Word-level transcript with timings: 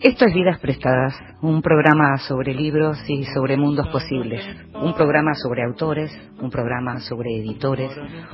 Esto 0.00 0.26
es 0.26 0.34
Vidas 0.34 0.60
Prestadas, 0.60 1.14
un 1.42 1.60
programa 1.60 2.18
sobre 2.18 2.54
libros 2.54 2.98
y 3.08 3.24
sobre 3.24 3.56
mundos 3.56 3.88
posibles, 3.88 4.44
un 4.74 4.94
programa 4.94 5.34
sobre 5.34 5.64
autores, 5.64 6.12
un 6.40 6.50
programa 6.50 7.00
sobre 7.00 7.36
editores, 7.38 7.90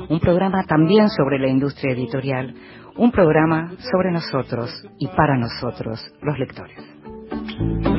un 0.08 0.20
programa 0.20 0.64
también 0.64 1.08
sobre 1.08 1.38
la 1.38 1.48
industria 1.48 1.94
editorial, 1.94 2.54
un 2.96 3.10
programa 3.10 3.70
sobre 3.90 4.10
nosotros 4.10 4.70
y 4.98 5.06
para 5.08 5.38
nosotros, 5.38 6.00
los 6.20 6.38
lectores. 6.38 6.76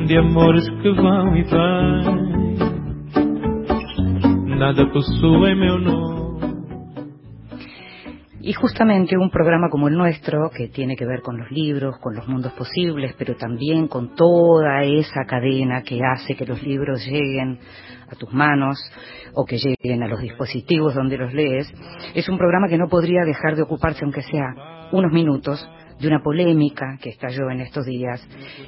De 0.06 0.18
amores 0.18 0.68
que 0.82 0.92
vão 0.92 1.32
vêm, 1.32 1.42
nada 4.58 4.86
possui 4.86 5.54
meu 5.54 5.78
nome. 5.78 6.21
Y 8.44 8.54
justamente 8.54 9.16
un 9.16 9.30
programa 9.30 9.68
como 9.70 9.86
el 9.86 9.94
nuestro, 9.94 10.50
que 10.50 10.66
tiene 10.66 10.96
que 10.96 11.06
ver 11.06 11.20
con 11.20 11.38
los 11.38 11.48
libros, 11.52 11.96
con 12.00 12.16
los 12.16 12.26
mundos 12.26 12.52
posibles, 12.54 13.14
pero 13.16 13.36
también 13.36 13.86
con 13.86 14.16
toda 14.16 14.82
esa 14.82 15.24
cadena 15.28 15.82
que 15.82 16.00
hace 16.02 16.34
que 16.34 16.44
los 16.44 16.60
libros 16.60 17.06
lleguen 17.06 17.60
a 18.10 18.16
tus 18.16 18.32
manos 18.32 18.78
o 19.34 19.44
que 19.44 19.58
lleguen 19.58 20.02
a 20.02 20.08
los 20.08 20.20
dispositivos 20.20 20.92
donde 20.92 21.18
los 21.18 21.32
lees, 21.32 21.72
es 22.16 22.28
un 22.28 22.36
programa 22.36 22.66
que 22.66 22.78
no 22.78 22.88
podría 22.88 23.24
dejar 23.24 23.54
de 23.54 23.62
ocuparse, 23.62 24.04
aunque 24.04 24.22
sea 24.22 24.88
unos 24.90 25.12
minutos, 25.12 25.64
de 26.00 26.08
una 26.08 26.20
polémica 26.20 26.98
que 27.00 27.10
estalló 27.10 27.48
en 27.48 27.60
estos 27.60 27.86
días 27.86 28.26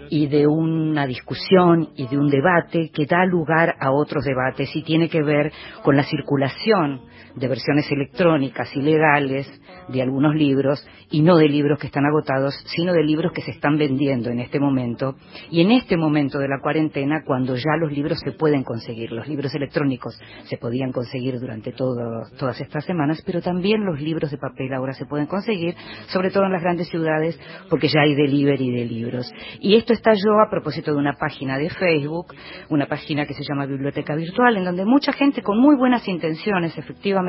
y 0.09 0.29
de 0.29 0.47
una 0.47 1.05
discusión 1.05 1.89
y 1.97 2.07
de 2.07 2.17
un 2.17 2.29
debate 2.29 2.91
que 2.95 3.07
da 3.07 3.25
lugar 3.27 3.75
a 3.81 3.91
otros 3.91 4.25
debates 4.25 4.71
y 4.77 4.85
tiene 4.85 5.09
que 5.09 5.21
ver 5.21 5.51
con 5.83 5.97
la 5.97 6.05
circulación 6.05 7.01
de 7.37 7.49
versiones 7.49 7.91
electrónicas 7.91 8.75
y 8.77 8.81
legales 8.81 9.49
de 9.89 10.03
algunos 10.03 10.35
libros 10.35 10.87
y 11.11 11.23
no 11.23 11.37
de 11.37 11.49
libros 11.49 11.79
que 11.79 11.89
están 11.89 12.07
agotados, 12.07 12.55
sino 12.67 12.93
de 12.93 13.03
libros 13.03 13.33
que 13.33 13.43
se 13.43 13.51
están 13.51 13.77
vendiendo 13.77 14.31
en 14.31 14.41
este 14.41 14.61
momento 14.61 15.17
y 15.51 15.61
en 15.61 15.73
este 15.73 15.97
momento 15.97 16.39
de 16.39 16.49
la 16.49 16.61
cuarentena 16.61 17.23
cuando 17.27 17.57
ya 17.57 17.77
los 17.79 17.93
libros 17.93 18.19
se 18.25 18.33
pueden 18.33 18.63
conseguir. 18.63 19.13
Los 19.13 19.29
libros 19.29 19.55
electrónicos 19.55 20.19
se 20.45 20.57
podían 20.57 20.93
conseguir 20.93 21.39
durante 21.41 21.73
todas 21.73 22.61
estas 22.61 22.85
semanas, 22.85 23.23
pero 23.27 23.43
también 23.43 23.85
los 23.85 24.01
libros 24.01 24.31
de 24.31 24.39
papel 24.39 24.73
ahora 24.73 24.93
se 24.93 25.07
pueden 25.07 25.27
conseguir, 25.27 25.75
sobre 26.09 26.31
todo 26.31 26.45
en 26.45 26.53
las 26.53 26.63
grandes 26.63 26.89
ciudades, 26.89 27.39
porque 27.69 27.89
ya 27.89 28.01
hay 28.01 28.15
delivery 28.15 28.71
de 28.71 28.85
libros. 28.85 29.31
Y 29.61 29.77
esto 29.77 29.93
estalló 29.93 30.41
a 30.41 30.51
propósito 30.51 30.93
de 30.93 30.99
una 30.99 31.15
página 31.15 31.59
de 31.59 31.71
Facebook, 31.71 32.35
una 32.69 32.87
página 32.87 33.27
que 33.27 33.35
se 33.35 33.43
llama 33.43 33.67
Biblioteca 33.67 34.15
Virtual, 34.15 34.57
en 34.57 34.65
donde 34.65 34.85
mucha 34.85 35.13
gente 35.13 35.43
con 35.43 35.61
muy 35.61 35.77
buenas 35.77 36.07
intenciones, 36.09 36.77
efectivamente, 36.79 37.24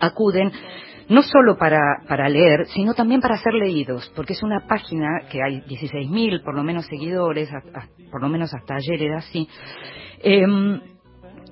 acuden 0.00 0.52
no 1.08 1.22
solo 1.22 1.56
para, 1.56 2.28
leer, 2.28 2.66
sino 2.66 2.94
también 2.94 3.20
para 3.20 3.36
ser 3.36 3.52
leídos, 3.54 4.10
porque 4.16 4.32
es 4.32 4.42
una 4.42 4.66
página 4.66 5.08
que 5.30 5.42
hay 5.42 5.60
16.000 5.62 6.42
por 6.42 6.54
lo 6.54 6.62
menos 6.62 6.86
seguidores, 6.86 7.50
por 8.10 8.22
lo 8.22 8.28
menos 8.28 8.52
hasta 8.54 8.76
ayer 8.76 9.02
era 9.02 9.18
así, 9.18 9.48
em, 10.22 10.80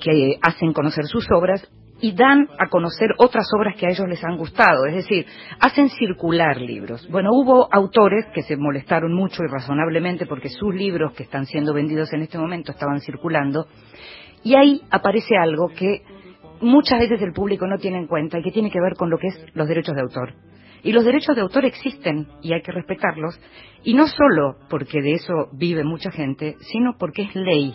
que 0.01 0.39
hacen 0.41 0.73
conocer 0.73 1.05
sus 1.07 1.27
obras 1.31 1.69
y 2.01 2.13
dan 2.13 2.49
a 2.59 2.69
conocer 2.69 3.11
otras 3.19 3.47
obras 3.55 3.77
que 3.77 3.87
a 3.87 3.91
ellos 3.91 4.09
les 4.09 4.25
han 4.25 4.39
gustado, 4.39 4.87
es 4.87 4.95
decir, 4.95 5.27
hacen 5.59 5.91
circular 5.91 6.59
libros. 6.59 7.07
Bueno, 7.11 7.31
hubo 7.33 7.69
autores 7.71 8.27
que 8.33 8.43
se 8.43 8.57
molestaron 8.57 9.13
mucho 9.13 9.43
y 9.43 9.49
razonablemente 9.49 10.25
porque 10.25 10.49
sus 10.49 10.75
libros 10.75 11.13
que 11.13 11.25
están 11.25 11.45
siendo 11.45 11.75
vendidos 11.75 12.11
en 12.15 12.23
este 12.23 12.39
momento 12.39 12.73
estaban 12.73 13.01
circulando 13.01 13.67
y 14.43 14.55
ahí 14.55 14.81
aparece 14.91 15.37
algo 15.37 15.69
que 15.69 16.03
muchas 16.61 17.01
veces 17.01 17.21
el 17.23 17.33
público 17.33 17.67
no 17.67 17.79
tiene 17.79 17.99
en 17.99 18.07
cuenta 18.07 18.39
y 18.39 18.43
que 18.43 18.53
tiene 18.53 18.71
que 18.71 18.81
ver 18.81 18.95
con 18.97 19.11
lo 19.11 19.19
que 19.19 19.29
es 19.29 19.47
los 19.55 19.69
derechos 19.69 19.95
de 19.95 20.03
autor. 20.03 20.35
Y 20.83 20.93
los 20.93 21.05
derechos 21.05 21.37
de 21.37 21.43
autor 21.43 21.65
existen 21.67 22.29
y 22.43 22.55
hay 22.55 22.63
que 22.63 22.73
respetarlos, 22.73 23.39
y 23.85 23.95
no 23.95 24.07
solo 24.07 24.57
porque 24.69 25.03
de 25.03 25.13
eso 25.13 25.49
vive 25.53 25.85
mucha 25.85 26.11
gente, 26.11 26.57
sino 26.61 26.97
porque 26.99 27.23
es 27.23 27.35
ley. 27.35 27.75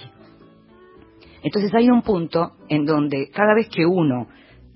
Entonces 1.44 1.72
hay 1.76 1.90
un 1.90 2.02
punto 2.02 2.54
en 2.70 2.86
donde 2.86 3.30
cada 3.30 3.54
vez 3.54 3.70
que 3.70 3.86
uno 3.86 4.28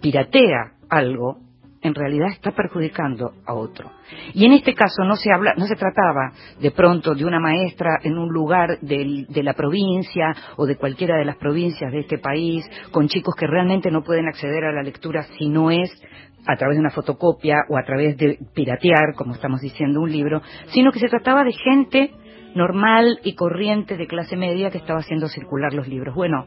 piratea 0.02 0.74
algo, 0.90 1.40
en 1.81 1.95
realidad 1.95 2.29
está 2.29 2.51
perjudicando 2.51 3.34
a 3.45 3.53
otro. 3.53 3.91
Y 4.34 4.45
en 4.45 4.53
este 4.53 4.73
caso 4.73 5.03
no 5.03 5.16
se 5.16 5.31
habla, 5.31 5.53
no 5.56 5.66
se 5.66 5.75
trataba 5.75 6.31
de 6.59 6.72
pronto 6.72 7.16
de 7.16 7.25
una 7.25 7.40
maestra 7.40 8.00
en 8.03 8.17
un 8.17 8.29
lugar 8.29 8.79
de 8.81 9.44
la 9.44 9.53
provincia 9.53 10.35
o 10.57 10.66
de 10.66 10.75
cualquiera 10.75 11.17
de 11.17 11.25
las 11.25 11.38
provincias 11.38 11.91
de 11.91 12.00
este 12.00 12.17
país 12.17 12.66
con 12.91 13.07
chicos 13.07 13.35
que 13.35 13.47
realmente 13.47 13.91
no 13.91 14.03
pueden 14.03 14.28
acceder 14.28 14.66
a 14.66 14.73
la 14.73 14.84
lectura 14.84 15.23
si 15.38 15.47
no 15.47 15.72
es 15.72 15.90
a 16.47 16.56
través 16.56 16.78
de 16.78 16.81
una 16.81 16.90
fotocopia 16.90 17.57
o 17.69 17.78
a 17.78 17.84
través 17.84 18.17
de 18.17 18.40
piratear, 18.53 19.13
como 19.16 19.34
estamos 19.34 19.61
diciendo, 19.61 20.01
un 20.01 20.11
libro, 20.11 20.41
sino 20.67 20.91
que 20.91 21.00
se 21.00 21.09
trataba 21.09 21.44
de 21.44 21.53
gente 21.53 22.11
normal 22.56 23.19
y 23.23 23.35
corriente 23.35 23.97
de 23.97 24.07
clase 24.07 24.35
media 24.35 24.72
que 24.72 24.79
estaba 24.79 25.00
haciendo 25.00 25.28
circular 25.28 25.73
los 25.73 25.88
libros. 25.88 26.16
Bueno, 26.16 26.46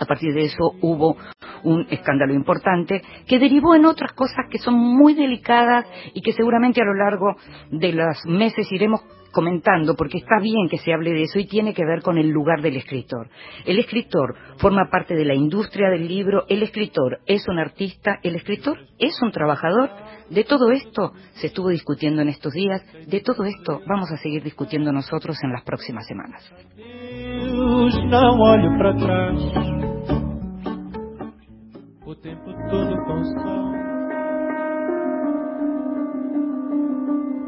a 0.00 0.06
partir 0.06 0.32
de 0.34 0.46
eso 0.46 0.72
hubo 0.80 1.16
un 1.62 1.86
escándalo 1.90 2.34
importante 2.34 3.02
que 3.26 3.38
derivó 3.38 3.74
en 3.74 3.84
otras 3.84 4.12
cosas 4.12 4.46
que 4.50 4.58
son 4.58 4.74
muy 4.74 5.14
delicadas 5.14 5.86
y 6.14 6.22
que 6.22 6.32
seguramente 6.32 6.80
a 6.80 6.86
lo 6.86 6.94
largo 6.94 7.36
de 7.70 7.92
los 7.92 8.24
meses 8.26 8.70
iremos 8.72 9.02
comentando, 9.32 9.94
porque 9.94 10.18
está 10.18 10.40
bien 10.40 10.68
que 10.68 10.78
se 10.78 10.92
hable 10.92 11.12
de 11.12 11.22
eso 11.22 11.38
y 11.38 11.46
tiene 11.46 11.72
que 11.72 11.84
ver 11.84 12.02
con 12.02 12.18
el 12.18 12.30
lugar 12.30 12.62
del 12.62 12.76
escritor. 12.76 13.28
El 13.64 13.78
escritor 13.78 14.34
forma 14.56 14.88
parte 14.90 15.14
de 15.14 15.24
la 15.24 15.34
industria 15.34 15.88
del 15.88 16.08
libro, 16.08 16.44
el 16.48 16.62
escritor 16.62 17.20
es 17.26 17.46
un 17.48 17.58
artista, 17.58 18.18
el 18.22 18.34
escritor 18.36 18.78
es 18.98 19.20
un 19.22 19.30
trabajador. 19.30 19.90
De 20.30 20.44
todo 20.44 20.70
esto 20.70 21.12
se 21.32 21.48
estuvo 21.48 21.68
discutiendo 21.68 22.22
en 22.22 22.28
estos 22.28 22.52
días, 22.52 22.82
de 23.06 23.20
todo 23.20 23.44
esto 23.44 23.80
vamos 23.86 24.10
a 24.12 24.16
seguir 24.16 24.42
discutiendo 24.42 24.92
nosotros 24.92 25.36
en 25.42 25.52
las 25.52 25.62
próximas 25.62 26.06
semanas. 26.06 26.52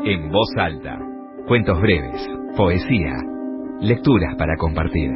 En 0.04 0.30
voz 0.30 0.50
alta, 0.56 1.00
cuentos 1.48 1.80
breves, 1.80 2.28
poesía, 2.56 3.16
lecturas 3.80 4.36
para 4.38 4.56
compartir. 4.56 5.10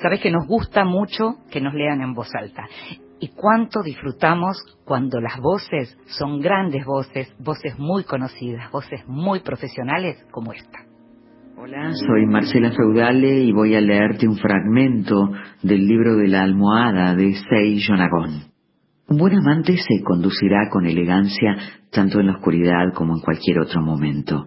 Sabes 0.00 0.20
que 0.20 0.30
nos 0.30 0.46
gusta 0.46 0.84
mucho 0.84 1.34
que 1.50 1.60
nos 1.60 1.74
lean 1.74 2.00
en 2.00 2.14
voz 2.14 2.34
alta. 2.34 2.64
Y 3.20 3.28
cuánto 3.28 3.82
disfrutamos 3.82 4.56
cuando 4.86 5.20
las 5.20 5.38
voces 5.40 5.98
son 6.06 6.40
grandes 6.40 6.86
voces, 6.86 7.34
voces 7.38 7.78
muy 7.78 8.04
conocidas, 8.04 8.70
voces 8.70 9.06
muy 9.06 9.40
profesionales 9.40 10.24
como 10.30 10.54
esta. 10.54 10.85
Hola, 11.58 11.90
soy 11.94 12.26
Marcela 12.26 12.70
Feudale 12.70 13.44
y 13.44 13.50
voy 13.50 13.74
a 13.74 13.80
leerte 13.80 14.28
un 14.28 14.36
fragmento 14.36 15.32
del 15.62 15.86
libro 15.86 16.14
de 16.16 16.28
la 16.28 16.42
almohada 16.42 17.14
de 17.14 17.32
Sei 17.48 17.80
Jonagón. 17.82 18.42
Un 19.08 19.16
buen 19.16 19.38
amante 19.38 19.74
se 19.78 20.04
conducirá 20.04 20.68
con 20.70 20.84
elegancia 20.84 21.56
tanto 21.90 22.20
en 22.20 22.26
la 22.26 22.34
oscuridad 22.34 22.92
como 22.94 23.14
en 23.14 23.22
cualquier 23.22 23.60
otro 23.60 23.80
momento. 23.80 24.44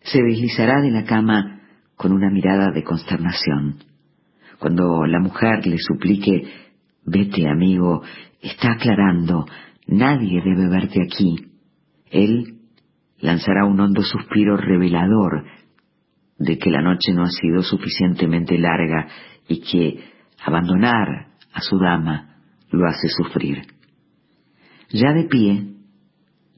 Se 0.00 0.22
deslizará 0.22 0.80
de 0.80 0.90
la 0.90 1.04
cama 1.04 1.60
con 1.96 2.12
una 2.12 2.30
mirada 2.30 2.70
de 2.70 2.82
consternación. 2.82 3.80
Cuando 4.58 5.04
la 5.04 5.20
mujer 5.20 5.66
le 5.66 5.76
suplique, 5.76 6.44
vete 7.04 7.46
amigo, 7.46 8.00
está 8.40 8.72
aclarando, 8.72 9.44
nadie 9.86 10.40
debe 10.42 10.66
verte 10.70 11.02
aquí. 11.02 11.36
Él 12.10 12.54
lanzará 13.20 13.66
un 13.66 13.78
hondo 13.78 14.00
suspiro 14.00 14.56
revelador 14.56 15.44
de 16.38 16.58
que 16.58 16.70
la 16.70 16.82
noche 16.82 17.12
no 17.12 17.24
ha 17.24 17.30
sido 17.30 17.62
suficientemente 17.62 18.56
larga 18.58 19.08
y 19.48 19.60
que 19.60 20.04
abandonar 20.44 21.28
a 21.52 21.60
su 21.60 21.78
dama 21.78 22.36
lo 22.70 22.86
hace 22.86 23.08
sufrir. 23.08 23.66
Ya 24.90 25.12
de 25.12 25.24
pie, 25.24 25.54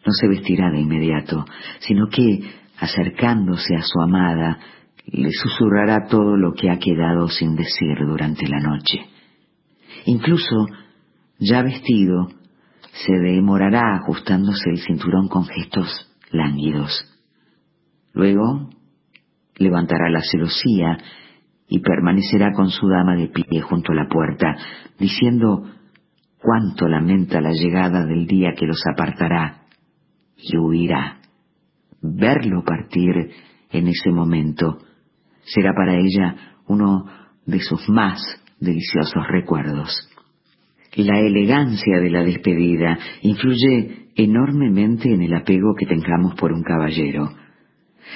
no 0.06 0.12
se 0.12 0.29
vestirá 0.29 0.71
de 0.71 0.81
inmediato, 0.81 1.44
sino 1.81 2.09
que, 2.09 2.41
acercándose 2.79 3.75
a 3.77 3.82
su 3.82 4.00
amada, 4.00 4.59
le 5.06 5.31
susurrará 5.32 6.06
todo 6.09 6.37
lo 6.37 6.53
que 6.53 6.71
ha 6.71 6.79
quedado 6.79 7.29
sin 7.29 7.56
decir 7.56 7.99
durante 7.99 8.47
la 8.49 8.61
noche. 8.61 9.06
Incluso, 10.06 10.67
ya 11.38 11.62
vestido, 11.62 12.29
se 12.93 13.12
demorará 13.12 13.97
ajustándose 13.97 14.71
el 14.71 14.79
cinturón 14.79 15.29
con 15.29 15.44
gestos 15.47 15.88
lánguidos. 16.31 17.06
Luego, 18.12 18.71
levantará 19.61 20.11
la 20.11 20.23
celosía 20.23 20.99
y 21.69 21.79
permanecerá 21.81 22.53
con 22.53 22.71
su 22.71 22.89
dama 22.89 23.15
de 23.15 23.29
pie 23.29 23.61
junto 23.61 23.93
a 23.93 23.95
la 23.95 24.09
puerta, 24.09 24.57
diciendo 24.99 25.62
cuánto 26.43 26.89
lamenta 26.89 27.41
la 27.41 27.53
llegada 27.53 28.05
del 28.07 28.27
día 28.27 28.55
que 28.57 28.67
los 28.67 28.83
apartará, 28.93 29.67
y 30.37 30.57
huirá. 30.57 31.19
Verlo 32.03 32.65
partir 32.65 33.31
en 33.71 33.87
ese 33.87 34.11
momento 34.11 34.79
será 35.45 35.73
para 35.75 35.95
ella 35.95 36.57
uno 36.67 37.05
de 37.45 37.61
sus 37.61 37.89
más 37.91 38.21
deliciosos 38.59 39.29
recuerdos. 39.29 40.09
La 40.97 41.21
elegancia 41.21 42.01
de 42.01 42.11
la 42.11 42.25
despedida 42.25 42.99
influye 43.23 44.09
enormemente 44.17 45.12
en 45.12 45.23
el 45.23 45.35
apego 45.35 45.75
que 45.79 45.87
tengamos 45.87 46.35
por 46.35 46.53
un 46.53 46.62
caballero. 46.62 47.31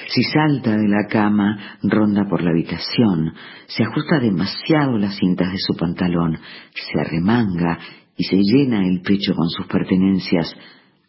Si 0.07 0.23
salta 0.23 0.77
de 0.77 0.87
la 0.87 1.07
cama, 1.07 1.77
ronda 1.83 2.25
por 2.29 2.43
la 2.43 2.51
habitación, 2.51 3.33
se 3.67 3.83
ajusta 3.83 4.19
demasiado 4.19 4.97
las 4.97 5.15
cintas 5.15 5.51
de 5.51 5.57
su 5.57 5.75
pantalón, 5.77 6.37
se 6.73 6.99
arremanga 6.99 7.79
y 8.17 8.23
se 8.23 8.37
llena 8.37 8.85
el 8.85 9.01
pecho 9.01 9.33
con 9.33 9.49
sus 9.49 9.67
pertenencias, 9.67 10.53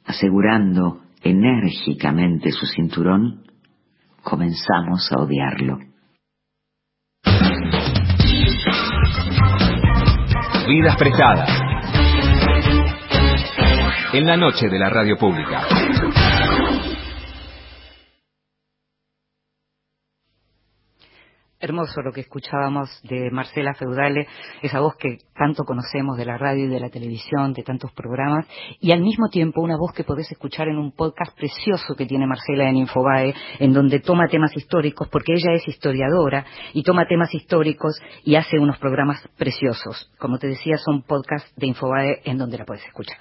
asegurando 0.06 1.00
enérgicamente 1.22 2.50
su 2.52 2.66
cinturón, 2.66 3.42
comenzamos 4.22 5.10
a 5.12 5.22
odiarlo. 5.22 5.78
Vidas 10.68 10.96
prestadas. 10.96 11.48
En 14.12 14.26
la 14.26 14.36
noche 14.36 14.68
de 14.68 14.78
la 14.78 14.90
radio 14.90 15.16
pública. 15.16 15.62
Hermoso 21.66 22.00
lo 22.00 22.12
que 22.12 22.20
escuchábamos 22.20 22.88
de 23.02 23.28
Marcela 23.32 23.74
Feudale, 23.74 24.28
esa 24.62 24.78
voz 24.78 24.94
que 24.94 25.18
tanto 25.36 25.64
conocemos 25.64 26.16
de 26.16 26.24
la 26.24 26.38
radio 26.38 26.66
y 26.66 26.68
de 26.68 26.78
la 26.78 26.90
televisión, 26.90 27.52
de 27.54 27.64
tantos 27.64 27.90
programas, 27.90 28.46
y 28.78 28.92
al 28.92 29.00
mismo 29.00 29.28
tiempo 29.28 29.62
una 29.62 29.76
voz 29.76 29.92
que 29.92 30.04
podés 30.04 30.30
escuchar 30.30 30.68
en 30.68 30.78
un 30.78 30.92
podcast 30.92 31.36
precioso 31.36 31.96
que 31.96 32.06
tiene 32.06 32.24
Marcela 32.24 32.68
en 32.68 32.76
Infobae, 32.76 33.34
en 33.58 33.72
donde 33.72 33.98
toma 33.98 34.28
temas 34.28 34.56
históricos, 34.56 35.08
porque 35.08 35.32
ella 35.32 35.54
es 35.54 35.66
historiadora, 35.66 36.46
y 36.72 36.84
toma 36.84 37.08
temas 37.08 37.34
históricos 37.34 38.00
y 38.22 38.36
hace 38.36 38.60
unos 38.60 38.78
programas 38.78 39.28
preciosos. 39.36 40.08
Como 40.20 40.38
te 40.38 40.46
decía, 40.46 40.76
son 40.76 41.02
podcasts 41.02 41.52
de 41.56 41.66
Infobae 41.66 42.20
en 42.24 42.38
donde 42.38 42.58
la 42.58 42.64
puedes 42.64 42.86
escuchar. 42.86 43.18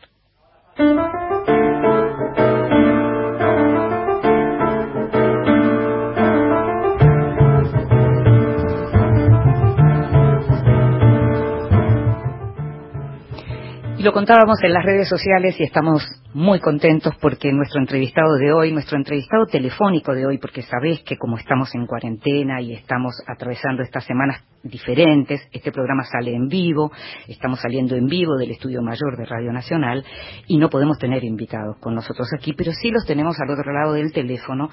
Lo 14.06 14.13
contábamos 14.13 14.60
en 14.62 14.72
las 14.72 14.86
redes 14.86 15.10
sociales 15.10 15.60
y 15.60 15.63
estamos 15.63 16.04
muy 16.31 16.60
contentos 16.60 17.16
porque 17.19 17.52
nuestro 17.52 17.81
entrevistado 17.81 18.36
de 18.36 18.54
hoy, 18.54 18.72
nuestro 18.72 18.98
entrevistado 18.98 19.48
telefónico 19.48 20.13
de 20.13 20.28
hoy, 20.28 20.38
porque 20.38 20.62
sabés 20.62 21.02
que 21.02 21.18
como 21.18 21.40
estamos 21.40 21.74
en 21.74 21.88
cuarentena 21.88 22.62
y 22.62 22.74
estamos 22.74 23.16
atravesando 23.25 23.81
estas 23.81 24.06
semanas 24.06 24.44
diferentes, 24.62 25.42
este 25.52 25.72
programa 25.72 26.04
sale 26.04 26.36
en 26.36 26.48
vivo, 26.48 26.92
estamos 27.28 27.60
saliendo 27.60 27.96
en 27.96 28.06
vivo 28.06 28.36
del 28.38 28.52
estudio 28.52 28.84
mayor 28.84 29.18
de 29.18 29.25
Radio 29.25 29.52
Nacional 29.52 30.06
y 30.46 30.60
no 30.60 30.69
podemos 30.69 31.00
tener 31.00 31.24
invitados 31.24 31.78
con 31.80 31.96
nosotros 31.96 32.28
aquí, 32.38 32.54
pero 32.54 32.74
sí 32.74 32.92
los 32.92 33.07
tenemos 33.07 33.36
al 33.42 33.50
otro 33.50 33.74
lado 33.74 33.94
del 33.94 34.13
teléfono. 34.13 34.69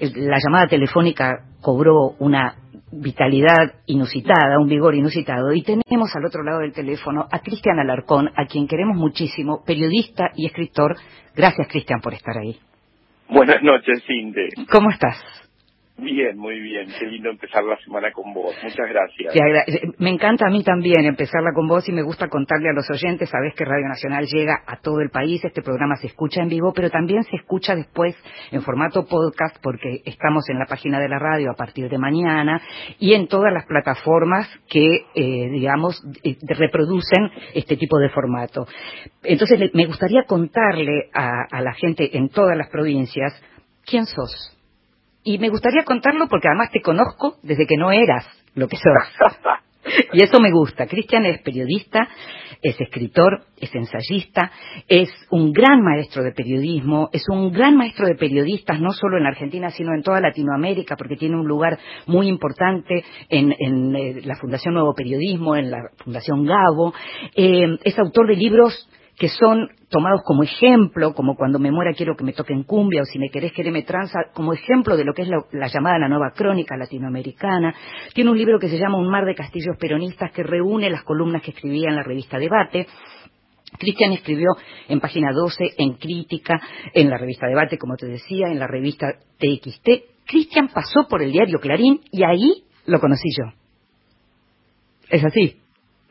la 0.00 0.38
llamada 0.42 0.68
telefónica 0.68 1.44
cobró 1.60 2.14
una 2.18 2.54
vitalidad 2.92 3.74
inusitada, 3.86 4.58
un 4.58 4.68
vigor 4.68 4.94
inusitado. 4.94 5.52
Y 5.52 5.62
tenemos 5.62 6.14
al 6.14 6.24
otro 6.24 6.42
lado 6.42 6.60
del 6.60 6.72
teléfono 6.72 7.26
a 7.30 7.40
Cristian 7.40 7.78
Alarcón, 7.78 8.30
a 8.36 8.46
quien 8.46 8.66
queremos 8.66 8.96
muchísimo, 8.96 9.62
periodista 9.64 10.30
y 10.36 10.46
escritor. 10.46 10.96
Gracias, 11.34 11.68
Cristian, 11.68 12.00
por 12.00 12.14
estar 12.14 12.36
ahí. 12.36 12.56
Buenas 13.28 13.62
noches, 13.62 14.02
Cinde. 14.06 14.48
¿Cómo 14.70 14.90
estás? 14.90 15.39
Bien, 16.00 16.36
muy 16.38 16.58
bien. 16.60 16.88
Qué 16.98 17.06
lindo 17.06 17.28
empezar 17.28 17.62
la 17.62 17.76
semana 17.78 18.10
con 18.12 18.32
vos. 18.32 18.54
Muchas 18.62 18.88
gracias. 18.88 19.34
me 19.98 20.10
encanta 20.10 20.46
a 20.46 20.50
mí 20.50 20.64
también 20.64 21.04
empezarla 21.04 21.50
con 21.54 21.68
vos 21.68 21.86
y 21.88 21.92
me 21.92 22.02
gusta 22.02 22.28
contarle 22.28 22.70
a 22.70 22.72
los 22.72 22.88
oyentes. 22.90 23.28
Sabés 23.28 23.54
que 23.54 23.66
Radio 23.66 23.86
Nacional 23.86 24.26
llega 24.26 24.62
a 24.66 24.76
todo 24.76 25.00
el 25.00 25.10
país. 25.10 25.44
Este 25.44 25.60
programa 25.60 25.96
se 25.96 26.06
escucha 26.06 26.42
en 26.42 26.48
vivo, 26.48 26.72
pero 26.74 26.88
también 26.88 27.22
se 27.24 27.36
escucha 27.36 27.74
después 27.76 28.16
en 28.50 28.62
formato 28.62 29.06
podcast 29.06 29.58
porque 29.62 30.00
estamos 30.06 30.48
en 30.48 30.58
la 30.58 30.64
página 30.64 30.98
de 31.00 31.08
la 31.08 31.18
radio 31.18 31.50
a 31.50 31.54
partir 31.54 31.90
de 31.90 31.98
mañana 31.98 32.62
y 32.98 33.12
en 33.12 33.28
todas 33.28 33.52
las 33.52 33.66
plataformas 33.66 34.48
que, 34.68 35.04
eh, 35.14 35.48
digamos, 35.50 36.02
eh, 36.24 36.36
reproducen 36.48 37.30
este 37.54 37.76
tipo 37.76 37.98
de 37.98 38.08
formato. 38.08 38.66
Entonces, 39.22 39.70
me 39.74 39.84
gustaría 39.84 40.24
contarle 40.24 41.10
a 41.12 41.60
la 41.60 41.72
gente 41.74 42.16
en 42.16 42.30
todas 42.30 42.56
las 42.56 42.70
provincias 42.70 43.32
quién 43.84 44.06
sos 44.06 44.56
y 45.22 45.38
me 45.38 45.48
gustaría 45.48 45.84
contarlo 45.84 46.28
porque 46.28 46.48
además 46.48 46.70
te 46.72 46.80
conozco 46.80 47.36
desde 47.42 47.66
que 47.66 47.76
no 47.76 47.92
eras 47.92 48.26
lo 48.54 48.68
que 48.68 48.76
sos. 48.76 49.36
Y 50.12 50.22
eso 50.22 50.40
me 50.40 50.50
gusta. 50.50 50.86
Cristian 50.86 51.24
es 51.24 51.40
periodista, 51.40 52.06
es 52.62 52.80
escritor, 52.80 53.44
es 53.56 53.74
ensayista, 53.74 54.50
es 54.86 55.10
un 55.30 55.52
gran 55.52 55.80
maestro 55.82 56.22
de 56.22 56.32
periodismo, 56.32 57.08
es 57.12 57.24
un 57.28 57.50
gran 57.50 57.76
maestro 57.76 58.06
de 58.06 58.14
periodistas 58.14 58.80
no 58.80 58.92
solo 58.92 59.16
en 59.18 59.26
Argentina, 59.26 59.70
sino 59.70 59.94
en 59.94 60.02
toda 60.02 60.20
Latinoamérica, 60.20 60.96
porque 60.96 61.16
tiene 61.16 61.36
un 61.36 61.46
lugar 61.46 61.78
muy 62.06 62.28
importante 62.28 63.04
en, 63.28 63.52
eh, 63.96 64.20
la 64.24 64.36
Fundación 64.36 64.74
Nuevo 64.74 64.94
Periodismo, 64.94 65.56
en 65.56 65.70
la 65.70 65.78
Fundación 66.04 66.44
Gabo. 66.44 66.92
Eh, 67.34 67.78
es 67.82 67.98
autor 67.98 68.28
de 68.28 68.36
libros 68.36 68.88
que 69.20 69.28
son 69.28 69.68
tomados 69.90 70.22
como 70.24 70.42
ejemplo, 70.42 71.12
como 71.12 71.36
cuando 71.36 71.58
me 71.58 71.70
muera 71.70 71.92
quiero 71.92 72.16
que 72.16 72.24
me 72.24 72.32
toquen 72.32 72.62
cumbia 72.62 73.02
o 73.02 73.04
si 73.04 73.18
me 73.18 73.28
querés 73.28 73.52
me 73.70 73.82
tranza, 73.82 74.18
como 74.32 74.54
ejemplo 74.54 74.96
de 74.96 75.04
lo 75.04 75.12
que 75.12 75.22
es 75.22 75.28
la, 75.28 75.66
llamada 75.66 75.98
la 75.98 76.08
nueva 76.08 76.32
crónica 76.34 76.74
latinoamericana. 76.74 77.74
Tiene 78.14 78.30
un 78.30 78.38
libro 78.38 78.58
que 78.58 78.70
se 78.70 78.78
llama 78.78 78.96
Un 78.96 79.10
mar 79.10 79.26
de 79.26 79.34
castillos 79.34 79.76
peronistas 79.78 80.32
que 80.32 80.42
reúne 80.42 80.88
las 80.88 81.02
columnas 81.02 81.42
que 81.42 81.50
escribía 81.50 81.90
en 81.90 81.96
la 81.96 82.02
revista 82.02 82.38
Debate. 82.38 82.86
Cristian 83.78 84.12
escribió 84.12 84.48
en 84.88 85.00
página 85.00 85.32
12, 85.34 85.74
en 85.76 85.98
Crítica, 85.98 86.58
en 86.94 87.10
la 87.10 87.18
revista 87.18 87.46
Debate, 87.46 87.76
como 87.76 87.96
te 87.96 88.06
decía, 88.06 88.46
en 88.46 88.58
la 88.58 88.68
revista 88.68 89.12
TXT. 89.36 90.24
Cristian 90.26 90.68
pasó 90.68 91.06
por 91.10 91.20
el 91.20 91.30
diario 91.30 91.58
Clarín 91.58 92.00
y 92.10 92.24
ahí 92.24 92.64
lo 92.86 92.98
conocí 92.98 93.28
yo. 93.36 93.52
¿Es 95.10 95.22
así? 95.22 95.60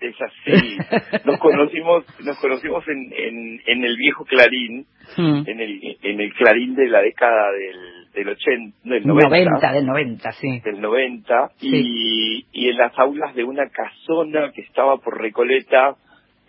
Es 0.02 0.16
así. 0.22 0.78
Nos 1.26 1.40
conocimos, 1.40 2.06
nos 2.24 2.38
conocimos 2.40 2.88
en, 2.88 3.12
en, 3.14 3.62
en 3.66 3.84
el 3.84 3.96
viejo 3.98 4.26
Clarín, 4.26 4.86
hmm. 5.18 5.44
en 5.46 5.60
el 5.60 5.98
en 6.02 6.22
el 6.22 6.34
Clarín 6.34 6.76
de 6.76 6.88
la 6.88 7.02
década 7.02 7.52
del 7.52 8.00
del 8.14 8.30
80, 8.30 8.78
del 8.84 9.06
90, 9.06 9.72
del 9.72 9.86
90, 9.86 10.32
sí. 10.34 10.60
Del 10.62 10.82
90 10.82 11.52
y 11.62 12.46
y 12.52 12.70
en 12.70 12.78
las 12.78 12.98
aulas 12.98 13.36
de 13.36 13.44
una 13.44 13.70
casona 13.70 14.52
que 14.54 14.62
estaba 14.62 14.98
por 14.98 15.20
Recoleta 15.22 15.96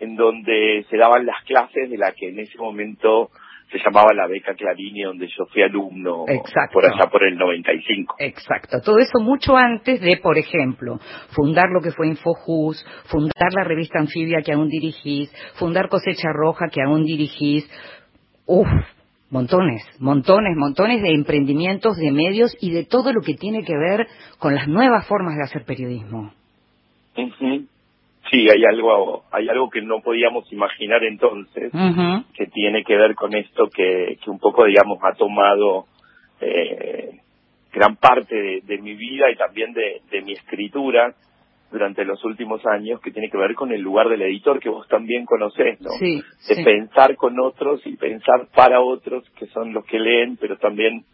en 0.00 0.16
donde 0.16 0.84
se 0.88 0.96
daban 0.96 1.26
las 1.26 1.44
clases 1.44 1.90
de 1.90 1.98
la 1.98 2.12
que 2.12 2.28
en 2.30 2.40
ese 2.40 2.58
momento 2.58 3.30
se 3.70 3.78
llamaba 3.78 4.12
la 4.14 4.26
beca 4.26 4.54
Clarini, 4.54 5.02
donde 5.02 5.28
yo 5.28 5.46
fui 5.46 5.62
alumno 5.62 6.24
por 6.72 6.84
allá 6.84 7.08
por 7.10 7.22
el 7.24 7.36
95. 7.36 8.16
Exacto, 8.18 8.80
todo 8.84 8.98
eso 8.98 9.20
mucho 9.20 9.56
antes 9.56 10.00
de, 10.00 10.16
por 10.16 10.38
ejemplo, 10.38 10.98
fundar 11.30 11.68
lo 11.70 11.80
que 11.80 11.92
fue 11.92 12.08
Infojus, 12.08 12.84
fundar 13.04 13.52
la 13.56 13.64
revista 13.64 13.98
Anfibia 14.00 14.42
que 14.42 14.52
aún 14.52 14.68
dirigís, 14.68 15.30
fundar 15.54 15.88
Cosecha 15.88 16.32
Roja 16.32 16.66
que 16.72 16.82
aún 16.82 17.04
dirigís. 17.04 17.70
Uf, 18.46 18.68
montones, 19.30 19.82
montones, 20.00 20.56
montones 20.56 21.02
de 21.02 21.12
emprendimientos, 21.12 21.96
de 21.96 22.10
medios 22.10 22.56
y 22.60 22.72
de 22.72 22.84
todo 22.84 23.12
lo 23.12 23.20
que 23.20 23.34
tiene 23.34 23.62
que 23.62 23.76
ver 23.76 24.08
con 24.38 24.54
las 24.54 24.66
nuevas 24.66 25.06
formas 25.06 25.36
de 25.36 25.44
hacer 25.44 25.64
periodismo. 25.64 26.32
Sí, 28.30 28.48
hay 28.48 28.64
algo, 28.64 29.24
hay 29.32 29.48
algo 29.48 29.68
que 29.68 29.82
no 29.82 30.00
podíamos 30.00 30.50
imaginar 30.52 31.02
entonces, 31.02 31.72
que 32.34 32.46
tiene 32.46 32.84
que 32.84 32.96
ver 32.96 33.14
con 33.16 33.34
esto 33.34 33.68
que, 33.68 34.18
que 34.22 34.30
un 34.30 34.38
poco, 34.38 34.64
digamos, 34.64 34.98
ha 35.02 35.14
tomado 35.16 35.86
eh, 36.40 37.18
gran 37.72 37.96
parte 37.96 38.60
de, 38.62 38.78
mi 38.78 38.94
vida 38.94 39.30
y 39.30 39.36
también 39.36 39.72
de, 39.72 40.00
de 40.10 40.22
mi 40.22 40.32
escritura 40.32 41.12
durante 41.72 42.04
los 42.04 42.24
últimos 42.24 42.64
años, 42.66 43.00
que 43.00 43.10
tiene 43.10 43.30
que 43.30 43.38
ver 43.38 43.54
con 43.54 43.72
el 43.72 43.80
lugar 43.80 44.08
del 44.08 44.22
editor 44.22 44.60
que 44.60 44.68
vos 44.68 44.86
también 44.88 45.24
conocés, 45.24 45.80
¿no? 45.80 45.90
Sí, 45.98 46.22
de 46.48 46.64
pensar 46.64 47.16
con 47.16 47.38
otros 47.40 47.80
y 47.86 47.96
pensar 47.96 48.48
para 48.54 48.80
otros, 48.80 49.28
que 49.38 49.46
son 49.46 49.72
los 49.72 49.84
que 49.86 49.98
leen, 49.98 50.36
pero 50.36 50.56
también 50.56 51.04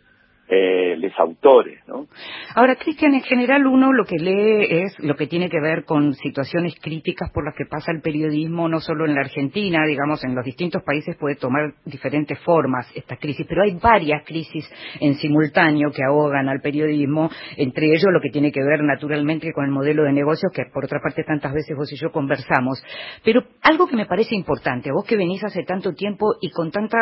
eh, 0.49 0.97
los 0.99 1.13
autores, 1.19 1.81
¿no? 1.89 2.07
Ahora, 2.55 2.77
Cristian, 2.77 3.15
en 3.15 3.23
general 3.23 3.67
uno 3.67 3.93
lo 3.93 4.05
que 4.05 4.17
lee 4.17 4.67
es 4.83 4.97
lo 5.01 5.17
que 5.17 5.27
tiene 5.27 5.51
que 5.51 5.61
ver 5.61 5.85
con 5.85 6.13
situaciones 6.15 6.75
críticas 6.81 7.31
por 7.33 7.45
las 7.45 7.55
que 7.57 7.67
pasa 7.67 7.91
el 7.91 8.01
periodismo, 8.01 8.69
no 8.69 8.79
solo 8.79 9.07
en 9.07 9.15
la 9.15 9.23
Argentina, 9.23 9.81
digamos, 9.87 10.23
en 10.25 10.37
los 10.37 10.45
distintos 10.45 10.85
países 10.85 11.17
puede 11.17 11.35
tomar 11.35 11.75
diferentes 11.85 12.39
formas 12.45 12.87
esta 12.95 13.17
crisis, 13.17 13.45
pero 13.49 13.63
hay 13.63 13.77
varias 13.83 14.25
crisis 14.25 14.71
en 15.01 15.15
simultáneo 15.15 15.91
que 15.91 16.05
ahogan 16.05 16.49
al 16.49 16.61
periodismo, 16.61 17.29
entre 17.57 17.87
ellos 17.87 18.13
lo 18.13 18.21
que 18.21 18.31
tiene 18.31 18.53
que 18.53 18.63
ver 18.63 18.85
naturalmente 18.85 19.53
con 19.53 19.65
el 19.65 19.73
modelo 19.73 20.05
de 20.05 20.13
negocios 20.13 20.53
que 20.55 20.63
por 20.73 20.85
otra 20.85 21.01
parte 21.01 21.25
tantas 21.25 21.53
veces 21.53 21.77
vos 21.77 21.93
y 21.93 21.97
yo 21.97 22.13
conversamos. 22.13 22.83
Pero 23.25 23.43
algo 23.63 23.89
que 23.89 23.97
me 23.97 24.07
parece 24.07 24.37
importante, 24.37 24.93
vos 24.93 25.05
que 25.05 25.17
venís 25.17 25.43
hace 25.43 25.65
tanto 25.65 25.93
tiempo 25.93 26.35
y 26.41 26.51
con 26.51 26.71
tanta 26.71 26.99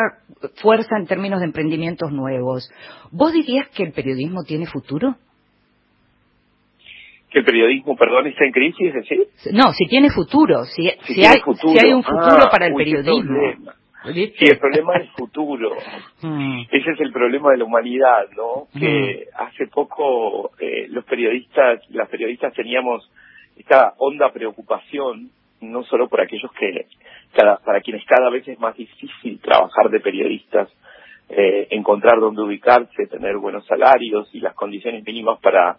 fuerza 0.61 0.97
en 0.97 1.05
términos 1.05 1.41
de 1.41 1.45
emprendimientos 1.45 2.11
nuevos, 2.11 2.71
¿vos 3.11 3.34
dirías 3.35 3.69
que 3.69 3.83
el 3.83 3.91
periodismo 3.91 4.43
tiene 4.43 4.65
futuro? 4.65 5.15
el 7.35 7.43
periodismo, 7.43 7.97
perdón, 7.97 8.27
está 8.27 8.45
en 8.45 8.51
crisis, 8.51 8.93
¿sí? 9.09 9.51
No, 9.51 9.73
si 9.73 9.85
tiene 9.87 10.09
futuro, 10.09 10.63
si, 10.63 10.89
si, 11.03 11.25
hay, 11.25 11.35
si 11.35 11.85
hay 11.85 11.91
un 11.91 12.01
futuro 12.01 12.43
ah, 12.45 12.49
para 12.49 12.67
el 12.67 12.73
periodismo. 12.73 13.73
Sí, 14.13 14.33
el 14.39 14.57
problema 14.59 14.97
es 14.97 15.09
futuro. 15.11 15.71
Mm. 16.21 16.61
Ese 16.71 16.91
es 16.91 16.99
el 17.01 17.11
problema 17.11 17.51
de 17.51 17.57
la 17.57 17.65
humanidad, 17.65 18.29
¿no? 18.35 18.67
Que 18.79 19.27
mm. 19.27 19.43
hace 19.43 19.67
poco 19.67 20.51
eh, 20.59 20.87
los 20.89 21.03
periodistas, 21.05 21.81
las 21.89 22.09
periodistas 22.09 22.53
teníamos 22.53 23.07
esta 23.57 23.93
honda 23.97 24.31
preocupación, 24.31 25.29
no 25.61 25.83
solo 25.83 26.07
por 26.07 26.21
aquellos 26.21 26.51
que, 26.53 26.87
cada, 27.35 27.57
para 27.57 27.81
quienes 27.81 28.03
cada 28.05 28.31
vez 28.31 28.47
es 28.47 28.57
más 28.59 28.75
difícil 28.75 29.39
trabajar 29.39 29.89
de 29.91 29.99
periodistas, 29.99 30.69
eh, 31.29 31.67
encontrar 31.71 32.19
dónde 32.19 32.41
ubicarse, 32.41 33.07
tener 33.07 33.37
buenos 33.37 33.65
salarios 33.65 34.29
y 34.33 34.39
las 34.39 34.53
condiciones 34.55 35.03
mínimas 35.03 35.39
para, 35.39 35.77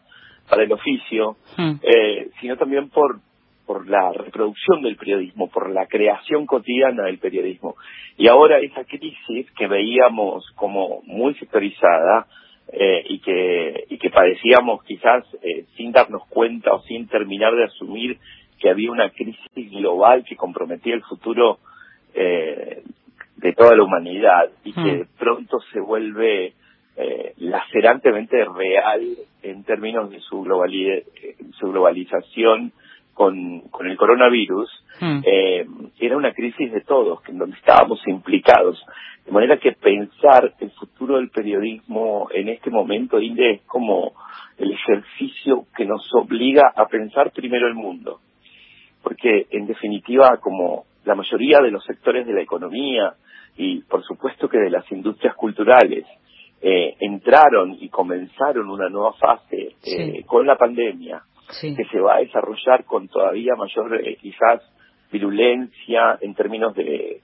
para 0.48 0.64
el 0.64 0.72
oficio, 0.72 1.36
mm. 1.56 1.74
eh, 1.82 2.30
sino 2.40 2.56
también 2.56 2.88
por 2.90 3.20
por 3.66 3.88
la 3.88 4.12
reproducción 4.12 4.80
del 4.80 4.96
periodismo, 4.96 5.50
por 5.50 5.70
la 5.70 5.86
creación 5.86 6.46
cotidiana 6.46 7.04
del 7.04 7.18
periodismo. 7.18 7.74
Y 8.16 8.28
ahora 8.28 8.60
esa 8.60 8.84
crisis 8.84 9.50
que 9.58 9.66
veíamos 9.66 10.46
como 10.54 11.02
muy 11.02 11.34
sectorizada 11.34 12.26
eh, 12.72 13.02
y 13.08 13.18
que 13.18 13.84
y 13.90 13.98
que 13.98 14.10
padecíamos 14.10 14.82
quizás 14.84 15.24
eh, 15.42 15.66
sin 15.76 15.92
darnos 15.92 16.26
cuenta 16.28 16.74
o 16.74 16.82
sin 16.82 17.08
terminar 17.08 17.54
de 17.54 17.64
asumir 17.64 18.18
que 18.58 18.70
había 18.70 18.90
una 18.90 19.10
crisis 19.10 19.70
global 19.70 20.24
que 20.24 20.36
comprometía 20.36 20.94
el 20.94 21.02
futuro 21.02 21.58
eh, 22.14 22.82
de 23.36 23.52
toda 23.52 23.76
la 23.76 23.84
humanidad 23.84 24.50
y 24.64 24.72
que 24.72 24.80
hmm. 24.80 25.18
pronto 25.18 25.58
se 25.72 25.80
vuelve 25.80 26.54
eh, 26.96 27.34
lacerantemente 27.38 28.44
real 28.44 29.02
en 29.42 29.64
términos 29.64 30.10
de 30.10 30.20
su, 30.20 30.44
su 31.58 31.70
globalización 31.70 32.72
con, 33.16 33.60
con 33.70 33.86
el 33.86 33.96
coronavirus, 33.96 34.70
eh, 35.24 35.66
era 35.98 36.16
una 36.18 36.32
crisis 36.32 36.70
de 36.70 36.82
todos, 36.82 37.20
en 37.28 37.38
donde 37.38 37.56
estábamos 37.56 37.98
implicados. 38.06 38.78
De 39.24 39.32
manera 39.32 39.56
que 39.56 39.72
pensar 39.72 40.52
el 40.60 40.70
futuro 40.72 41.16
del 41.16 41.30
periodismo 41.30 42.28
en 42.30 42.50
este 42.50 42.70
momento, 42.70 43.18
Inde, 43.18 43.52
es 43.52 43.62
como 43.62 44.12
el 44.58 44.70
ejercicio 44.70 45.64
que 45.74 45.86
nos 45.86 46.06
obliga 46.14 46.72
a 46.76 46.86
pensar 46.86 47.32
primero 47.32 47.66
el 47.66 47.74
mundo. 47.74 48.20
Porque, 49.02 49.46
en 49.50 49.66
definitiva, 49.66 50.36
como 50.38 50.84
la 51.06 51.14
mayoría 51.14 51.60
de 51.60 51.70
los 51.70 51.84
sectores 51.84 52.26
de 52.26 52.34
la 52.34 52.42
economía 52.42 53.14
y, 53.56 53.80
por 53.82 54.04
supuesto, 54.04 54.48
que 54.48 54.58
de 54.58 54.70
las 54.70 54.90
industrias 54.92 55.34
culturales, 55.34 56.04
eh, 56.60 56.96
entraron 57.00 57.76
y 57.80 57.88
comenzaron 57.88 58.68
una 58.70 58.88
nueva 58.88 59.12
fase 59.14 59.76
eh, 59.84 60.24
con 60.24 60.46
la 60.46 60.56
pandemia, 60.56 61.22
que 61.60 61.84
se 61.90 62.00
va 62.00 62.16
a 62.16 62.20
desarrollar 62.20 62.84
con 62.84 63.08
todavía 63.08 63.54
mayor 63.56 64.00
eh, 64.04 64.16
quizás 64.20 64.62
virulencia 65.12 66.18
en 66.20 66.34
términos 66.34 66.74
de 66.74 67.20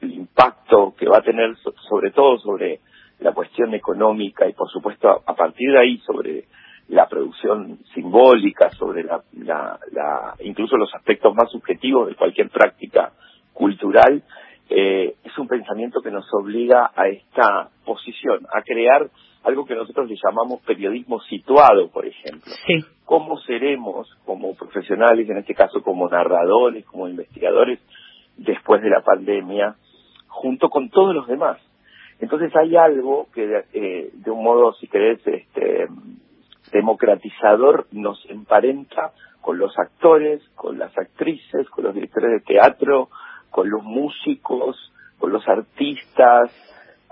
el 0.00 0.12
impacto 0.12 0.94
que 0.96 1.08
va 1.08 1.18
a 1.18 1.22
tener 1.22 1.56
sobre 1.88 2.10
todo 2.10 2.38
sobre 2.38 2.80
la 3.20 3.32
cuestión 3.32 3.74
económica 3.74 4.46
y 4.48 4.52
por 4.52 4.70
supuesto 4.70 5.08
a, 5.26 5.34
partir 5.34 5.72
de 5.72 5.80
ahí 5.80 5.98
sobre 5.98 6.44
la 6.88 7.08
producción 7.08 7.78
simbólica, 7.94 8.70
sobre 8.70 9.04
la, 9.04 9.22
la, 9.32 10.34
incluso 10.40 10.76
los 10.76 10.94
aspectos 10.94 11.34
más 11.34 11.50
subjetivos 11.50 12.08
de 12.08 12.14
cualquier 12.14 12.50
práctica 12.50 13.12
cultural, 13.52 14.22
eh, 14.68 15.14
es 15.22 15.38
un 15.38 15.46
pensamiento 15.46 16.00
que 16.00 16.10
nos 16.10 16.26
obliga 16.32 16.90
a 16.94 17.08
esta 17.08 17.68
posición, 17.84 18.46
a 18.52 18.62
crear 18.62 19.08
algo 19.44 19.66
que 19.66 19.74
nosotros 19.74 20.08
le 20.08 20.16
llamamos 20.16 20.62
periodismo 20.62 21.20
situado, 21.20 21.90
por 21.90 22.06
ejemplo. 22.06 22.50
Sí. 22.66 22.78
¿Cómo 23.04 23.38
seremos 23.40 24.08
como 24.24 24.54
profesionales, 24.54 25.28
en 25.28 25.38
este 25.38 25.54
caso 25.54 25.82
como 25.82 26.08
narradores, 26.08 26.84
como 26.86 27.08
investigadores, 27.08 27.78
después 28.36 28.82
de 28.82 28.90
la 28.90 29.02
pandemia, 29.02 29.76
junto 30.28 30.70
con 30.70 30.88
todos 30.88 31.14
los 31.14 31.26
demás? 31.26 31.58
Entonces 32.20 32.54
hay 32.56 32.74
algo 32.76 33.28
que 33.34 33.64
eh, 33.74 34.10
de 34.12 34.30
un 34.30 34.42
modo, 34.42 34.72
si 34.74 34.88
querés, 34.88 35.20
este, 35.26 35.88
democratizador 36.74 37.86
nos 37.92 38.18
emparenta 38.28 39.12
con 39.40 39.58
los 39.58 39.78
actores, 39.78 40.42
con 40.54 40.78
las 40.78 40.96
actrices, 40.98 41.68
con 41.70 41.84
los 41.84 41.94
directores 41.94 42.30
de 42.32 42.40
teatro, 42.40 43.08
con 43.50 43.70
los 43.70 43.82
músicos, 43.82 44.76
con 45.18 45.32
los 45.32 45.46
artistas, 45.48 46.50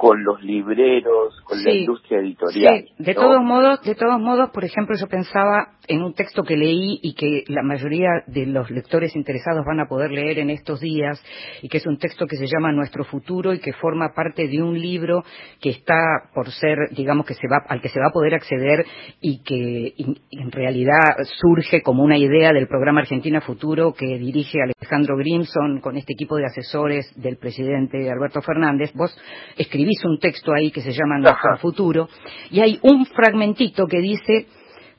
con 0.03 0.25
los 0.25 0.43
libreros, 0.43 1.33
con 1.45 1.63
la 1.63 1.73
industria 1.73 2.19
editorial. 2.19 2.87
Sí. 2.89 3.05
De 3.05 3.15
todos 3.15 3.41
modos, 3.41 3.81
de 3.83 3.95
todos 3.95 4.21
modos, 4.21 4.51
por 4.51 4.65
ejemplo, 4.65 4.97
yo 4.99 5.07
pensaba 5.07 5.77
en 5.87 6.03
un 6.03 6.13
texto 6.13 6.43
que 6.43 6.57
leí 6.57 6.99
y 7.03 7.15
que 7.15 7.45
la 7.47 7.63
mayoría 7.63 8.09
de 8.27 8.47
los 8.47 8.69
lectores 8.73 9.15
interesados 9.15 9.65
van 9.65 9.79
a 9.79 9.87
poder 9.87 10.11
leer 10.11 10.41
en 10.41 10.51
estos 10.51 10.81
días 10.81 11.23
y 11.63 11.69
que 11.69 11.79
es 11.79 11.87
un 11.87 11.99
texto 11.99 12.27
que 12.27 12.35
se 12.35 12.47
llama 12.47 12.73
Nuestro 12.73 13.05
futuro 13.05 13.53
y 13.53 13.61
que 13.61 13.73
forma 13.75 14.09
parte 14.13 14.49
de 14.49 14.61
un 14.61 14.77
libro 14.77 15.23
que 15.61 15.71
está 15.71 15.95
por 16.35 16.51
ser, 16.51 16.79
digamos 16.97 17.25
que 17.25 17.35
se 17.35 17.47
va 17.47 17.59
al 17.69 17.81
que 17.81 17.89
se 17.89 18.01
va 18.01 18.09
a 18.09 18.13
poder 18.13 18.35
acceder 18.35 18.85
y 19.21 19.41
que 19.45 19.95
en 20.33 20.51
realidad 20.51 21.15
surge 21.41 21.81
como 21.81 22.03
una 22.03 22.19
idea 22.19 22.53
del 22.53 22.67
programa 22.67 23.03
Argentina 23.03 23.41
Futuro 23.41 23.93
que 23.93 24.19
dirige 24.19 24.59
Alejandro 24.61 25.17
Grimson 25.17 25.81
con 25.81 25.97
este 25.97 26.15
equipo 26.15 26.37
de 26.37 26.47
asesores 26.47 27.13
del 27.15 27.37
presidente 27.37 28.11
Alberto 28.11 28.41
Fernández. 28.43 28.93
Vos 28.95 29.17
escribís 29.57 29.92
hizo 29.93 30.09
un 30.09 30.19
texto 30.19 30.53
ahí 30.53 30.71
que 30.71 30.81
se 30.81 30.93
llama 30.93 31.19
Nuestro 31.19 31.57
Futuro, 31.59 32.09
y 32.51 32.61
hay 32.61 32.79
un 32.83 33.07
fragmentito 33.07 33.87
que 33.87 33.99
dice, 33.99 34.47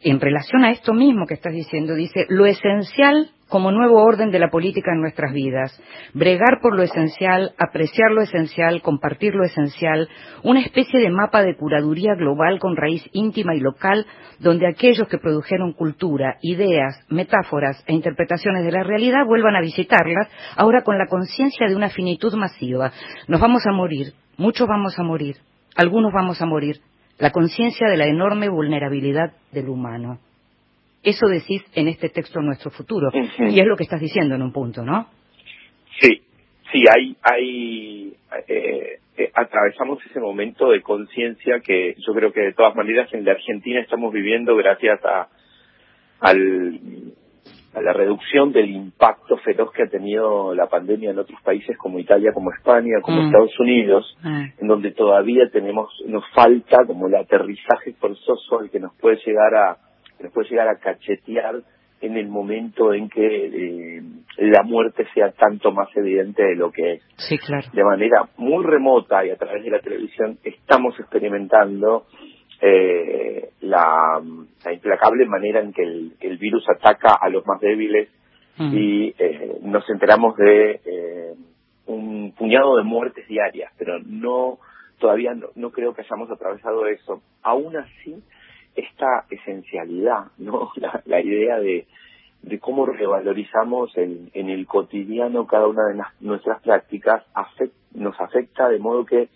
en 0.02 0.20
relación 0.20 0.64
a 0.64 0.72
esto 0.72 0.94
mismo 0.94 1.26
que 1.26 1.36
estás 1.36 1.54
diciendo, 1.54 1.96
dice, 1.96 2.26
lo 2.30 2.46
esencial 2.46 3.30
como 3.54 3.72
nuevo 3.72 4.02
orden 4.02 4.32
de 4.32 4.40
la 4.40 4.50
política 4.50 4.94
en 4.94 5.02
nuestras 5.02 5.32
vidas, 5.32 5.80
bregar 6.16 6.60
por 6.60 6.76
lo 6.76 6.82
esencial, 6.82 7.54
apreciar 7.60 8.10
lo 8.10 8.24
esencial, 8.24 8.82
compartir 8.82 9.36
lo 9.36 9.44
esencial, 9.44 10.10
una 10.42 10.62
especie 10.62 11.00
de 11.00 11.12
mapa 11.12 11.44
de 11.44 11.56
curaduría 11.56 12.16
global 12.16 12.58
con 12.58 12.76
raíz 12.76 13.08
íntima 13.12 13.54
y 13.54 13.60
local, 13.60 14.08
donde 14.40 14.68
aquellos 14.68 15.08
que 15.08 15.20
produjeron 15.20 15.74
cultura, 15.74 16.38
ideas, 16.42 17.00
metáforas 17.10 17.84
e 17.86 17.94
interpretaciones 17.94 18.66
de 18.66 18.72
la 18.72 18.82
realidad 18.82 19.24
vuelvan 19.28 19.56
a 19.56 19.62
visitarlas, 19.62 20.28
ahora 20.58 20.82
con 20.82 20.98
la 20.98 21.06
conciencia 21.06 21.68
de 21.68 21.76
una 21.76 21.90
finitud 21.90 22.34
masiva. 22.34 22.92
Nos 23.28 23.40
vamos 23.40 23.68
a 23.68 23.72
morir, 23.72 24.14
Muchos 24.38 24.68
vamos 24.68 24.98
a 24.98 25.04
morir, 25.04 25.38
algunos 25.76 26.12
vamos 26.14 26.42
a 26.42 26.46
morir. 26.46 26.78
La 27.20 27.32
conciencia 27.32 27.88
de 27.88 27.98
la 27.98 28.08
enorme 28.08 28.50
vulnerabilidad 28.50 29.34
del 29.52 29.70
humano. 29.70 30.20
Eso 31.04 31.28
decís 31.28 31.64
en 31.76 31.88
este 31.88 32.10
texto 32.10 32.42
Nuestro 32.42 32.72
Futuro. 32.72 33.10
Y 33.14 33.60
es 33.60 33.68
lo 33.68 33.76
que 33.76 33.84
estás 33.84 34.02
diciendo 34.02 34.36
en 34.36 34.42
un 34.42 34.52
punto, 34.52 34.84
¿no? 34.84 35.08
Sí, 36.00 36.22
sí, 36.72 36.84
hay, 36.92 37.16
hay 37.22 38.14
eh, 38.48 39.00
eh, 39.16 39.32
atravesamos 39.36 40.04
ese 40.10 40.20
momento 40.20 40.72
de 40.72 40.82
conciencia 40.82 41.60
que 41.60 41.96
yo 42.06 42.14
creo 42.14 42.32
que 42.32 42.42
de 42.42 42.54
todas 42.54 42.76
maneras 42.76 43.14
en 43.14 43.26
la 43.26 43.34
Argentina 43.34 43.80
estamos 43.80 44.12
viviendo 44.12 44.56
gracias 44.56 45.00
a 45.06 45.28
al 46.20 46.80
a 47.74 47.82
la 47.82 47.94
reducción 47.94 48.52
del 48.52 48.70
impacto 48.70 49.38
feroz 49.38 49.72
que 49.72 49.84
ha 49.84 49.88
tenido 49.88 50.54
la 50.54 50.68
pandemia 50.68 51.12
en 51.12 51.20
otros 51.20 51.42
países 51.42 51.78
como 51.78 52.00
Italia, 52.00 52.32
como 52.34 52.52
España, 52.52 53.02
como 53.02 53.22
mm. 53.22 53.26
Estados 53.26 53.60
Unidos, 53.60 54.18
mm. 54.22 54.44
en 54.62 54.68
donde 54.68 54.92
todavía 54.92 55.50
tenemos 55.52 55.90
nos 56.08 56.24
falta 56.34 56.86
como 56.86 57.08
el 57.08 57.16
aterrizaje 57.16 57.94
forzoso 58.00 58.60
al 58.60 58.70
que 58.70 58.80
nos 58.80 58.94
puede 58.96 59.18
llegar 59.26 59.56
a 59.56 59.78
nos 60.20 60.32
puede 60.32 60.50
llegar 60.50 60.68
a 60.68 60.78
cachetear 60.78 61.56
en 62.02 62.18
el 62.18 62.28
momento 62.28 62.94
en 62.94 63.10
que 63.10 63.26
eh, 63.26 64.02
la 64.38 64.64
muerte 64.64 65.06
sea 65.14 65.32
tanto 65.32 65.72
más 65.72 65.88
evidente 65.96 66.44
de 66.44 66.56
lo 66.56 66.70
que 66.70 66.94
es. 66.96 67.04
Sí, 67.16 67.38
claro. 67.38 67.66
De 67.72 67.84
manera 67.84 68.28
muy 68.38 68.64
remota 68.66 69.26
y 69.26 69.30
a 69.30 69.38
través 69.38 69.64
de 69.64 69.72
la 69.72 69.80
televisión 69.80 70.38
estamos 70.44 71.00
experimentando 71.00 72.06
eh, 72.62 73.50
la, 73.62 74.22
implacable 74.72 75.26
manera 75.26 75.60
en 75.60 75.74
que 75.74 75.84
el, 75.84 76.38
virus 76.38 76.66
ataca 76.70 77.18
a 77.20 77.30
los 77.30 77.46
más 77.46 77.60
débiles 77.60 78.10
mm. 78.58 78.74
y 78.74 79.16
eh, 79.18 79.58
nos 79.62 79.90
enteramos 79.90 80.36
de 80.38 80.82
eh, 80.86 81.34
un 81.88 82.34
puñado 82.38 82.78
de 82.78 82.84
muertes 82.84 83.28
diarias, 83.28 83.72
pero 83.78 84.00
no 84.00 84.60
todavía 85.00 85.34
no, 85.56 85.72
creo 85.72 85.94
que 85.94 86.02
hayamos 86.02 86.32
atravesado 86.32 86.88
eso. 86.88 87.22
Aún 87.42 87.76
así, 87.76 88.24
esta 88.76 89.26
esencialidad, 89.30 90.28
no 90.38 90.72
la, 91.06 91.22
idea 91.22 91.60
de, 91.60 91.88
de 92.42 92.60
cómo 92.60 92.86
revalorizamos 92.86 93.96
en, 93.98 94.30
en 94.34 94.50
el 94.50 94.66
cotidiano 94.66 95.46
cada 95.46 95.68
una 95.68 95.90
de 95.90 96.02
nuestras 96.22 96.62
prácticas 96.62 97.24
nos 97.94 98.20
afecta 98.20 98.70
de 98.70 98.80
modo 98.80 99.06
que, 99.06 99.30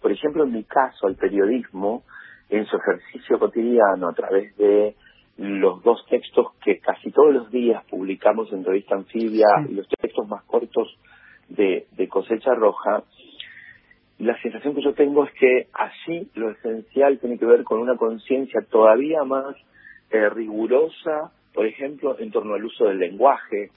por 0.00 0.12
ejemplo, 0.12 0.44
en 0.44 0.52
mi 0.52 0.64
caso, 0.64 1.08
el 1.08 1.16
periodismo 1.16 2.02
en 2.50 2.66
su 2.66 2.76
ejercicio 2.76 3.38
cotidiano 3.38 4.08
a 4.08 4.12
través 4.12 4.56
de 4.56 4.94
los 5.36 5.82
dos 5.82 6.04
textos 6.08 6.54
que 6.64 6.78
casi 6.78 7.10
todos 7.10 7.34
los 7.34 7.50
días 7.50 7.84
publicamos 7.86 8.52
en 8.52 8.64
Revista 8.64 8.94
Anfibia 8.94 9.46
y 9.68 9.74
los 9.74 9.88
textos 9.88 10.28
más 10.28 10.44
cortos 10.44 10.96
de, 11.48 11.86
Cosecha 12.08 12.54
Roja, 12.54 13.02
la 14.18 14.40
sensación 14.40 14.74
que 14.74 14.82
yo 14.82 14.94
tengo 14.94 15.24
es 15.24 15.32
que 15.32 15.66
allí 15.72 16.28
lo 16.34 16.50
esencial 16.50 17.18
tiene 17.18 17.38
que 17.38 17.46
ver 17.46 17.64
con 17.64 17.80
una 17.80 17.96
conciencia 17.96 18.60
todavía 18.70 19.24
más 19.24 19.56
eh, 20.10 20.28
rigurosa 20.28 21.32
por 21.54 21.66
ejemplo, 21.66 22.18
en 22.18 22.32
torno 22.32 22.54
al 22.54 22.64
uso 22.64 22.86
del 22.86 22.98
lenguaje, 22.98 23.70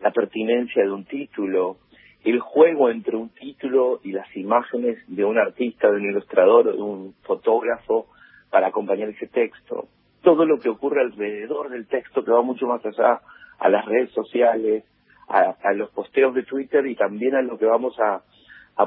la 0.00 0.12
pertinencia 0.12 0.84
de 0.84 0.90
un 0.92 1.04
título, 1.04 1.78
el 2.22 2.38
juego 2.38 2.88
entre 2.88 3.16
un 3.16 3.28
título 3.30 4.00
y 4.04 4.12
las 4.12 4.34
imágenes 4.36 4.98
de 5.08 5.24
un 5.24 5.36
artista, 5.36 5.90
de 5.90 5.96
un 5.96 6.10
ilustrador 6.10 6.72
de 6.72 6.80
un 6.80 7.12
fotógrafo 7.24 8.06
para 8.50 8.68
acompañar 8.68 9.08
ese 9.08 9.26
texto. 9.26 9.88
Todo 10.22 10.44
lo 10.46 10.58
que 10.58 10.68
ocurre 10.68 11.02
alrededor 11.02 11.70
del 11.70 11.86
texto 11.86 12.24
que 12.24 12.30
va 12.30 12.42
mucho 12.42 12.66
más 12.66 12.84
allá 12.84 13.20
a 13.58 13.68
las 13.68 13.84
redes 13.84 14.10
sociales, 14.12 14.84
a, 15.28 15.72
los 15.72 15.90
posteos 15.90 16.34
de 16.34 16.42
Twitter 16.42 16.86
y 16.86 16.96
también 16.96 17.34
a 17.34 17.42
lo 17.42 17.58
que 17.58 17.66
vamos 17.66 17.96
a, 17.98 18.22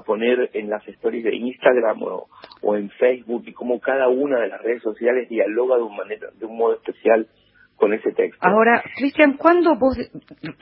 poner 0.05 0.49
en 0.53 0.69
las 0.69 0.85
stories 0.87 1.23
de 1.23 1.35
Instagram 1.35 2.03
o, 2.03 2.75
en 2.75 2.89
Facebook 2.91 3.43
y 3.45 3.53
cómo 3.53 3.79
cada 3.79 4.09
una 4.09 4.39
de 4.39 4.49
las 4.49 4.61
redes 4.61 4.83
sociales 4.83 5.29
dialoga 5.29 5.77
de 5.77 5.83
un, 5.83 5.95
manera, 5.95 6.27
de 6.37 6.45
un 6.45 6.57
modo 6.57 6.73
especial 6.73 7.27
Ahora, 8.39 8.83
Cristian, 8.95 9.33
¿cuándo 9.37 9.75
vos, 9.77 9.97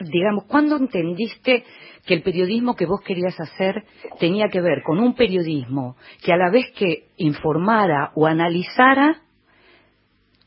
digamos, 0.00 0.44
cuándo 0.44 0.76
entendiste 0.76 1.64
que 2.06 2.14
el 2.14 2.22
periodismo 2.22 2.74
que 2.76 2.86
vos 2.86 3.00
querías 3.00 3.38
hacer 3.40 3.84
tenía 4.18 4.48
que 4.48 4.60
ver 4.60 4.82
con 4.82 4.98
un 4.98 5.14
periodismo 5.14 5.96
que 6.22 6.32
a 6.32 6.36
la 6.36 6.50
vez 6.50 6.66
que 6.76 7.08
informara 7.16 8.12
o 8.14 8.26
analizara, 8.26 9.22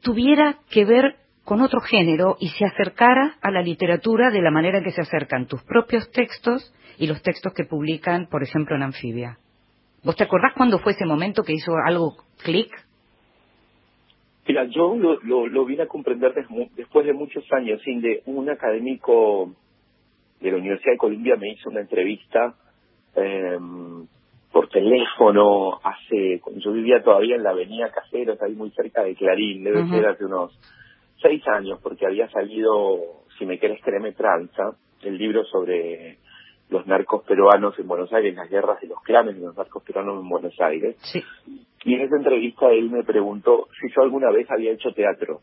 tuviera 0.01 0.59
que 0.69 0.85
ver 0.85 1.15
con 1.43 1.61
otro 1.61 1.79
género 1.79 2.37
y 2.39 2.49
se 2.49 2.65
acercara 2.65 3.37
a 3.41 3.51
la 3.51 3.61
literatura 3.61 4.29
de 4.29 4.41
la 4.41 4.51
manera 4.51 4.77
en 4.77 4.83
que 4.83 4.91
se 4.91 5.01
acercan 5.01 5.47
tus 5.47 5.63
propios 5.63 6.09
textos 6.11 6.73
y 6.99 7.07
los 7.07 7.21
textos 7.23 7.53
que 7.53 7.63
publican, 7.63 8.27
por 8.27 8.43
ejemplo, 8.43 8.75
en 8.75 8.83
Anfibia? 8.83 9.39
¿Vos 10.03 10.15
te 10.15 10.23
acordás 10.23 10.53
cuándo 10.55 10.79
fue 10.79 10.91
ese 10.91 11.05
momento 11.05 11.43
que 11.43 11.53
hizo 11.53 11.73
algo 11.83 12.17
clic? 12.43 12.69
Mira, 14.49 14.63
yo 14.63 14.95
lo, 14.95 15.45
lo, 15.45 15.63
vine 15.63 15.83
a 15.83 15.87
comprender 15.87 16.33
después 16.75 17.05
de 17.05 17.13
muchos 17.13 17.45
años, 17.53 17.79
sin 17.83 18.01
de 18.01 18.23
un 18.25 18.49
académico 18.49 19.53
de 20.41 20.49
la 20.49 20.57
Universidad 20.57 20.93
de 20.93 20.97
Columbia 20.97 21.35
me 21.35 21.51
hizo 21.51 21.69
una 21.69 21.81
entrevista 21.81 22.55
em, 23.15 24.07
por 24.51 24.67
teléfono 24.69 25.79
hace, 25.83 26.41
yo 26.55 26.71
vivía 26.71 27.03
todavía 27.03 27.35
en 27.35 27.43
la 27.43 27.51
avenida 27.51 27.91
Caseros, 27.91 28.41
ahí 28.41 28.55
muy 28.55 28.71
cerca 28.71 29.03
de 29.03 29.13
Clarín, 29.13 29.63
debe 29.63 29.87
ser 29.87 30.07
hace 30.07 30.25
unos 30.25 30.59
seis 31.21 31.47
años, 31.47 31.79
porque 31.83 32.07
había 32.07 32.27
salido, 32.29 32.97
si 33.37 33.45
me 33.45 33.59
quieres 33.59 33.79
créeme, 33.83 34.13
tranza, 34.13 34.71
el 35.03 35.15
libro 35.19 35.45
sobre 35.45 36.17
los 36.69 36.85
narcos 36.85 37.23
peruanos 37.23 37.77
en 37.79 37.87
Buenos 37.87 38.13
Aires, 38.13 38.35
las 38.35 38.49
guerras 38.49 38.79
de 38.79 38.87
los 38.87 39.01
clanes 39.01 39.35
de 39.35 39.41
los 39.41 39.57
narcos 39.57 39.83
peruanos 39.83 40.21
en 40.21 40.29
Buenos 40.29 40.59
Aires. 40.59 40.95
Sí. 40.99 41.23
Y 41.83 41.95
en 41.95 42.01
esa 42.01 42.17
entrevista 42.17 42.69
él 42.69 42.89
me 42.89 43.03
preguntó 43.03 43.67
si 43.79 43.87
yo 43.93 44.03
alguna 44.03 44.29
vez 44.31 44.49
había 44.51 44.71
hecho 44.71 44.91
teatro. 44.91 45.41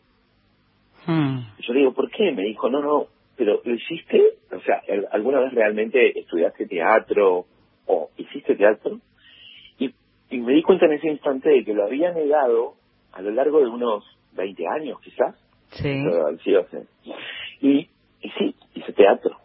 Hmm. 1.07 1.41
Yo 1.59 1.73
le 1.73 1.81
digo, 1.81 1.95
¿por 1.95 2.11
qué? 2.11 2.33
Me 2.33 2.43
dijo, 2.43 2.69
no, 2.69 2.81
no, 2.81 3.07
pero 3.37 3.61
¿lo 3.65 3.75
hiciste? 3.75 4.35
O 4.53 4.61
sea, 4.61 4.83
¿alguna 5.11 5.41
vez 5.41 5.53
realmente 5.53 6.19
estudiaste 6.19 6.67
teatro 6.67 7.47
o 7.87 8.11
hiciste 8.17 8.55
teatro? 8.55 9.01
Y, 9.79 9.93
y 10.31 10.39
me 10.39 10.53
di 10.53 10.63
cuenta 10.63 10.87
en 10.87 10.93
ese 10.93 11.09
instante 11.09 11.49
de 11.51 11.65
que 11.65 11.75
lo 11.75 11.85
había 11.85 12.13
negado 12.13 12.75
a 13.13 13.21
lo 13.23 13.31
largo 13.31 13.61
de 13.61 13.69
unos 13.69 14.05
20 14.33 14.65
años, 14.69 15.01
quizás. 15.01 15.35
Sí. 15.71 16.05
Y, 17.61 17.89
y 18.21 18.31
sí, 18.39 18.55
hice 18.75 18.93
teatro 18.93 19.37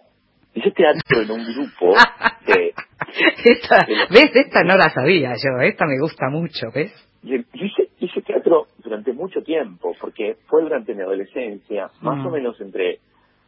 hice 0.53 0.71
teatro 0.71 1.21
en 1.21 1.31
un 1.31 1.45
grupo 1.53 1.93
de... 2.45 2.73
esta, 3.45 3.85
¿Ves? 4.09 4.31
Esta 4.33 4.63
no 4.63 4.77
la 4.77 4.89
sabía 4.89 5.33
yo, 5.33 5.61
esta 5.61 5.85
me 5.85 5.99
gusta 5.99 6.29
mucho, 6.29 6.71
¿ves? 6.73 6.91
Yo 7.23 7.35
hice, 7.53 8.21
teatro 8.21 8.67
durante 8.79 9.13
mucho 9.13 9.41
tiempo, 9.43 9.95
porque 9.99 10.37
fue 10.47 10.63
durante 10.63 10.95
mi 10.95 11.01
adolescencia, 11.01 11.89
más 12.01 12.25
o 12.25 12.29
mm. 12.29 12.33
menos 12.33 12.59
entre 12.61 12.99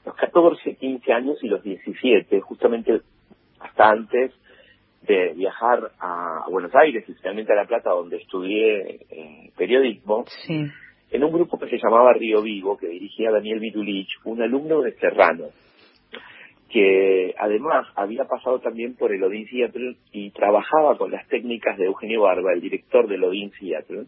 los 0.05 0.15
14, 0.15 0.75
15 0.75 1.13
años 1.13 1.37
y 1.41 1.47
los 1.47 1.63
17, 1.63 2.39
justamente 2.41 3.01
hasta 3.59 3.89
antes 3.89 4.31
de 5.01 5.33
viajar 5.33 5.91
a 5.99 6.45
Buenos 6.49 6.73
Aires, 6.75 7.03
especialmente 7.07 7.51
a 7.51 7.55
La 7.55 7.65
Plata, 7.65 7.89
donde 7.89 8.17
estudié 8.17 8.99
eh, 9.09 9.51
periodismo, 9.57 10.25
sí. 10.45 10.65
en 11.11 11.23
un 11.23 11.31
grupo 11.31 11.57
que 11.57 11.67
se 11.67 11.77
llamaba 11.77 12.13
Río 12.13 12.41
Vivo, 12.41 12.77
que 12.77 12.87
dirigía 12.87 13.31
Daniel 13.31 13.59
Vitulich, 13.59 14.09
un 14.23 14.41
alumno 14.41 14.81
de 14.81 14.93
Serrano 14.93 15.45
que 16.73 17.35
además 17.37 17.85
había 17.95 18.25
pasado 18.25 18.59
también 18.59 18.95
por 18.95 19.13
el 19.13 19.23
Odin 19.23 19.47
Seattle 19.47 19.95
y 20.11 20.31
trabajaba 20.31 20.97
con 20.97 21.11
las 21.11 21.27
técnicas 21.27 21.77
de 21.77 21.85
Eugenio 21.85 22.23
Barba, 22.23 22.51
el 22.51 22.61
director 22.61 23.07
del 23.07 23.23
Odin 23.23 23.51
Seattle, 23.51 24.05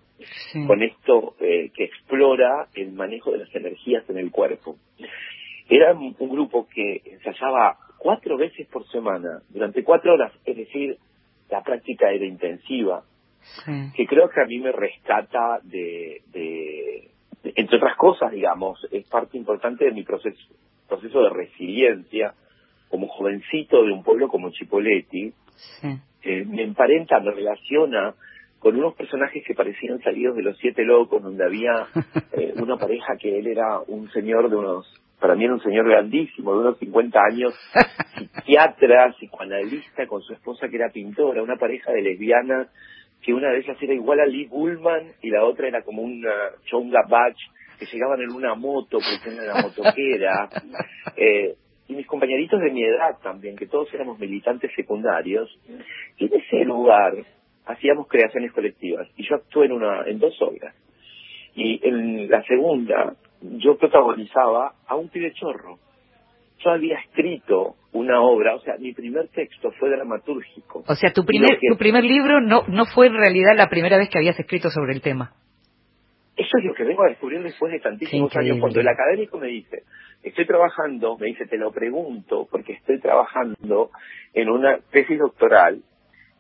con 0.65 0.82
esto 0.82 1.36
eh, 1.41 1.69
que 1.75 1.84
explora 1.84 2.67
el 2.73 2.91
manejo 2.93 3.32
de 3.32 3.38
las 3.38 3.54
energías 3.54 4.10
en 4.10 4.17
el 4.17 4.32
cuerpo. 4.32 4.78
Era 5.69 5.93
un, 5.93 6.15
grupo 6.17 6.67
que 6.67 7.04
ensayaba 7.06 7.78
cuatro 7.99 8.36
veces 8.36 8.67
por 8.67 8.88
semana, 8.88 9.43
durante 9.49 9.84
cuatro 9.84 10.15
horas, 10.15 10.34
es 10.43 10.58
decir, 10.58 10.97
la 11.51 11.62
práctica 11.62 12.10
era 12.10 12.25
intensiva, 12.25 13.04
que 13.95 14.08
creo 14.08 14.28
que 14.28 14.41
a 14.41 14.45
mí 14.45 14.58
me 14.58 14.71
rescata 14.71 15.60
de, 15.62 16.23
de, 16.32 17.12
entre 17.43 17.78
otras 17.78 17.95
cosas, 17.95 18.32
digamos, 18.32 18.80
es 18.91 19.08
parte 19.08 19.38
importante 19.38 19.86
de 19.86 19.91
mi 19.91 20.01
proceso, 20.01 20.51
proceso 20.88 21.21
de 21.21 21.30
resiliencia, 21.30 22.34
como 22.95 23.10
jovencito 23.10 23.84
de 23.84 23.91
un 23.91 24.03
pueblo 24.03 24.29
como 24.29 24.51
Chipoleti, 24.51 25.34
eh, 26.23 26.45
me 26.45 26.63
emparenta, 26.63 27.19
me 27.19 27.31
relaciona 27.31 28.15
con 28.58 28.77
unos 28.77 28.95
personajes 28.95 29.43
que 29.45 29.53
parecían 29.53 29.99
salidos 29.99 30.38
de 30.38 30.43
los 30.43 30.58
siete 30.60 30.86
locos, 30.86 31.21
donde 31.21 31.43
había 31.43 31.88
eh, 32.31 32.53
una 32.55 32.77
pareja 32.77 33.17
que 33.19 33.38
él 33.38 33.47
era 33.47 33.81
un 33.86 34.10
señor 34.12 34.49
de 34.49 34.55
unos, 34.55 34.88
para 35.19 35.36
mí 35.36 35.43
era 35.43 35.55
un 35.55 35.62
señor 35.62 35.89
grandísimo, 35.89 36.53
de 36.53 36.60
unos 36.60 36.79
50 36.79 37.19
años, 37.19 37.53
psiquiatra, 38.34 39.13
psicoanalista, 39.17 40.08
con 40.08 40.21
su 40.21 40.31
esposa 40.31 40.69
que 40.69 40.77
era 40.77 40.89
pintora, 40.89 41.43
una 41.43 41.58
pareja 41.58 41.91
de 41.91 42.01
lesbianas, 42.01 42.69
que 43.21 43.34
una 43.34 43.49
de 43.49 43.58
ellas 43.58 43.75
era 43.81 43.93
igual 43.93 44.21
a 44.21 44.25
Lee 44.25 44.45
Bullman 44.45 45.12
y 45.21 45.31
la 45.31 45.43
otra 45.43 45.67
era 45.67 45.81
como 45.81 46.01
una 46.01 46.31
chonga 46.63 47.01
batch, 47.10 47.41
que 47.77 47.88
llegaban 47.88 48.21
en 48.21 48.31
una 48.31 48.55
moto, 48.55 48.99
que 48.99 49.21
tenían 49.21 49.47
la 49.47 49.62
motoquera. 49.63 50.49
Eh, 51.17 51.55
y 51.88 51.93
mis 51.93 52.08
compañeritos 52.08 52.60
de 52.62 52.71
mi 52.71 52.84
edad 52.84 53.17
también, 53.21 53.56
que 53.56 53.67
todos 53.67 53.93
éramos 53.93 54.19
militantes 54.19 54.71
secundarios, 54.76 55.50
y 56.17 56.26
en 56.26 56.34
ese 56.34 56.65
lugar 56.65 57.13
hacíamos 57.65 58.08
creaciones 58.08 58.52
colectivas. 58.52 59.08
Y 59.17 59.28
yo 59.28 59.36
actué 59.36 59.65
en, 59.65 59.74
una, 59.74 60.04
en 60.06 60.19
dos 60.19 60.36
obras. 60.41 60.76
Y 61.56 61.80
en 61.88 62.30
la 62.30 62.43
segunda, 62.43 63.15
yo 63.41 63.78
protagonizaba 63.78 64.74
a 64.88 64.95
un 64.95 65.10
pibe 65.10 65.32
chorro. 65.34 65.78
Yo 66.63 66.71
había 66.71 66.98
escrito 67.00 67.76
una 67.91 68.21
obra, 68.21 68.56
o 68.56 68.60
sea, 68.62 68.76
mi 68.78 68.93
primer 68.93 69.28
texto 69.30 69.71
fue 69.80 69.89
dramatúrgico. 69.89 70.84
O 70.88 70.95
sea, 70.95 71.12
tu 71.13 71.24
primer, 71.24 71.60
tu 71.69 71.78
primer 71.78 72.04
libro 72.04 72.41
no, 72.41 72.63
no 72.67 72.86
fue 72.86 73.08
en 73.08 73.13
realidad 73.13 73.56
la 73.56 73.69
primera 73.69 73.98
vez 73.98 74.10
que 74.10 74.17
habías 74.17 74.39
escrito 74.39 74.69
sobre 74.69 74.93
el 74.93 75.02
tema. 75.02 75.34
Eso 76.36 76.58
es 76.58 76.65
lo 76.65 76.74
que 76.74 76.84
vengo 76.84 77.04
a 77.04 77.10
descubrir 77.10 77.41
después 77.41 77.71
de 77.71 77.80
tantísimos 77.80 78.36
años. 78.36 78.58
Cuando 78.60 78.82
el 78.82 78.88
académico 78.88 79.39
me 79.39 79.48
dice, 79.48 79.84
estoy 80.25 80.45
trabajando, 80.45 81.17
me 81.17 81.27
dice, 81.27 81.45
te 81.45 81.57
lo 81.57 81.71
pregunto, 81.71 82.47
porque 82.49 82.73
estoy 82.73 82.99
trabajando 82.99 83.91
en 84.33 84.49
una 84.49 84.79
tesis 84.91 85.19
doctoral, 85.19 85.81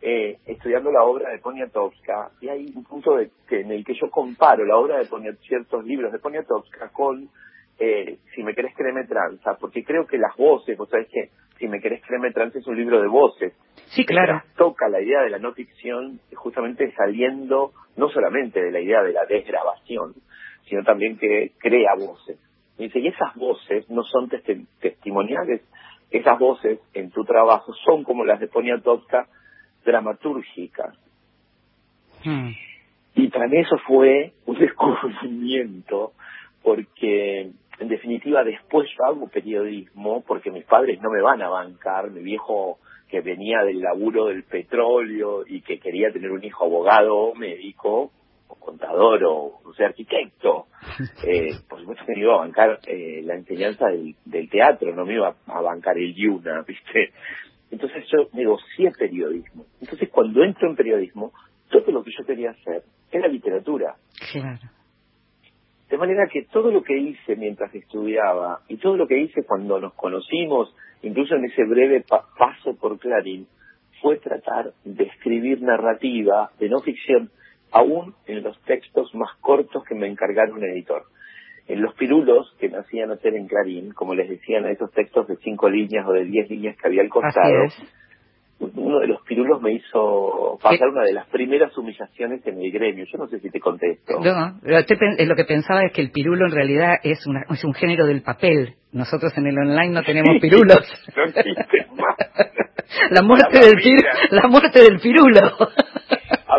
eh, 0.01 0.37
estudiando 0.45 0.91
la 0.91 1.03
obra 1.03 1.29
de 1.29 1.39
Poniatowska, 1.39 2.31
y 2.41 2.49
hay 2.49 2.73
un 2.75 2.83
punto 2.83 3.15
de, 3.15 3.29
que, 3.47 3.61
en 3.61 3.71
el 3.71 3.85
que 3.85 3.93
yo 3.93 4.09
comparo 4.09 4.65
la 4.65 4.77
obra 4.77 4.97
de 4.97 5.05
Poniatowska, 5.05 5.47
ciertos 5.47 5.85
libros 5.85 6.11
de 6.11 6.19
Poniatowska 6.19 6.89
con 6.89 7.29
eh, 7.77 8.19
Si 8.33 8.41
me 8.41 8.55
querés 8.55 8.73
créeme 8.75 9.05
tranza, 9.05 9.57
porque 9.59 9.83
creo 9.83 10.07
que 10.07 10.17
las 10.17 10.35
voces, 10.35 10.77
vos 10.77 10.89
sabés 10.89 11.07
que 11.09 11.29
Si 11.59 11.67
me 11.67 11.79
querés 11.79 12.01
créeme 12.05 12.31
tranza 12.31 12.59
es 12.59 12.67
un 12.67 12.77
libro 12.77 13.01
de 13.01 13.07
voces. 13.07 13.53
Sí, 13.87 14.05
claro. 14.05 14.41
Toca 14.57 14.89
la 14.89 15.01
idea 15.01 15.21
de 15.21 15.29
la 15.29 15.39
no 15.39 15.53
ficción 15.53 16.19
justamente 16.33 16.91
saliendo 16.93 17.71
no 17.97 18.09
solamente 18.09 18.61
de 18.61 18.71
la 18.71 18.79
idea 18.79 19.03
de 19.03 19.13
la 19.13 19.25
desgrabación, 19.25 20.13
sino 20.67 20.83
también 20.83 21.17
que 21.17 21.51
crea 21.59 21.95
voces. 21.97 22.39
Dice, 22.77 22.99
y 22.99 23.07
esas 23.07 23.33
voces 23.35 23.89
no 23.89 24.03
son 24.03 24.29
testimoniales, 24.79 25.61
esas 26.11 26.37
voces 26.37 26.79
en 26.93 27.09
tu 27.11 27.23
trabajo 27.23 27.73
son 27.85 28.03
como 28.03 28.25
las 28.25 28.39
de 28.39 28.47
Poniatowska, 28.47 29.27
dramatúrgicas. 29.85 30.97
Hmm. 32.23 32.51
Y 33.15 33.27
para 33.29 33.47
mí 33.47 33.57
eso 33.57 33.77
fue 33.87 34.33
un 34.45 34.55
descubrimiento, 34.59 36.13
porque 36.63 37.51
en 37.79 37.87
definitiva 37.87 38.43
después 38.43 38.89
yo 38.97 39.05
hago 39.05 39.27
periodismo, 39.27 40.23
porque 40.25 40.51
mis 40.51 40.65
padres 40.65 41.01
no 41.01 41.09
me 41.09 41.21
van 41.21 41.41
a 41.41 41.49
bancar, 41.49 42.11
mi 42.11 42.21
viejo 42.21 42.79
que 43.09 43.21
venía 43.21 43.63
del 43.63 43.81
laburo 43.81 44.25
del 44.25 44.43
petróleo 44.43 45.43
y 45.47 45.61
que 45.61 45.79
quería 45.79 46.11
tener 46.11 46.31
un 46.31 46.43
hijo 46.43 46.65
abogado 46.65 47.33
médico, 47.35 48.11
contador 48.59 49.23
o, 49.25 49.73
sea, 49.75 49.87
arquitecto, 49.87 50.67
eh, 51.27 51.51
por 51.67 51.79
supuesto 51.79 52.05
que 52.05 52.13
me 52.13 52.21
iba 52.21 52.35
a 52.35 52.39
bancar 52.39 52.79
eh, 52.87 53.21
la 53.23 53.35
enseñanza 53.35 53.85
del, 53.87 54.49
teatro, 54.49 54.93
no 54.95 55.05
me 55.05 55.15
iba 55.15 55.35
a 55.47 55.61
bancar 55.61 55.97
el 55.97 56.13
Yuna, 56.13 56.61
¿viste? 56.67 57.11
Entonces 57.71 58.05
yo 58.11 58.29
negocié 58.33 58.91
periodismo. 58.91 59.65
Entonces 59.81 60.09
cuando 60.09 60.43
entro 60.43 60.69
en 60.69 60.75
periodismo, 60.75 61.33
todo 61.69 61.91
lo 61.91 62.03
que 62.03 62.11
yo 62.17 62.25
quería 62.25 62.51
hacer 62.51 62.83
era 63.11 63.27
literatura. 63.27 63.95
Claro. 64.31 64.59
De 65.89 65.97
manera 65.97 66.27
que 66.31 66.43
todo 66.43 66.71
lo 66.71 66.81
que 66.83 66.97
hice 66.97 67.35
mientras 67.35 67.73
estudiaba 67.73 68.61
y 68.67 68.77
todo 68.77 68.97
lo 68.97 69.07
que 69.07 69.19
hice 69.19 69.43
cuando 69.43 69.79
nos 69.79 69.93
conocimos, 69.93 70.73
incluso 71.03 71.35
en 71.35 71.45
ese 71.45 71.63
breve 71.63 72.03
paso 72.03 72.75
por 72.75 72.97
Clarín, 72.97 73.47
fue 74.01 74.17
tratar 74.17 74.73
de 74.83 75.03
escribir 75.03 75.61
narrativa 75.61 76.51
de 76.59 76.69
no 76.69 76.79
ficción, 76.81 77.29
aún 77.75 78.15
en 78.25 78.41
los 78.41 78.59
textos 78.61 79.13
más 79.13 79.35
cortos 79.41 79.83
que 79.83 79.95
me 79.95 80.07
encargaron 80.07 80.57
un 80.57 80.63
editor. 80.63 81.03
En 81.67 81.81
los 81.81 81.93
pirulos 81.95 82.55
que 82.57 82.69
me 82.69 82.77
hacían 82.77 83.11
hacer 83.11 83.35
en 83.35 83.47
Clarín, 83.47 83.91
como 83.91 84.15
les 84.15 84.29
decían, 84.29 84.65
esos 84.65 84.91
textos 84.91 85.27
de 85.27 85.35
cinco 85.37 85.69
líneas 85.69 86.05
o 86.07 86.13
de 86.13 86.23
diez 86.23 86.49
líneas 86.49 86.77
que 86.77 86.87
había 86.87 87.01
al 87.01 87.09
costado, 87.09 87.65
uno 88.59 88.99
de 88.99 89.07
los 89.07 89.21
pirulos 89.23 89.61
me 89.61 89.73
hizo 89.73 90.57
pasar 90.61 90.87
una 90.87 91.03
de 91.03 91.11
las 91.11 91.27
primeras 91.27 91.77
humillaciones 91.77 92.45
en 92.47 92.61
el 92.61 92.71
gremio. 92.71 93.03
Yo 93.11 93.17
no 93.17 93.27
sé 93.27 93.39
si 93.39 93.49
te 93.49 93.59
contesto. 93.59 94.21
No, 94.21 94.59
lo 94.63 95.35
que 95.35 95.43
pensaba 95.43 95.83
es 95.83 95.91
que 95.91 96.01
el 96.01 96.11
pirulo 96.11 96.45
en 96.45 96.53
realidad 96.53 96.95
es, 97.03 97.27
una, 97.27 97.41
es 97.49 97.63
un 97.65 97.73
género 97.73 98.05
del 98.05 98.21
papel. 98.21 98.75
Nosotros 98.93 99.37
en 99.37 99.47
el 99.47 99.57
online 99.57 99.89
no 99.89 100.03
tenemos 100.03 100.39
pirulos. 100.39 100.79
no 101.17 101.23
existe 101.25 101.87
más. 101.97 102.15
la 103.11 103.21
muerte 103.21 103.59
del 103.59 103.75
pirulo. 103.75 104.09
La 104.31 104.47
muerte 104.47 104.79
del 104.79 104.99
pirulo. 105.01 105.41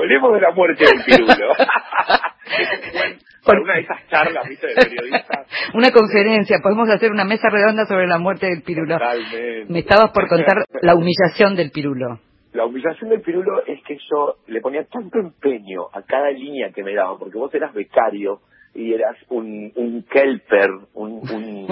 Hablemos 0.07 0.35
de 0.35 0.41
la 0.41 0.53
muerte 0.53 0.85
del 0.85 1.03
pirulo. 1.05 1.35
una 3.61 3.75
de 3.75 3.81
esas 3.81 4.07
charlas, 4.09 4.49
¿viste? 4.49 4.69
De 4.69 4.75
periodistas. 4.75 5.49
una 5.75 5.91
conferencia, 5.91 6.59
podemos 6.63 6.89
hacer 6.91 7.11
una 7.11 7.25
mesa 7.25 7.49
redonda 7.51 7.87
sobre 7.87 8.07
la 8.07 8.19
muerte 8.19 8.47
del 8.47 8.63
pirulo. 8.63 8.99
Totalmente. 8.99 9.65
Me 9.69 9.81
estabas 9.81 10.13
por 10.13 10.29
contar 10.29 10.59
la 10.83 10.95
humillación 10.95 11.57
del 11.57 11.73
pirulo. 11.73 12.21
La 12.53 12.67
humillación 12.67 13.11
del 13.11 13.21
pirulo 13.21 13.67
es 13.67 13.83
que 13.83 13.99
yo 14.09 14.37
le 14.47 14.61
ponía 14.61 14.85
tanto 14.85 15.19
empeño 15.19 15.89
a 15.93 16.03
cada 16.03 16.31
línea 16.31 16.71
que 16.71 16.85
me 16.85 16.95
daban, 16.95 17.19
porque 17.19 17.37
vos 17.37 17.53
eras 17.53 17.75
becario 17.75 18.43
y 18.75 18.95
eras 18.95 19.17
un, 19.29 19.73
un 19.75 20.05
kelper, 20.05 20.71
un, 20.95 21.15
un, 21.15 21.67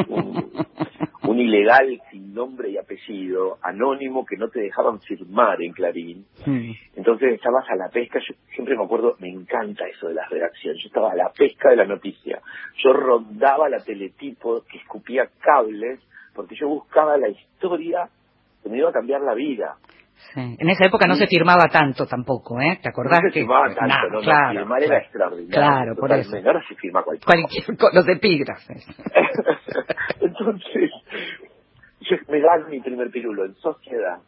un, 1.22 1.38
ilegal 1.38 2.00
sin 2.10 2.13
nombre 2.34 2.70
y 2.70 2.76
apellido, 2.76 3.58
anónimo 3.62 4.24
que 4.26 4.36
no 4.36 4.48
te 4.48 4.60
dejaban 4.60 5.00
firmar 5.00 5.62
en 5.62 5.72
Clarín. 5.72 6.26
Mm. 6.44 6.72
Entonces 6.96 7.34
estabas 7.34 7.64
a 7.70 7.76
la 7.76 7.88
pesca, 7.88 8.18
yo 8.18 8.34
siempre 8.54 8.76
me 8.76 8.84
acuerdo, 8.84 9.16
me 9.20 9.28
encanta 9.28 9.86
eso 9.86 10.08
de 10.08 10.14
las 10.14 10.28
redacciones, 10.28 10.82
yo 10.82 10.88
estaba 10.88 11.12
a 11.12 11.16
la 11.16 11.30
pesca 11.32 11.70
de 11.70 11.76
la 11.76 11.86
noticia. 11.86 12.40
Yo 12.82 12.92
rondaba 12.92 13.68
la 13.68 13.82
teletipo 13.82 14.62
que 14.70 14.78
escupía 14.78 15.28
cables 15.40 16.00
porque 16.34 16.56
yo 16.56 16.68
buscaba 16.68 17.16
la 17.16 17.28
historia 17.28 18.08
que 18.62 18.68
me 18.68 18.78
iba 18.78 18.90
a 18.90 18.92
cambiar 18.92 19.20
la 19.20 19.34
vida. 19.34 19.76
En 20.36 20.68
esa 20.68 20.86
época 20.86 21.06
no 21.06 21.14
se 21.14 21.26
firmaba 21.26 21.66
tanto 21.70 22.06
tampoco, 22.06 22.60
¿eh? 22.60 22.78
¿Te 22.82 22.88
acordás? 22.88 23.20
No 23.22 23.28
se 23.28 23.40
firmaba 23.40 23.72
tanto, 23.74 24.08
no, 24.10 24.20
claro, 24.20 24.58
firmar 24.58 24.82
era 24.82 24.98
extraordinario. 24.98 25.54
Claro, 25.54 25.96
por 25.96 26.12
eso. 26.12 26.36
Ahora 26.36 26.62
se 26.66 26.74
firma 26.74 27.02
cualquier, 27.02 27.24
cualquier 27.24 27.76
cosa. 27.78 27.94
Los 27.94 28.08
epígrafes. 28.08 28.86
Entonces, 30.20 30.90
yo 32.04 32.16
me 32.28 32.40
dan 32.40 32.68
mi 32.70 32.80
primer 32.80 33.10
pirulo 33.10 33.44
en 33.44 33.54
Sociedad 33.56 34.18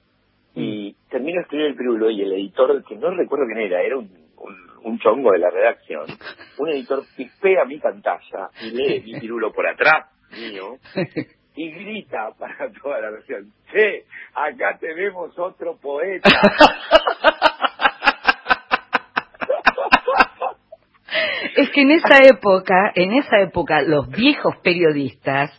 y 0.54 0.92
mm. 0.92 1.10
termino 1.10 1.36
de 1.36 1.42
escribir 1.42 1.66
el 1.66 1.76
pirulo 1.76 2.10
y 2.10 2.22
el 2.22 2.32
editor, 2.32 2.84
que 2.84 2.96
no 2.96 3.10
recuerdo 3.10 3.46
quién 3.46 3.58
era, 3.58 3.82
era 3.82 3.98
un, 3.98 4.10
un, 4.36 4.56
un 4.82 4.98
chongo 4.98 5.32
de 5.32 5.38
la 5.38 5.50
redacción, 5.50 6.06
un 6.58 6.68
editor 6.70 7.02
pipea 7.16 7.64
mi 7.64 7.78
pantalla 7.78 8.50
y 8.62 8.70
lee 8.70 9.02
mi 9.04 9.20
pirulo 9.20 9.52
por 9.52 9.66
atrás 9.66 10.10
mío 10.32 10.78
y 11.56 11.70
grita 11.70 12.30
para 12.38 12.70
toda 12.70 13.00
la 13.00 13.10
versión, 13.10 13.50
che, 13.72 14.04
acá 14.34 14.76
tenemos 14.78 15.38
otro 15.38 15.78
poeta. 15.78 16.28
es 21.56 21.70
que 21.70 21.80
en 21.80 21.92
esa 21.92 22.18
época, 22.24 22.92
en 22.94 23.14
esa 23.14 23.40
época, 23.40 23.80
los 23.82 24.10
viejos 24.10 24.56
periodistas 24.62 25.50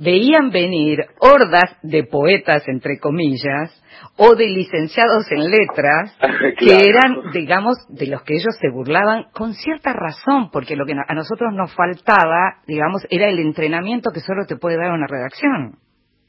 veían 0.00 0.50
venir 0.50 0.98
hordas 1.20 1.76
de 1.82 2.04
poetas, 2.04 2.66
entre 2.66 2.98
comillas, 2.98 3.70
o 4.16 4.34
de 4.34 4.48
licenciados 4.48 5.30
en 5.30 5.50
letras, 5.50 6.16
que 6.58 6.88
eran, 6.88 7.30
digamos, 7.32 7.76
de 7.88 8.06
los 8.06 8.22
que 8.22 8.34
ellos 8.34 8.56
se 8.60 8.70
burlaban 8.70 9.26
con 9.32 9.52
cierta 9.52 9.92
razón, 9.92 10.50
porque 10.50 10.74
lo 10.74 10.86
que 10.86 10.92
a 10.92 11.14
nosotros 11.14 11.52
nos 11.52 11.74
faltaba, 11.74 12.62
digamos, 12.66 13.06
era 13.10 13.28
el 13.28 13.38
entrenamiento 13.38 14.10
que 14.12 14.20
solo 14.20 14.46
te 14.46 14.56
puede 14.56 14.78
dar 14.78 14.92
una 14.92 15.06
redacción. 15.06 15.76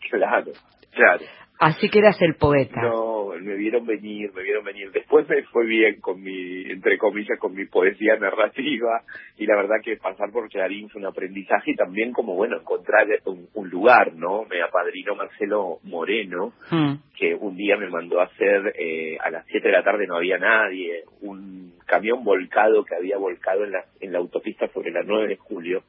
Claro, 0.09 0.51
claro. 0.91 1.23
Así 1.59 1.89
que 1.89 1.99
eras 1.99 2.21
el 2.21 2.35
poeta. 2.35 2.81
No, 2.81 3.20
me 3.43 3.55
vieron 3.55 3.85
venir, 3.85 4.31
me 4.33 4.43
vieron 4.43 4.63
venir. 4.63 4.91
Después 4.91 5.27
me 5.27 5.43
fue 5.43 5.65
bien 5.65 5.99
con 6.01 6.21
mi, 6.21 6.63
entre 6.69 6.97
comillas, 6.97 7.39
con 7.39 7.53
mi 7.53 7.65
poesía 7.65 8.15
narrativa 8.17 9.03
y 9.37 9.45
la 9.45 9.55
verdad 9.55 9.77
que 9.83 9.97
pasar 9.97 10.31
por 10.31 10.49
Clarín 10.49 10.89
fue 10.89 11.01
un 11.01 11.07
aprendizaje 11.07 11.71
y 11.71 11.75
también 11.75 12.11
como, 12.13 12.35
bueno, 12.35 12.57
encontrar 12.57 13.07
un, 13.25 13.69
lugar, 13.69 14.13
¿no? 14.15 14.43
Me 14.49 14.61
apadrinó 14.61 15.15
Marcelo 15.15 15.79
Moreno, 15.83 16.53
hmm. 16.69 16.93
que 17.17 17.33
un 17.35 17.55
día 17.55 17.77
me 17.77 17.89
mandó 17.89 18.19
a 18.19 18.25
hacer, 18.25 18.73
eh, 18.77 19.17
a 19.19 19.29
las 19.29 19.45
7 19.47 19.65
de 19.65 19.73
la 19.73 19.83
tarde 19.83 20.07
no 20.07 20.17
había 20.17 20.37
nadie, 20.37 21.03
un 21.21 21.73
camión 21.85 22.23
volcado 22.23 22.83
que 22.83 22.95
había 22.95 23.17
volcado 23.17 23.63
en 23.63 23.71
la, 23.71 23.85
en 24.01 24.11
la 24.11 24.19
autopista 24.19 24.67
sobre 24.73 24.91
la 24.91 25.03
9 25.03 25.27
de 25.29 25.37
julio 25.37 25.83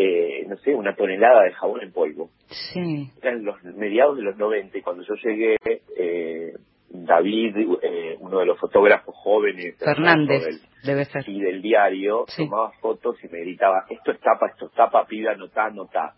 eh, 0.00 0.44
no 0.46 0.56
sé, 0.58 0.74
una 0.74 0.94
tonelada 0.94 1.42
de 1.42 1.52
jabón 1.52 1.82
en 1.82 1.92
polvo. 1.92 2.30
Sí. 2.46 3.10
Eran 3.20 3.44
los 3.44 3.62
mediados 3.64 4.16
de 4.16 4.22
los 4.22 4.36
90 4.36 4.78
y 4.78 4.82
cuando 4.82 5.02
yo 5.02 5.14
llegué, 5.14 5.56
eh, 5.96 6.52
David, 6.90 7.56
eh, 7.82 8.16
uno 8.20 8.38
de 8.38 8.46
los 8.46 8.58
fotógrafos 8.58 9.14
jóvenes 9.16 9.76
Fernández, 9.78 10.44
del, 10.44 10.60
debe 10.84 11.04
ser. 11.04 11.28
y 11.28 11.40
del 11.40 11.60
diario, 11.60 12.24
tomaba 12.36 12.72
fotos 12.80 13.16
y 13.22 13.28
me 13.28 13.40
gritaba, 13.40 13.84
esto 13.90 14.12
es 14.12 14.20
tapa, 14.20 14.48
esto 14.48 14.66
es 14.66 14.72
tapa, 14.72 15.06
piba, 15.06 15.34
nota, 15.34 15.68
nota. 15.70 16.14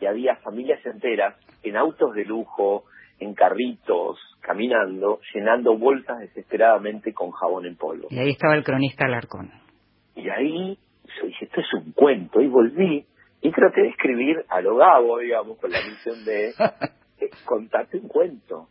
Y 0.00 0.06
había 0.06 0.36
familias 0.36 0.84
enteras 0.86 1.36
en 1.62 1.76
autos 1.76 2.14
de 2.14 2.24
lujo, 2.24 2.84
en 3.18 3.34
carritos, 3.34 4.18
caminando, 4.40 5.20
llenando 5.34 5.76
bolsas 5.76 6.18
desesperadamente 6.20 7.12
con 7.12 7.30
jabón 7.30 7.66
en 7.66 7.76
polvo. 7.76 8.08
Y 8.10 8.18
ahí 8.18 8.30
estaba 8.30 8.54
el 8.54 8.64
cronista 8.64 9.06
Alarcón. 9.06 9.50
Y 10.14 10.28
ahí 10.28 10.78
yo 11.20 11.26
dije, 11.26 11.44
esto 11.44 11.60
es 11.60 11.72
un 11.74 11.92
cuento, 11.92 12.40
y 12.40 12.48
volví 12.48 13.06
y 13.40 13.50
traté 13.50 13.82
de 13.82 13.88
escribir 13.88 14.44
a 14.48 14.60
lo 14.60 14.76
Gabo, 14.76 15.18
digamos, 15.18 15.58
con 15.58 15.70
la 15.70 15.78
misión 15.82 16.24
de 16.24 16.48
eh, 17.20 17.30
contarte 17.44 17.98
un 17.98 18.08
cuento. 18.08 18.68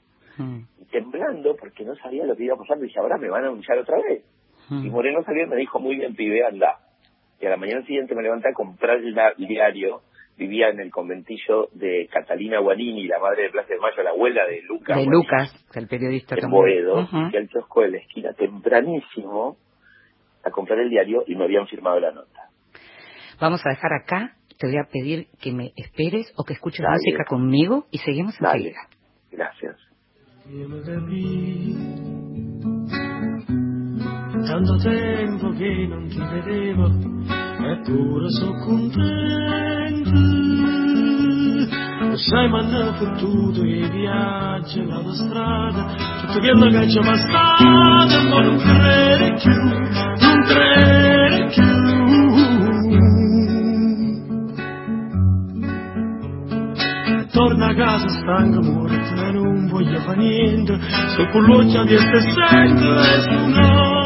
Y 0.80 0.86
temblando, 0.86 1.56
porque 1.56 1.84
no 1.84 1.95
sabía 1.95 2.25
lo 2.25 2.36
que 2.36 2.43
iba 2.43 2.56
a 2.56 2.58
pasar, 2.58 2.80
dije, 2.80 2.99
ahora 2.99 3.17
me 3.17 3.30
van 3.30 3.45
a 3.45 3.47
anunciar 3.47 3.77
otra 3.77 3.97
vez. 3.97 4.23
Y 4.69 4.89
Moreno 4.89 5.21
salió 5.23 5.43
y 5.43 5.49
me 5.49 5.58
dijo, 5.58 5.80
muy 5.80 5.97
bien, 5.97 6.15
pibe, 6.15 6.45
anda. 6.45 6.80
Y 7.41 7.45
a 7.45 7.49
la 7.49 7.58
mañana 7.58 7.82
siguiente 7.86 8.15
me 8.15 8.23
levanté 8.23 8.49
a 8.49 8.54
comprar 8.54 8.99
el 8.99 9.47
diario. 9.47 10.01
Vivía 10.38 10.69
en 10.69 10.80
el 10.80 10.89
conventillo 10.91 11.67
de 11.73 12.08
Catalina 12.12 12.60
Guanini, 12.60 13.06
la 13.06 13.19
madre 13.19 13.43
de 13.43 13.49
Plaza 13.49 13.73
de 13.73 13.80
Mayo, 13.80 14.01
la 14.01 14.12
abuela 14.12 14.45
de 14.45 14.62
Lucas. 14.62 14.97
De 14.97 15.06
Lucas, 15.06 15.67
el 15.75 15.88
periodista 15.88 16.36
en 16.41 16.49
Boedo, 16.49 17.08
y 17.32 17.38
al 17.38 17.49
kiosco 17.49 17.82
de 17.82 17.89
la 17.91 17.97
esquina 17.97 18.34
tempranísimo 18.34 19.58
a 20.43 20.49
comprar 20.49 20.80
el 20.80 20.89
diario 20.89 21.23
y 21.27 21.36
me 21.36 21.43
habían 21.43 21.67
firmado 21.67 21.99
la 21.99 22.12
nota. 22.12 22.49
Vamos 23.39 23.62
a 23.65 23.69
dejar 23.69 23.91
acá 23.93 24.36
te 24.62 24.67
voy 24.67 24.77
a 24.77 24.84
pedir 24.84 25.27
que 25.41 25.51
me 25.51 25.73
esperes 25.75 26.32
o 26.38 26.43
que 26.43 26.54
escuches 26.54 26.86
música 26.88 27.25
conmigo 27.27 27.88
y 27.89 27.97
seguimos 27.97 28.36
enseguida. 28.39 28.77
Gracias. 30.53 31.31
Tanto 34.47 34.75
tempo 34.77 35.49
che 35.51 35.87
non 35.87 36.07
ti 36.09 36.19
vedevo, 36.19 36.87
eppure 36.87 38.29
sono 38.31 38.59
contento. 38.65 40.11
Sai, 42.17 42.49
mi 42.49 42.59
hanno 42.59 42.93
fottuto 42.93 43.63
i 43.63 43.87
viaggi, 43.89 44.83
l'autostrada, 44.85 45.95
tutto 46.21 46.39
quello 46.39 46.67
che 46.69 46.89
ci 46.89 46.99
passato, 46.99 48.27
ma 48.27 48.41
non 48.41 48.57
crede 48.57 49.33
più, 49.39 49.53
non 50.19 50.43
crede 50.43 51.45
più. 51.53 51.90
Torna 57.51 57.67
a 57.67 57.75
casa 57.75 58.07
stanco 58.07 58.61
morto 58.61 58.95
e 58.95 59.31
non 59.31 59.67
voglio 59.67 59.99
fare 60.01 60.17
niente. 60.17 60.79
Sto 61.07 61.27
con 61.31 61.43
l'occhio 61.43 61.83
di 61.83 61.97
se 61.97 62.19
sento 62.21 62.99
e 63.01 63.21
su 63.21 63.47
no 63.49 63.99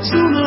su 0.00 0.16
no 0.16 0.46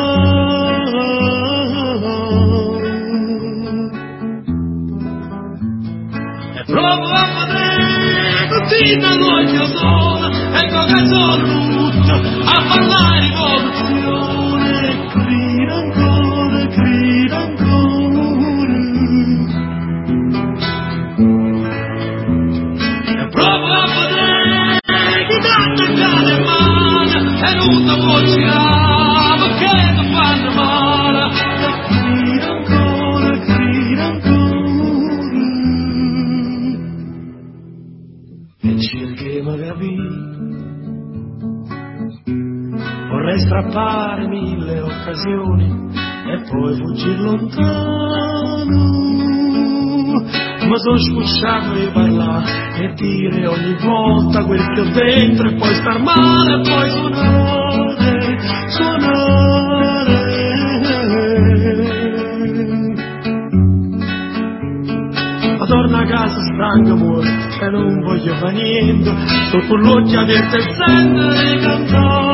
e 6.55 6.63
provo 6.65 7.07
a 7.07 7.27
vedere 7.37 8.47
tutti 8.49 8.99
l'occhio 9.19 9.65
solo 9.77 10.27
ecco 10.53 10.85
che 10.85 11.05
sono 11.05 11.35
tutto 11.37 12.13
a 12.45 12.65
parlare 12.67 13.19
rivoluzione 13.19 13.70
di 51.41 51.89
parlare 51.91 52.83
e 52.83 52.93
dire 52.93 53.47
ogni 53.47 53.75
volta 53.81 54.45
quel 54.45 54.61
che 54.75 54.79
ho 54.79 54.89
dentro 54.93 55.49
e 55.49 55.55
poi 55.55 55.73
star 55.73 55.99
male 55.99 56.53
e 56.53 56.61
poi 56.69 56.89
suonare, 56.91 58.37
suonare. 58.69 60.19
Ma 65.57 65.65
torno 65.65 65.97
a 65.97 66.05
casa 66.05 66.41
stanco 66.41 66.91
amore 66.93 67.29
e 67.59 67.69
non 67.71 68.01
voglio 68.01 68.35
fare 68.35 68.53
niente, 68.53 69.11
con 69.67 69.79
l'occhio 69.79 70.19
aperto 70.19 70.57
e 70.57 70.61
sempre 70.61 71.57
cantare, 71.57 72.30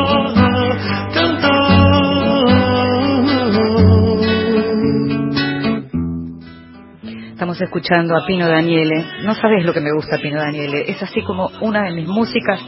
Estamos 7.58 7.74
escuchando 7.74 8.16
a 8.16 8.24
Pino 8.24 8.48
Daniele. 8.48 9.04
No 9.24 9.34
sabes 9.34 9.66
lo 9.66 9.74
que 9.74 9.82
me 9.82 9.92
gusta 9.92 10.20
Pino 10.20 10.40
Daniele. 10.40 10.86
Es 10.92 11.02
así 11.02 11.24
como 11.24 11.50
una 11.62 11.86
de 11.86 11.92
mis 11.92 12.08
músicas 12.08 12.60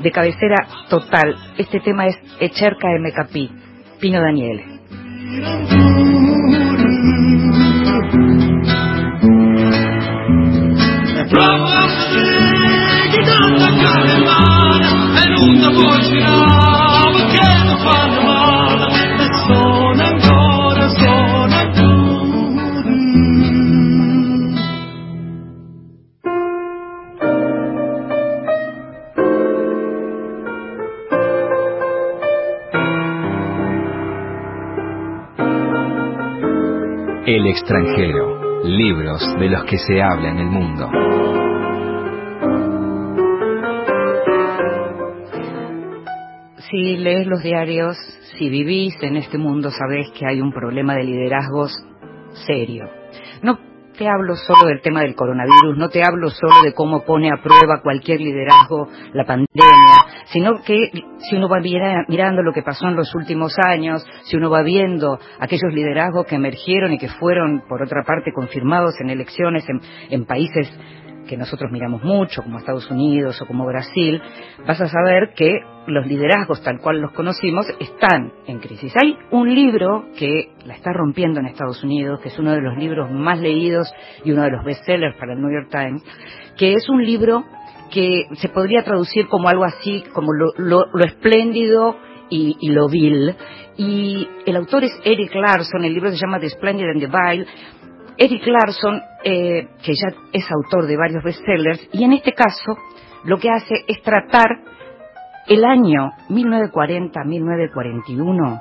de 0.00 0.10
cabecera 0.10 0.56
total. 0.88 1.36
Este 1.58 1.80
tema 1.80 2.06
es 2.06 2.16
Echerca 2.40 2.88
Mecapí. 2.98 3.50
Pino 4.00 4.22
Daniele. 4.22 4.64
El 37.38 37.46
extranjero, 37.46 38.64
libros 38.64 39.22
de 39.38 39.48
los 39.48 39.62
que 39.62 39.78
se 39.78 40.02
habla 40.02 40.30
en 40.30 40.38
el 40.38 40.46
mundo. 40.46 40.90
Si 46.68 46.96
lees 46.96 47.28
los 47.28 47.40
diarios, 47.40 47.96
si 48.36 48.48
vivís 48.48 49.00
en 49.02 49.18
este 49.18 49.38
mundo, 49.38 49.70
sabés 49.70 50.10
que 50.18 50.26
hay 50.26 50.40
un 50.40 50.50
problema 50.50 50.96
de 50.96 51.04
liderazgos 51.04 51.70
serio. 52.44 52.97
Te 53.98 54.06
hablo 54.08 54.36
solo 54.36 54.68
del 54.68 54.80
tema 54.80 55.00
del 55.00 55.16
coronavirus, 55.16 55.76
no 55.76 55.88
te 55.88 56.04
hablo 56.04 56.30
solo 56.30 56.62
de 56.62 56.72
cómo 56.72 57.04
pone 57.04 57.30
a 57.32 57.42
prueba 57.42 57.82
cualquier 57.82 58.20
liderazgo 58.20 58.86
la 59.12 59.24
pandemia, 59.24 60.22
sino 60.26 60.62
que 60.62 60.92
si 61.18 61.34
uno 61.34 61.48
va 61.48 61.58
mirando 62.06 62.42
lo 62.44 62.52
que 62.52 62.62
pasó 62.62 62.86
en 62.86 62.94
los 62.94 63.12
últimos 63.16 63.54
años, 63.58 64.06
si 64.22 64.36
uno 64.36 64.50
va 64.50 64.62
viendo 64.62 65.18
aquellos 65.40 65.74
liderazgos 65.74 66.26
que 66.26 66.36
emergieron 66.36 66.92
y 66.92 66.98
que 66.98 67.08
fueron, 67.08 67.64
por 67.68 67.82
otra 67.82 68.04
parte, 68.04 68.32
confirmados 68.32 68.94
en 69.00 69.10
elecciones 69.10 69.66
en 70.10 70.24
países 70.26 70.70
que 71.28 71.36
nosotros 71.36 71.70
miramos 71.70 72.02
mucho, 72.02 72.42
como 72.42 72.58
Estados 72.58 72.90
Unidos 72.90 73.40
o 73.40 73.46
como 73.46 73.66
Brasil, 73.66 74.20
vas 74.66 74.80
a 74.80 74.88
saber 74.88 75.34
que 75.36 75.52
los 75.86 76.06
liderazgos 76.06 76.62
tal 76.62 76.80
cual 76.80 77.00
los 77.00 77.12
conocimos 77.12 77.66
están 77.78 78.32
en 78.46 78.58
crisis. 78.58 78.92
Hay 79.00 79.16
un 79.30 79.54
libro 79.54 80.06
que 80.18 80.50
la 80.64 80.74
está 80.74 80.92
rompiendo 80.92 81.38
en 81.38 81.46
Estados 81.46 81.84
Unidos, 81.84 82.20
que 82.20 82.28
es 82.28 82.38
uno 82.38 82.52
de 82.52 82.60
los 82.60 82.76
libros 82.76 83.10
más 83.10 83.38
leídos 83.38 83.92
y 84.24 84.32
uno 84.32 84.42
de 84.42 84.50
los 84.50 84.64
bestsellers 84.64 85.16
para 85.16 85.34
el 85.34 85.40
New 85.40 85.52
York 85.52 85.68
Times, 85.70 86.02
que 86.56 86.72
es 86.72 86.88
un 86.88 87.04
libro 87.04 87.44
que 87.92 88.26
se 88.34 88.48
podría 88.48 88.82
traducir 88.82 89.28
como 89.28 89.48
algo 89.48 89.64
así, 89.64 90.04
como 90.12 90.32
lo, 90.32 90.84
espléndido 91.04 91.96
y, 92.28 92.56
y, 92.60 92.70
lo 92.70 92.88
vil. 92.88 93.34
Y 93.76 94.28
el 94.44 94.56
autor 94.56 94.84
es 94.84 94.92
Eric 95.04 95.34
Larson, 95.34 95.84
el 95.84 95.94
libro 95.94 96.10
se 96.10 96.16
llama 96.16 96.40
The 96.40 96.50
Splendid 96.50 96.86
and 96.86 97.00
the 97.00 97.06
Vile, 97.06 97.46
Eric 98.18 98.46
Larson, 98.46 99.00
eh, 99.22 99.68
que 99.82 99.92
ya 99.92 100.08
es 100.32 100.50
autor 100.50 100.86
de 100.86 100.96
varios 100.96 101.22
bestsellers, 101.22 101.88
y 101.92 102.02
en 102.02 102.14
este 102.14 102.32
caso 102.32 102.76
lo 103.24 103.38
que 103.38 103.48
hace 103.48 103.74
es 103.86 104.02
tratar 104.02 104.48
el 105.46 105.64
año 105.64 106.10
1940-1941. 106.28 108.60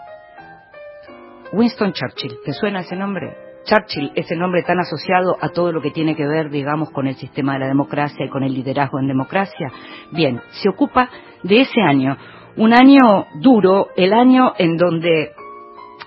Winston 1.54 1.93
Churchill, 1.93 2.38
¿te 2.46 2.54
suena 2.54 2.82
ese 2.82 2.96
nombre? 2.96 3.36
Churchill, 3.65 4.12
ese 4.15 4.36
nombre 4.36 4.62
tan 4.63 4.80
asociado 4.80 5.38
a 5.41 5.50
todo 5.50 5.72
lo 5.72 5.82
que 5.82 5.89
tiene 5.91 6.15
que 6.15 6.28
ver, 6.28 6.50
digamos, 6.50 6.89
con 6.91 7.08
el 7.08 7.15
sistema 7.15 7.54
de 7.54 7.60
la 7.60 7.67
democracia 7.67 8.26
y 8.26 8.30
con 8.30 8.43
el 8.43 8.54
liderazgo 8.54 9.00
en 9.00 9.08
democracia. 9.08 9.72
Bien, 10.12 10.41
se 10.62 10.70
ocupa 10.70 11.10
de 11.43 11.62
ese 11.62 11.82
año, 11.82 12.17
un 12.58 12.74
año 12.74 13.28
duro, 13.41 13.88
el 13.96 14.13
año 14.13 14.54
en 14.58 14.78
donde 14.78 15.32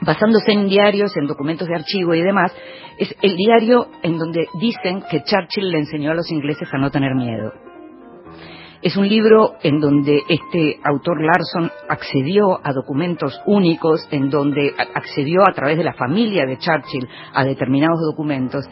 basándose 0.02 0.52
en 0.52 0.68
diarios, 0.68 1.16
en 1.16 1.26
documentos 1.26 1.68
de 1.68 1.74
archivo 1.74 2.14
y 2.14 2.22
demás, 2.22 2.54
es 2.98 3.14
el 3.22 3.36
diario 3.36 3.88
en 4.02 4.18
donde 4.18 4.46
dicen 4.60 5.02
que 5.10 5.22
Churchill 5.22 5.70
le 5.70 5.78
enseñó 5.78 6.10
a 6.10 6.14
los 6.14 6.30
ingleses 6.30 6.68
a 6.72 6.78
no 6.78 6.90
tener 6.90 7.14
miedo. 7.14 7.52
Es 8.82 8.96
un 8.96 9.06
libro 9.06 9.56
en 9.62 9.78
donde 9.78 10.22
este 10.26 10.80
autor 10.82 11.20
Larson 11.20 11.70
accedió 11.86 12.58
a 12.64 12.72
documentos 12.72 13.38
únicos, 13.44 14.08
en 14.10 14.30
donde 14.30 14.72
accedió 14.94 15.42
a 15.46 15.52
través 15.52 15.76
de 15.76 15.84
la 15.84 15.92
familia 15.92 16.46
de 16.46 16.56
Churchill 16.56 17.06
a 17.34 17.44
determinados 17.44 18.00
documentos, 18.00 18.64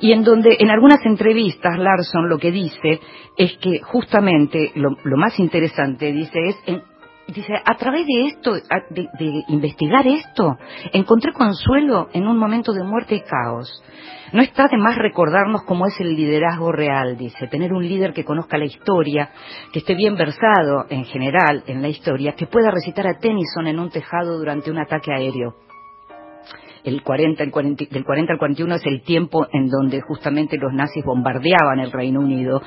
y 0.00 0.12
en 0.12 0.24
donde 0.24 0.56
en 0.58 0.70
algunas 0.70 1.04
entrevistas 1.04 1.78
Larson 1.78 2.30
lo 2.30 2.38
que 2.38 2.50
dice 2.50 3.00
es 3.36 3.58
que 3.58 3.80
justamente 3.82 4.72
lo, 4.74 5.16
más 5.18 5.38
interesante, 5.38 6.12
dice, 6.12 6.38
es 6.46 6.56
en 6.66 6.82
dice, 7.28 7.54
a 7.54 7.76
través 7.76 8.06
de 8.06 8.26
esto, 8.26 8.54
de, 8.90 9.44
investigar 9.48 10.06
esto, 10.06 10.56
encontré 10.92 11.32
consuelo 11.32 12.08
en 12.12 12.26
un 12.26 12.36
momento 12.36 12.72
de 12.72 12.84
muerte 12.84 13.16
y 13.16 13.20
caos. 13.20 13.82
No 14.32 14.42
está 14.42 14.66
de 14.68 14.78
más 14.78 14.96
recordarnos 14.96 15.62
cómo 15.64 15.86
es 15.86 16.00
el 16.00 16.14
liderazgo 16.14 16.72
real, 16.72 17.16
dice, 17.18 17.48
tener 17.48 17.72
un 17.72 17.86
líder 17.86 18.12
que 18.12 18.24
conozca 18.24 18.56
la 18.56 18.64
historia, 18.64 19.30
que 19.72 19.80
esté 19.80 19.94
bien 19.94 20.16
versado 20.16 20.86
en 20.88 21.04
general 21.04 21.62
en 21.66 21.82
la 21.82 21.88
historia, 21.88 22.32
que 22.32 22.46
pueda 22.46 22.70
recitar 22.70 23.06
a 23.06 23.18
Tennyson 23.18 23.66
en 23.66 23.78
un 23.78 23.90
tejado 23.90 24.38
durante 24.38 24.70
un 24.70 24.78
ataque 24.78 25.12
aéreo. 25.12 25.54
El 26.84 27.02
40, 27.02 27.44
el 27.44 27.50
40, 27.52 27.84
del 27.90 28.04
40 28.04 28.32
al 28.32 28.38
41 28.38 28.74
es 28.74 28.86
el 28.86 29.02
tiempo 29.02 29.46
en 29.52 29.68
donde 29.68 30.00
justamente 30.00 30.58
los 30.58 30.72
nazis 30.72 31.04
bombardeaban 31.04 31.78
el 31.78 31.92
Reino 31.92 32.20
Unido, 32.20 32.60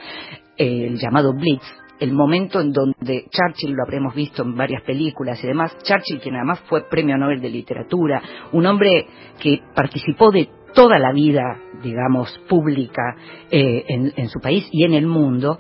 el 0.58 0.98
llamado 0.98 1.34
Blitz, 1.34 1.66
el 2.00 2.14
momento 2.14 2.60
en 2.60 2.72
donde 2.72 3.26
Churchill, 3.30 3.74
lo 3.74 3.84
habremos 3.84 4.14
visto 4.14 4.44
en 4.44 4.56
varias 4.56 4.84
películas 4.84 5.44
y 5.44 5.48
demás, 5.48 5.78
Churchill, 5.84 6.20
quien 6.20 6.36
además 6.36 6.62
fue 6.68 6.90
premio 6.90 7.18
Nobel 7.18 7.42
de 7.42 7.50
Literatura, 7.50 8.22
un 8.52 8.66
hombre 8.66 9.08
que 9.40 9.62
participó 9.74 10.32
de 10.32 10.50
toda 10.74 11.00
la 11.00 11.12
vida, 11.14 11.58
digamos, 11.82 12.38
pública 12.50 13.16
eh, 13.50 13.86
en, 13.88 14.30
su 14.30 14.40
país 14.40 14.68
y 14.72 14.84
en 14.84 14.94
el 14.94 15.08
mundo, 15.08 15.60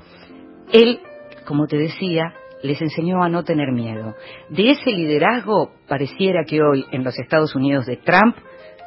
él, 0.71 0.99
como 1.47 1.67
te 1.67 1.77
decía, 1.77 2.33
les 2.61 2.81
enseñó 2.81 3.23
a 3.23 3.29
no 3.29 3.43
tener 3.43 3.71
miedo. 3.71 4.15
De 4.49 4.71
ese 4.71 4.91
liderazgo 4.91 5.71
pareciera 5.87 6.43
que 6.43 6.61
hoy 6.61 6.85
en 6.91 7.03
los 7.03 7.17
Estados 7.17 7.55
Unidos 7.55 7.85
de 7.85 7.97
Trump 7.97 8.35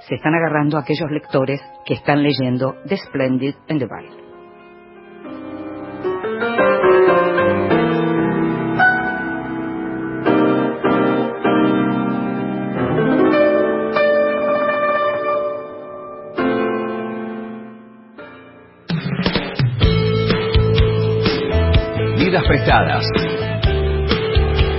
se 0.07 0.17
están 0.17 0.35
agarrando 0.35 0.79
aquellos 0.79 1.11
lectores 1.11 1.61
que 1.87 1.95
están 1.95 2.23
leyendo 2.23 2.77
The 2.87 2.97
Splendid 2.99 3.55
and 3.69 3.81
the 3.81 3.87
Vile. 3.87 4.28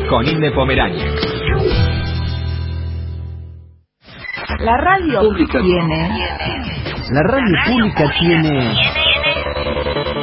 Con 0.10 0.26
Inde 0.26 0.52
Pomeráñez. 0.52 1.14
La 4.60 4.78
radio 4.78 5.20
pública 5.20 5.60
tiene. 5.62 6.10
La 7.12 7.24
radio 7.24 7.58
pública 7.66 8.14
tiene. 8.18 8.74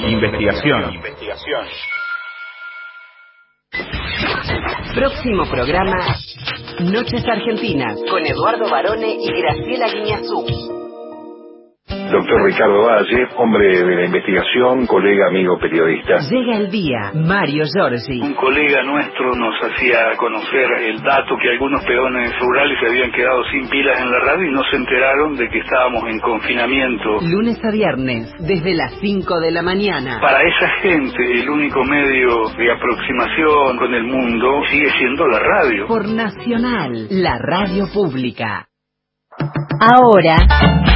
Investigación. 0.08 0.94
Investigación. 0.94 1.66
Próximo 4.94 5.44
programa. 5.44 6.16
Noches 6.80 7.28
Argentinas 7.28 7.98
con 8.08 8.24
Eduardo 8.24 8.70
Barone 8.70 9.18
y 9.20 9.30
Graciela 9.30 9.88
Guiñazú. 9.88 10.85
Doctor 12.10 12.44
Ricardo 12.44 12.82
Valle, 12.82 13.26
hombre 13.36 13.66
de 13.84 13.96
la 13.96 14.04
investigación, 14.04 14.86
colega, 14.86 15.28
amigo 15.28 15.58
periodista. 15.58 16.18
Llega 16.30 16.56
el 16.56 16.70
día, 16.70 17.10
Mario 17.14 17.64
Giorgi. 17.64 18.20
Un 18.20 18.34
colega 18.34 18.82
nuestro 18.84 19.34
nos 19.34 19.54
hacía 19.62 20.16
conocer 20.16 20.66
el 20.88 21.02
dato 21.02 21.36
que 21.40 21.50
algunos 21.50 21.84
peones 21.84 22.32
rurales 22.38 22.78
se 22.80 22.90
habían 22.90 23.10
quedado 23.10 23.42
sin 23.50 23.68
pilas 23.68 24.00
en 24.00 24.10
la 24.10 24.20
radio 24.20 24.48
y 24.48 24.52
no 24.52 24.62
se 24.70 24.76
enteraron 24.76 25.36
de 25.36 25.48
que 25.48 25.58
estábamos 25.58 26.04
en 26.08 26.20
confinamiento. 26.20 27.18
Lunes 27.22 27.58
a 27.64 27.70
viernes, 27.70 28.32
desde 28.38 28.74
las 28.74 28.92
5 29.00 29.40
de 29.40 29.50
la 29.50 29.62
mañana. 29.62 30.20
Para 30.20 30.42
esa 30.42 30.68
gente, 30.82 31.40
el 31.40 31.50
único 31.50 31.82
medio 31.84 32.48
de 32.56 32.72
aproximación 32.72 33.78
con 33.78 33.94
el 33.94 34.04
mundo 34.04 34.62
sigue 34.70 34.90
siendo 34.98 35.26
la 35.26 35.38
radio. 35.38 35.86
Por 35.86 36.08
Nacional, 36.08 37.08
la 37.10 37.38
radio 37.38 37.86
pública. 37.92 38.68
Ahora, 39.80 40.36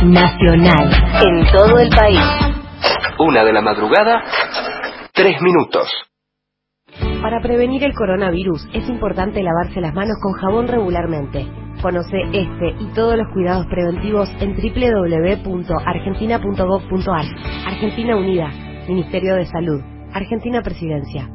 Nacional, 0.03 0.91
en 1.23 1.47
todo 1.53 1.79
el 1.79 1.91
país. 1.91 2.19
Una 3.19 3.45
de 3.45 3.53
la 3.53 3.61
madrugada, 3.61 4.25
tres 5.13 5.43
minutos. 5.43 5.91
Para 7.23 7.41
prevenir 7.43 7.85
el 7.85 7.95
coronavirus 7.95 8.67
es 8.73 8.89
importante 8.89 9.43
lavarse 9.43 9.81
las 9.81 9.95
manos 9.95 10.17
con 10.23 10.33
jabón 10.33 10.67
regularmente. 10.69 11.47
Conoce 11.83 12.23
este 12.33 12.75
y 12.81 12.87
todos 12.95 13.17
los 13.17 13.29
cuidados 13.33 13.67
preventivos 13.67 14.29
en 14.41 14.55
www.argentina.gov.ar. 14.55 17.25
Argentina 17.67 18.17
Unida, 18.17 18.49
Ministerio 18.89 19.35
de 19.37 19.47
Salud, 19.47 19.81
Argentina 20.13 20.61
Presidencia. 20.63 21.29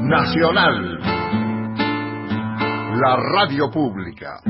Nacional, 0.00 0.93
la 3.04 3.16
radio 3.16 3.70
pública. 3.70 4.40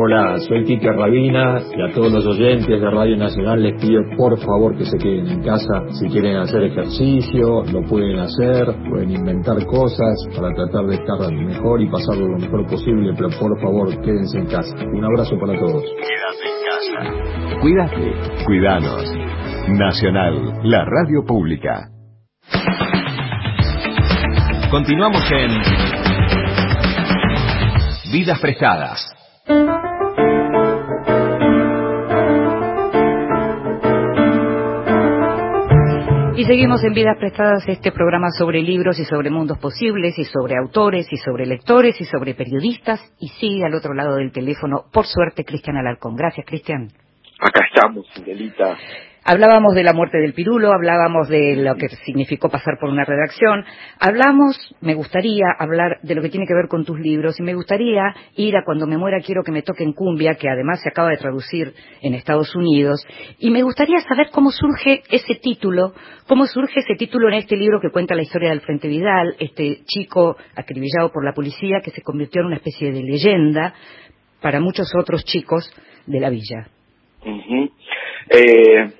Hola, 0.00 0.38
soy 0.38 0.64
Quique 0.64 0.90
Rabina 0.90 1.60
y 1.76 1.82
a 1.82 1.92
todos 1.92 2.10
los 2.10 2.24
oyentes 2.26 2.68
de 2.68 2.90
Radio 2.90 3.16
Nacional 3.18 3.62
les 3.62 3.78
pido 3.82 4.00
por 4.16 4.38
favor 4.38 4.78
que 4.78 4.84
se 4.84 4.96
queden 4.96 5.26
en 5.26 5.42
casa. 5.42 5.88
Si 5.90 6.08
quieren 6.08 6.36
hacer 6.36 6.62
ejercicio, 6.62 7.64
lo 7.70 7.82
pueden 7.82 8.18
hacer, 8.18 8.64
pueden 8.88 9.10
inventar 9.10 9.56
cosas 9.66 10.26
para 10.34 10.54
tratar 10.54 10.86
de 10.86 10.94
estar 10.94 11.34
mejor 11.34 11.82
y 11.82 11.90
pasarlo 11.90 12.28
lo 12.28 12.38
mejor 12.38 12.66
posible, 12.66 13.12
pero 13.14 13.28
por 13.38 13.60
favor 13.60 13.88
quédense 14.00 14.38
en 14.38 14.46
casa. 14.46 14.74
Un 14.90 15.04
abrazo 15.04 15.36
para 15.38 15.58
todos. 15.58 15.82
Quédate 15.84 16.46
en 16.48 16.60
casa. 16.70 17.60
Cuídate, 17.60 18.44
cuidanos. 18.46 19.04
Nacional, 19.68 20.60
la 20.62 20.84
radio 20.86 21.24
pública. 21.26 21.97
Continuamos 24.70 25.22
en 25.32 25.50
Vidas 28.12 28.38
Prestadas. 28.38 29.02
Y 36.36 36.44
seguimos 36.44 36.84
en 36.84 36.92
Vidas 36.92 37.16
Prestadas, 37.18 37.66
este 37.66 37.92
programa 37.92 38.28
sobre 38.36 38.60
libros 38.60 38.98
y 38.98 39.06
sobre 39.06 39.30
mundos 39.30 39.56
posibles 39.56 40.18
y 40.18 40.24
sobre 40.24 40.58
autores 40.58 41.10
y 41.10 41.16
sobre 41.16 41.46
lectores 41.46 41.98
y 42.02 42.04
sobre 42.04 42.34
periodistas. 42.34 43.00
Y 43.18 43.28
sigue 43.28 43.64
al 43.64 43.74
otro 43.74 43.94
lado 43.94 44.16
del 44.16 44.32
teléfono, 44.32 44.84
por 44.92 45.06
suerte, 45.06 45.46
Cristian 45.46 45.78
Alarcón. 45.78 46.14
Gracias, 46.14 46.44
Cristian. 46.44 46.88
Acá 47.40 47.64
estamos, 47.72 48.06
Miguelita. 48.18 48.76
Hablábamos 49.30 49.74
de 49.74 49.82
la 49.82 49.92
muerte 49.92 50.16
del 50.16 50.32
pirulo, 50.32 50.72
hablábamos 50.72 51.28
de 51.28 51.54
lo 51.56 51.74
que 51.74 51.90
significó 52.06 52.48
pasar 52.48 52.78
por 52.80 52.88
una 52.88 53.04
redacción, 53.04 53.62
hablamos, 54.00 54.56
me 54.80 54.94
gustaría 54.94 55.44
hablar 55.58 55.98
de 56.02 56.14
lo 56.14 56.22
que 56.22 56.30
tiene 56.30 56.46
que 56.46 56.54
ver 56.54 56.66
con 56.66 56.86
tus 56.86 56.98
libros 56.98 57.38
y 57.38 57.42
me 57.42 57.52
gustaría 57.52 58.14
ir 58.36 58.56
a 58.56 58.64
Cuando 58.64 58.86
me 58.86 58.96
muera 58.96 59.20
quiero 59.20 59.42
que 59.44 59.52
me 59.52 59.60
toquen 59.60 59.92
cumbia, 59.92 60.36
que 60.36 60.48
además 60.48 60.80
se 60.82 60.88
acaba 60.88 61.10
de 61.10 61.18
traducir 61.18 61.74
en 62.00 62.14
Estados 62.14 62.56
Unidos, 62.56 63.06
y 63.38 63.50
me 63.50 63.62
gustaría 63.62 63.98
saber 64.00 64.28
cómo 64.32 64.50
surge 64.50 65.02
ese 65.10 65.34
título, 65.34 65.92
cómo 66.26 66.46
surge 66.46 66.80
ese 66.80 66.94
título 66.94 67.28
en 67.28 67.34
este 67.34 67.58
libro 67.58 67.82
que 67.82 67.90
cuenta 67.90 68.14
la 68.14 68.22
historia 68.22 68.48
del 68.48 68.62
Frente 68.62 68.88
Vidal, 68.88 69.36
este 69.38 69.82
chico 69.84 70.38
acribillado 70.56 71.12
por 71.12 71.22
la 71.22 71.34
policía 71.34 71.82
que 71.84 71.90
se 71.90 72.00
convirtió 72.00 72.40
en 72.40 72.46
una 72.46 72.56
especie 72.56 72.92
de 72.92 73.02
leyenda 73.02 73.74
para 74.40 74.58
muchos 74.58 74.90
otros 74.98 75.22
chicos 75.26 75.70
de 76.06 76.18
la 76.18 76.30
villa. 76.30 76.68
Eh, 78.30 78.92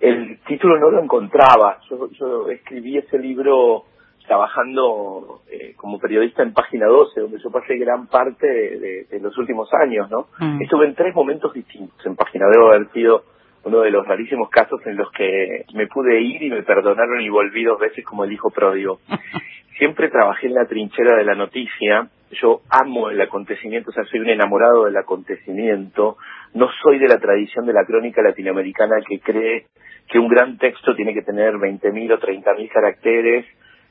el 0.00 0.38
título 0.46 0.78
no 0.78 0.90
lo 0.90 1.02
encontraba. 1.02 1.78
Yo, 1.90 2.08
yo 2.12 2.48
escribí 2.50 2.98
ese 2.98 3.18
libro 3.18 3.84
trabajando 4.26 5.42
eh, 5.50 5.74
como 5.76 5.98
periodista 5.98 6.42
en 6.42 6.52
Página 6.54 6.86
12, 6.86 7.20
donde 7.20 7.38
yo 7.42 7.50
pasé 7.50 7.76
gran 7.76 8.06
parte 8.06 8.46
de, 8.46 8.78
de- 8.78 9.04
de 9.10 9.20
los 9.20 9.36
últimos 9.38 9.68
años, 9.74 10.10
¿no? 10.10 10.28
Mm. 10.38 10.62
Estuve 10.62 10.86
en 10.86 10.94
tres 10.94 11.14
momentos 11.14 11.52
distintos 11.52 12.04
en 12.06 12.16
Página. 12.16 12.46
Debo 12.50 12.68
haber 12.68 12.88
sido 12.92 13.24
uno 13.64 13.80
de 13.80 13.90
los 13.90 14.06
rarísimos 14.06 14.48
casos 14.48 14.80
en 14.86 14.96
los 14.96 15.10
que 15.12 15.64
me 15.74 15.86
pude 15.86 16.20
ir 16.20 16.42
y 16.42 16.48
me 16.50 16.62
perdonaron 16.62 17.20
y 17.20 17.28
volví 17.28 17.64
dos 17.64 17.78
veces 17.78 18.04
como 18.04 18.24
el 18.24 18.32
hijo 18.32 18.50
pródigo. 18.50 19.00
Siempre 19.78 20.08
trabajé 20.08 20.46
en 20.46 20.54
la 20.54 20.66
trinchera 20.66 21.16
de 21.16 21.24
la 21.24 21.34
noticia. 21.34 22.08
Yo 22.32 22.60
amo 22.70 23.10
el 23.10 23.20
acontecimiento, 23.20 23.90
o 23.90 23.92
sea, 23.92 24.04
soy 24.04 24.20
un 24.20 24.28
enamorado 24.30 24.84
del 24.84 24.96
acontecimiento. 24.96 26.16
No 26.54 26.68
soy 26.82 26.98
de 26.98 27.08
la 27.08 27.18
tradición 27.18 27.66
de 27.66 27.72
la 27.72 27.84
crónica 27.84 28.22
latinoamericana 28.22 28.96
que 29.08 29.18
cree 29.20 29.66
que 30.10 30.18
un 30.18 30.28
gran 30.28 30.58
texto 30.58 30.94
tiene 30.96 31.14
que 31.14 31.22
tener 31.22 31.54
20.000 31.54 32.12
o 32.12 32.18
30.000 32.18 32.68
caracteres 32.70 33.46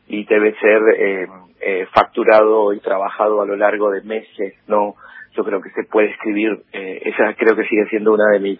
y 0.07 0.25
debe 0.25 0.53
ser 0.59 0.81
eh, 0.97 1.27
eh, 1.61 1.87
facturado 1.93 2.73
y 2.73 2.79
trabajado 2.81 3.41
a 3.41 3.45
lo 3.45 3.55
largo 3.55 3.89
de 3.89 4.01
meses. 4.01 4.53
No, 4.67 4.95
yo 5.35 5.43
creo 5.45 5.61
que 5.61 5.69
se 5.69 5.83
puede 5.83 6.11
escribir. 6.11 6.63
eh, 6.73 7.01
esa 7.05 7.33
creo 7.35 7.55
que 7.55 7.65
sigue 7.67 7.87
siendo 7.89 8.13
una 8.13 8.31
de 8.33 8.39
mis 8.39 8.59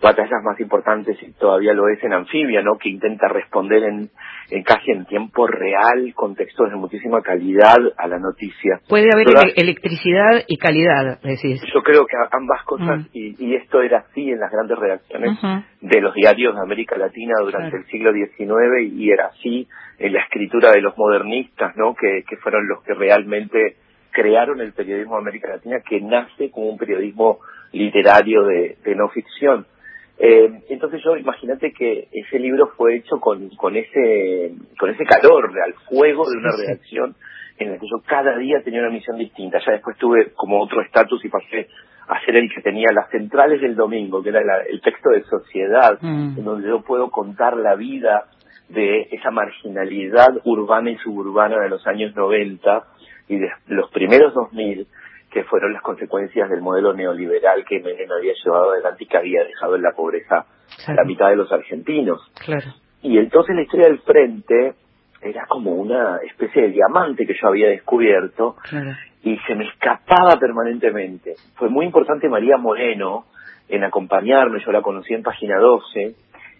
batallas 0.00 0.42
más 0.44 0.58
importantes 0.60 1.16
y 1.22 1.32
todavía 1.32 1.72
lo 1.72 1.88
es 1.88 2.02
en 2.04 2.12
Anfibia, 2.12 2.62
¿no? 2.62 2.78
Que 2.78 2.88
intenta 2.88 3.26
responder 3.28 3.82
en, 3.82 4.10
en 4.50 4.62
casi 4.62 4.92
en 4.92 5.04
tiempo 5.06 5.46
real, 5.48 6.12
con 6.14 6.36
textos 6.36 6.70
de 6.70 6.76
muchísima 6.76 7.20
calidad 7.20 7.76
a 7.96 8.06
la 8.06 8.18
noticia. 8.18 8.80
Puede 8.88 9.08
haber 9.12 9.26
Toda- 9.26 9.42
ele- 9.42 9.54
electricidad 9.56 10.44
y 10.46 10.56
calidad, 10.56 11.20
decís. 11.22 11.60
yo 11.74 11.82
creo 11.82 12.06
que 12.06 12.16
ambas 12.30 12.62
cosas, 12.64 13.00
Mm. 13.00 13.06
y, 13.12 13.44
y 13.44 13.54
esto 13.56 13.82
era 13.82 13.98
así 14.08 14.30
en 14.30 14.38
las 14.38 14.52
grandes 14.52 14.78
redacciones 14.78 15.36
de 15.80 16.00
los 16.00 16.14
diarios 16.14 16.54
de 16.54 16.60
América 16.62 16.96
Latina 16.96 17.34
durante 17.40 17.70
Claro. 17.70 17.84
el 17.84 17.90
siglo 17.90 18.12
XIX, 18.12 18.92
y 18.92 19.10
era 19.10 19.26
así 19.26 19.66
en 19.98 20.12
la 20.12 20.20
escritura 20.22 20.70
de 20.70 20.80
los 20.80 20.96
modernistas, 20.96 21.76
¿no? 21.76 21.94
Que, 21.94 22.22
que 22.28 22.36
fueron 22.36 22.68
los 22.68 22.82
que 22.84 22.94
realmente 22.94 23.74
crearon 24.12 24.60
el 24.60 24.72
periodismo 24.72 25.16
de 25.16 25.22
América 25.22 25.48
Latina, 25.48 25.80
que 25.86 26.00
nace 26.00 26.50
como 26.52 26.68
un 26.68 26.78
periodismo 26.78 27.38
literario 27.72 28.44
de, 28.44 28.76
de 28.84 28.94
no 28.94 29.08
ficción. 29.08 29.66
Eh, 30.20 30.62
entonces 30.68 31.00
yo 31.04 31.16
imagínate 31.16 31.72
que 31.72 32.08
ese 32.12 32.38
libro 32.40 32.72
fue 32.76 32.96
hecho 32.96 33.20
con, 33.20 33.50
con 33.50 33.76
ese 33.76 34.52
con 34.78 34.90
ese 34.90 35.04
calor 35.04 35.50
al 35.64 35.74
fuego 35.88 36.28
de 36.28 36.38
una 36.38 36.50
redacción 36.56 37.14
en 37.58 37.70
la 37.72 37.78
que 37.78 37.86
yo 37.88 38.00
cada 38.06 38.36
día 38.36 38.62
tenía 38.64 38.80
una 38.80 38.90
misión 38.90 39.16
distinta. 39.18 39.58
Ya 39.64 39.72
después 39.72 39.96
tuve 39.96 40.32
como 40.34 40.60
otro 40.60 40.80
estatus 40.82 41.24
y 41.24 41.28
pasé 41.28 41.68
a 42.08 42.24
ser 42.24 42.36
el 42.36 42.52
que 42.52 42.62
tenía 42.62 42.88
las 42.92 43.10
centrales 43.10 43.60
del 43.60 43.76
domingo, 43.76 44.22
que 44.22 44.30
era 44.30 44.42
la- 44.42 44.62
el 44.62 44.80
texto 44.80 45.10
de 45.10 45.22
sociedad, 45.24 45.98
Mm. 46.00 46.38
en 46.38 46.44
donde 46.44 46.68
yo 46.68 46.80
puedo 46.82 47.10
contar 47.10 47.56
la 47.56 47.74
vida 47.76 48.24
de 48.68 49.08
esa 49.12 49.30
marginalidad 49.30 50.40
urbana 50.44 50.90
y 50.90 50.96
suburbana 50.98 51.58
de 51.60 51.68
los 51.68 51.86
años 51.86 52.14
90 52.16 52.84
y 53.28 53.36
de 53.38 53.50
los 53.68 53.90
primeros 53.90 54.34
2000 54.34 54.86
que 55.30 55.44
fueron 55.44 55.72
las 55.72 55.82
consecuencias 55.82 56.48
del 56.48 56.62
modelo 56.62 56.92
neoliberal 56.94 57.64
que 57.64 57.80
Menem 57.80 58.10
había 58.10 58.32
llevado 58.42 58.70
adelante 58.72 59.04
y 59.04 59.06
que 59.06 59.16
había 59.18 59.44
dejado 59.44 59.76
en 59.76 59.82
la 59.82 59.92
pobreza 59.92 60.46
Claro. 60.84 61.02
la 61.02 61.04
mitad 61.04 61.28
de 61.30 61.36
los 61.36 61.50
argentinos. 61.52 62.20
Claro. 62.44 62.66
Y 63.02 63.18
entonces 63.18 63.54
la 63.56 63.62
historia 63.62 63.86
del 63.88 64.00
frente 64.00 64.74
era 65.22 65.46
como 65.46 65.72
una 65.72 66.18
especie 66.18 66.62
de 66.62 66.68
diamante 66.70 67.26
que 67.26 67.34
yo 67.40 67.48
había 67.48 67.68
descubierto 67.68 68.56
Claro. 68.68 68.92
y 69.22 69.36
se 69.46 69.54
me 69.54 69.66
escapaba 69.66 70.36
permanentemente. 70.38 71.34
Fue 71.56 71.68
muy 71.68 71.86
importante 71.86 72.28
María 72.28 72.56
Moreno 72.56 73.26
en 73.68 73.84
acompañarme, 73.84 74.60
yo 74.64 74.72
la 74.72 74.82
conocí 74.82 75.12
en 75.14 75.22
página 75.22 75.58
12, 75.58 76.14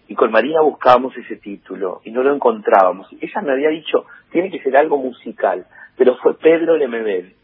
y 0.08 0.14
con 0.14 0.30
María 0.30 0.60
buscábamos 0.62 1.16
ese 1.16 1.36
título 1.36 2.00
y 2.04 2.10
no 2.10 2.22
lo 2.22 2.34
encontrábamos. 2.34 3.08
Ella 3.20 3.40
me 3.42 3.52
había 3.52 3.68
dicho, 3.68 4.04
tiene 4.32 4.50
que 4.50 4.60
ser 4.62 4.76
algo 4.76 4.96
musical, 4.98 5.66
pero 5.96 6.16
fue 6.16 6.34
Pedro 6.38 6.76
Lemebel 6.76 7.34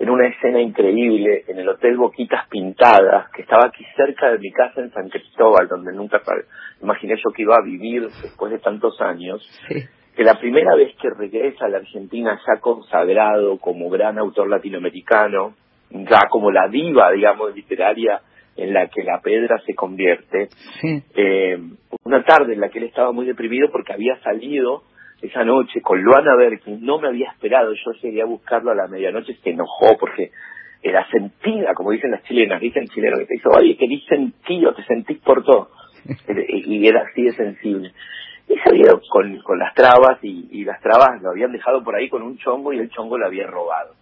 en 0.00 0.08
una 0.08 0.26
escena 0.28 0.60
increíble 0.62 1.44
en 1.46 1.58
el 1.58 1.68
Hotel 1.68 1.98
Boquitas 1.98 2.48
Pintadas, 2.48 3.30
que 3.32 3.42
estaba 3.42 3.66
aquí 3.66 3.84
cerca 3.96 4.30
de 4.32 4.38
mi 4.38 4.50
casa 4.50 4.80
en 4.80 4.90
San 4.92 5.10
Cristóbal, 5.10 5.68
donde 5.68 5.92
nunca 5.92 6.22
imaginé 6.82 7.16
yo 7.16 7.30
que 7.34 7.42
iba 7.42 7.54
a 7.54 7.62
vivir 7.62 8.08
después 8.22 8.50
de 8.50 8.58
tantos 8.60 8.98
años 9.02 9.46
Sí. 9.68 9.74
que 10.16 10.24
la 10.24 10.38
primera 10.40 10.74
vez 10.74 10.96
que 10.96 11.10
regresa 11.10 11.66
a 11.66 11.68
la 11.68 11.78
Argentina 11.78 12.40
ya 12.46 12.60
consagrado 12.60 13.58
como 13.58 13.90
gran 13.90 14.18
autor 14.18 14.48
latinoamericano, 14.48 15.54
ya 15.90 16.28
como 16.30 16.50
la 16.50 16.68
diva, 16.68 17.10
digamos, 17.12 17.54
literaria 17.54 18.22
en 18.56 18.72
la 18.72 18.88
que 18.88 19.02
la 19.02 19.20
Pedra 19.20 19.60
se 19.66 19.74
convierte, 19.74 20.48
Sí. 20.80 21.02
eh, 21.14 21.58
una 22.04 22.24
tarde 22.24 22.54
en 22.54 22.60
la 22.60 22.70
que 22.70 22.78
él 22.78 22.84
estaba 22.86 23.12
muy 23.12 23.26
deprimido 23.26 23.70
porque 23.70 23.92
había 23.92 24.18
salido 24.22 24.82
esa 25.22 25.44
noche 25.44 25.80
con 25.80 26.00
Luana 26.02 26.32
que 26.64 26.70
no 26.80 26.98
me 26.98 27.08
había 27.08 27.30
esperado, 27.30 27.72
yo 27.72 27.92
llegué 28.02 28.22
a 28.22 28.26
buscarlo 28.26 28.70
a 28.70 28.74
la 28.74 28.86
medianoche, 28.86 29.36
se 29.42 29.50
enojó 29.50 29.96
porque 29.98 30.30
era 30.82 31.06
sentida, 31.10 31.74
como 31.74 31.90
dicen 31.90 32.10
las 32.10 32.22
chilenas, 32.24 32.60
dicen 32.60 32.86
chileno 32.88 33.18
que 33.18 33.26
te 33.26 33.34
dice, 33.34 33.48
oye, 33.48 33.76
que 33.76 33.86
di 33.86 34.00
sentido, 34.02 34.74
te 34.74 34.82
sentís 34.84 35.18
por 35.18 35.44
todo. 35.44 35.70
y 36.48 36.86
era 36.86 37.02
así 37.02 37.22
de 37.22 37.32
sensible. 37.32 37.92
Y 38.48 38.54
se 38.54 39.08
con, 39.10 39.38
con 39.42 39.58
las 39.58 39.74
trabas 39.74 40.18
y, 40.22 40.64
las 40.64 40.80
trabas 40.80 41.22
lo 41.22 41.30
habían 41.30 41.52
dejado 41.52 41.84
por 41.84 41.94
ahí 41.94 42.08
con 42.08 42.22
un 42.22 42.36
chongo 42.38 42.72
y 42.72 42.78
el 42.78 42.90
chongo 42.90 43.16
lo 43.18 43.26
había 43.26 43.46
robado. 43.46 43.94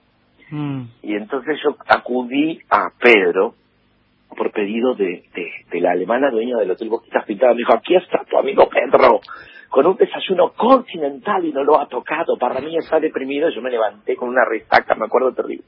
Mm. 0.51 0.85
Y 1.03 1.17
entonces 1.17 1.59
yo 1.63 1.77
acudí 1.87 2.61
a 2.71 2.91
Pedro 2.99 3.55
por 4.35 4.51
pedido 4.53 4.95
de, 4.95 5.25
de, 5.71 5.81
la 5.81 5.93
alemana 5.93 6.31
dueña 6.31 6.57
del 6.57 6.71
Hotel 6.71 6.89
Boquitas 6.89 7.27
Pintadas. 7.27 7.57
Me 7.57 7.61
dijo, 7.61 7.75
aquí 7.75 7.97
está 7.97 8.25
tu 8.25 8.39
amigo 8.39 8.69
Pedro, 8.69 9.21
con 9.69 9.87
un 9.87 9.97
desayuno 9.97 10.53
continental 10.57 11.45
y 11.45 11.53
no 11.53 11.63
lo 11.65 11.81
ha 11.81 11.89
tocado. 11.89 12.37
Para 12.39 12.61
mí 12.61 12.77
está 12.77 13.01
deprimido. 13.01 13.51
Yo 13.51 13.61
me 13.61 13.71
levanté 13.71 14.17
con 14.17 14.29
una 14.29 14.45
resaca, 14.45 14.95
me 14.95 15.07
acuerdo 15.07 15.33
terrible. 15.35 15.65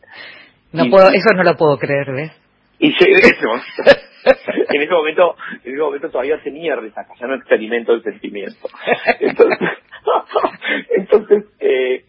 No 0.72 0.84
puedo, 0.88 1.08
eso 1.10 1.34
no 1.34 1.42
lo 1.42 1.54
puedo 1.56 1.78
creer, 1.78 2.12
¿ves? 2.12 2.32
Y 2.78 2.92
yo, 2.92 3.06
en, 3.06 3.18
ese 3.18 3.46
momento, 3.46 5.36
en 5.64 5.72
ese 5.72 5.82
momento, 5.82 6.10
todavía 6.10 6.40
tenía 6.42 6.76
resaca, 6.76 7.12
ya 7.20 7.26
no 7.26 7.34
experimento 7.34 7.92
el 7.92 8.02
sentimiento. 8.02 8.68
Entonces, 9.20 9.58
entonces 10.96 11.44
eh, 11.60 12.04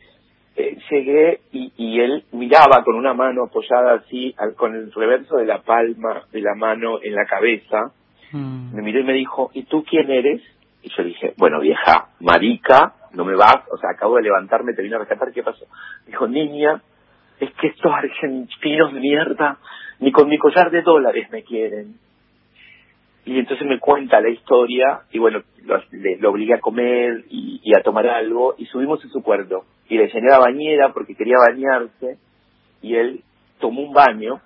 eh, 0.56 0.78
llegué 0.90 1.42
y, 1.52 1.74
y, 1.76 2.00
él 2.00 2.24
miraba 2.32 2.84
con 2.84 2.96
una 2.96 3.14
mano 3.14 3.46
apoyada 3.46 3.96
así, 3.96 4.34
con 4.56 4.76
el 4.76 4.92
reverso 4.94 5.38
de 5.38 5.46
la 5.46 5.62
palma 5.62 6.24
de 6.32 6.42
la 6.42 6.56
mano 6.56 7.02
en 7.02 7.16
la 7.16 7.26
cabeza. 7.26 7.92
Mm. 8.32 8.76
Me 8.76 8.82
miró 8.82 9.00
y 9.02 9.04
me 9.04 9.14
dijo, 9.14 9.52
¿y 9.54 9.64
tú 9.64 9.84
quién 9.84 10.10
eres? 10.10 10.42
Y 10.84 10.90
yo 10.96 11.04
dije, 11.04 11.34
bueno, 11.38 11.60
vieja, 11.60 12.10
marica, 12.20 12.94
no 13.14 13.26
me 13.26 13.36
vas, 13.36 13.64
o 13.72 13.78
sea, 13.78 13.92
acabo 13.92 14.16
de 14.16 14.24
levantarme, 14.24 14.74
te 14.74 14.82
vine 14.82 14.96
a 14.96 15.00
rescatar, 15.00 15.32
¿qué 15.32 15.44
pasó? 15.44 15.66
Dijo, 16.08 16.28
niña, 16.28 16.82
es 17.40 17.52
que 17.56 17.68
estos 17.68 17.92
argentinos 17.92 18.94
de 18.94 19.00
mierda 19.00 19.58
ni 20.00 20.12
con 20.12 20.28
mi 20.28 20.38
collar 20.38 20.72
de 20.72 20.82
dólares 20.82 21.30
me 21.32 21.44
quieren. 21.44 21.96
Y 23.24 23.38
entonces 23.38 23.68
me 23.68 23.80
cuenta 23.80 24.20
la 24.20 24.30
historia 24.30 25.02
y 25.12 25.20
bueno, 25.20 25.44
lo, 25.64 25.78
le, 25.92 26.28
obligué 26.28 26.56
a 26.56 26.60
comer 26.60 27.26
y, 27.30 27.62
a 27.76 27.84
tomar 27.84 28.08
algo 28.08 28.56
y 28.58 28.66
subimos 28.66 29.04
en 29.04 29.12
su 29.12 29.22
cuarto. 29.22 29.66
Y 29.88 29.98
le 29.98 30.08
llené 30.08 30.30
la 30.30 30.40
bañera 30.40 30.92
porque 30.92 31.16
quería 31.16 31.36
bañarse 31.38 32.18
y 32.82 32.96
él 32.96 33.22
tomó 33.60 33.82
un 33.82 33.94
baño 33.94 34.42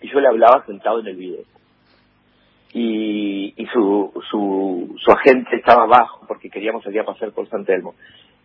y 0.00 0.10
yo 0.10 0.20
le 0.20 0.28
hablaba 0.28 0.64
sentado 0.64 1.00
en 1.00 1.08
el 1.08 1.16
video. 1.16 1.44
Y, 2.72 3.54
y 3.56 3.66
su, 3.66 4.12
su, 4.30 4.94
su 4.98 5.10
agente 5.10 5.56
estaba 5.56 5.84
abajo 5.84 6.24
porque 6.28 6.50
queríamos 6.50 6.84
salir 6.84 7.00
a 7.00 7.04
pasar 7.04 7.32
por 7.32 7.48
San 7.48 7.64
Telmo. 7.64 7.94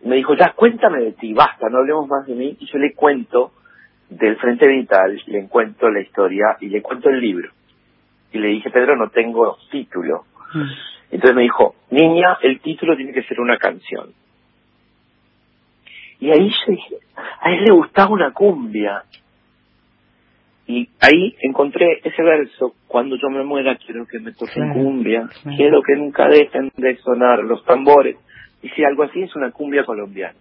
Me 0.03 0.15
dijo, 0.15 0.35
ya 0.35 0.53
cuéntame 0.53 0.99
de 1.01 1.11
ti, 1.13 1.33
basta, 1.33 1.69
no 1.69 1.79
hablemos 1.79 2.07
más 2.07 2.25
de 2.25 2.35
mí. 2.35 2.57
Y 2.59 2.65
yo 2.65 2.77
le 2.77 2.93
cuento 2.93 3.51
del 4.09 4.37
Frente 4.37 4.67
Vital, 4.67 5.21
le 5.27 5.47
cuento 5.47 5.89
la 5.89 6.01
historia 6.01 6.57
y 6.61 6.67
le 6.69 6.81
cuento 6.81 7.09
el 7.09 7.19
libro. 7.19 7.51
Y 8.31 8.39
le 8.39 8.49
dije, 8.49 8.69
Pedro, 8.69 8.95
no 8.95 9.09
tengo 9.09 9.57
título. 9.71 10.25
Mm. 10.53 10.71
Entonces 11.11 11.35
me 11.35 11.43
dijo, 11.43 11.75
niña, 11.91 12.37
el 12.41 12.59
título 12.59 12.95
tiene 12.95 13.13
que 13.13 13.23
ser 13.23 13.39
una 13.39 13.57
canción. 13.57 14.13
Y 16.19 16.31
ahí 16.31 16.49
yo 16.49 16.71
dije, 16.71 16.95
a 17.41 17.51
él 17.51 17.65
le 17.65 17.71
gustaba 17.71 18.11
una 18.11 18.31
cumbia. 18.31 19.03
Y 20.65 20.89
ahí 21.01 21.35
encontré 21.41 21.99
ese 22.03 22.23
verso, 22.23 22.73
cuando 22.87 23.17
yo 23.17 23.29
me 23.29 23.43
muera 23.43 23.77
quiero 23.77 24.05
que 24.05 24.19
me 24.19 24.31
toquen 24.31 24.73
cumbia, 24.73 25.27
quiero 25.57 25.81
que 25.81 25.95
nunca 25.95 26.27
dejen 26.27 26.71
de 26.77 26.95
sonar 26.97 27.39
los 27.43 27.65
tambores. 27.65 28.15
Y 28.61 28.69
si 28.69 28.83
algo 28.83 29.03
así 29.03 29.23
es 29.23 29.35
una 29.35 29.51
cumbia 29.51 29.83
colombiana. 29.83 30.35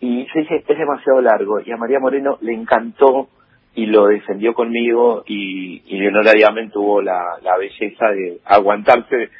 Y 0.00 0.24
yo 0.26 0.32
dije, 0.34 0.64
es 0.66 0.78
demasiado 0.78 1.20
largo. 1.22 1.60
Y 1.64 1.72
a 1.72 1.76
María 1.78 2.00
Moreno 2.00 2.38
le 2.42 2.52
encantó 2.52 3.28
y 3.74 3.86
lo 3.86 4.06
defendió 4.06 4.52
conmigo 4.52 5.22
y, 5.26 5.82
y 5.86 6.06
honorariamente 6.06 6.72
tuvo 6.72 7.00
la, 7.00 7.38
la 7.42 7.56
belleza 7.56 8.08
de 8.10 8.40
aguantarse 8.44 9.30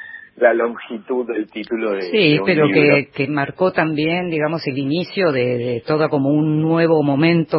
la 0.40 0.54
longitud 0.54 1.26
del 1.26 1.46
título 1.50 1.92
de 1.92 2.02
Sí, 2.02 2.40
pero 2.44 2.66
Que, 2.68 3.08
que 3.12 3.28
marcó 3.28 3.72
también, 3.72 4.30
digamos, 4.30 4.66
el 4.66 4.78
inicio 4.78 5.32
de, 5.32 5.58
de 5.58 5.82
todo 5.86 6.08
como 6.08 6.30
un 6.30 6.62
nuevo 6.62 7.02
momento 7.02 7.58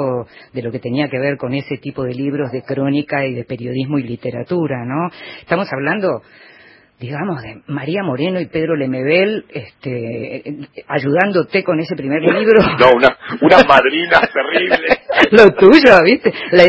de 0.54 0.62
lo 0.62 0.72
que 0.72 0.80
tenía 0.80 1.08
que 1.08 1.20
ver 1.20 1.38
con 1.38 1.54
ese 1.54 1.78
tipo 1.78 2.04
de 2.04 2.16
libros 2.16 2.52
de 2.52 2.64
crónica 2.64 3.26
y 3.26 3.34
de 3.34 3.46
periodismo 3.46 4.00
y 4.00 4.04
literatura, 4.04 4.84
¿no? 4.86 5.10
Estamos 5.42 5.72
hablando 5.72 6.22
digamos, 7.02 7.42
de 7.42 7.64
María 7.66 8.04
Moreno 8.04 8.40
y 8.40 8.46
Pedro 8.46 8.76
Lemebel, 8.76 9.46
este, 9.50 10.70
ayudándote 10.88 11.64
con 11.64 11.80
ese 11.80 11.96
primer 11.96 12.22
libro. 12.40 12.62
No, 12.80 12.92
una, 12.96 13.18
una 13.42 13.64
madrina 13.68 14.20
terrible. 14.32 15.01
Lo 15.32 15.50
tuyo, 15.56 16.02
¿viste? 16.04 16.32
La, 16.52 16.64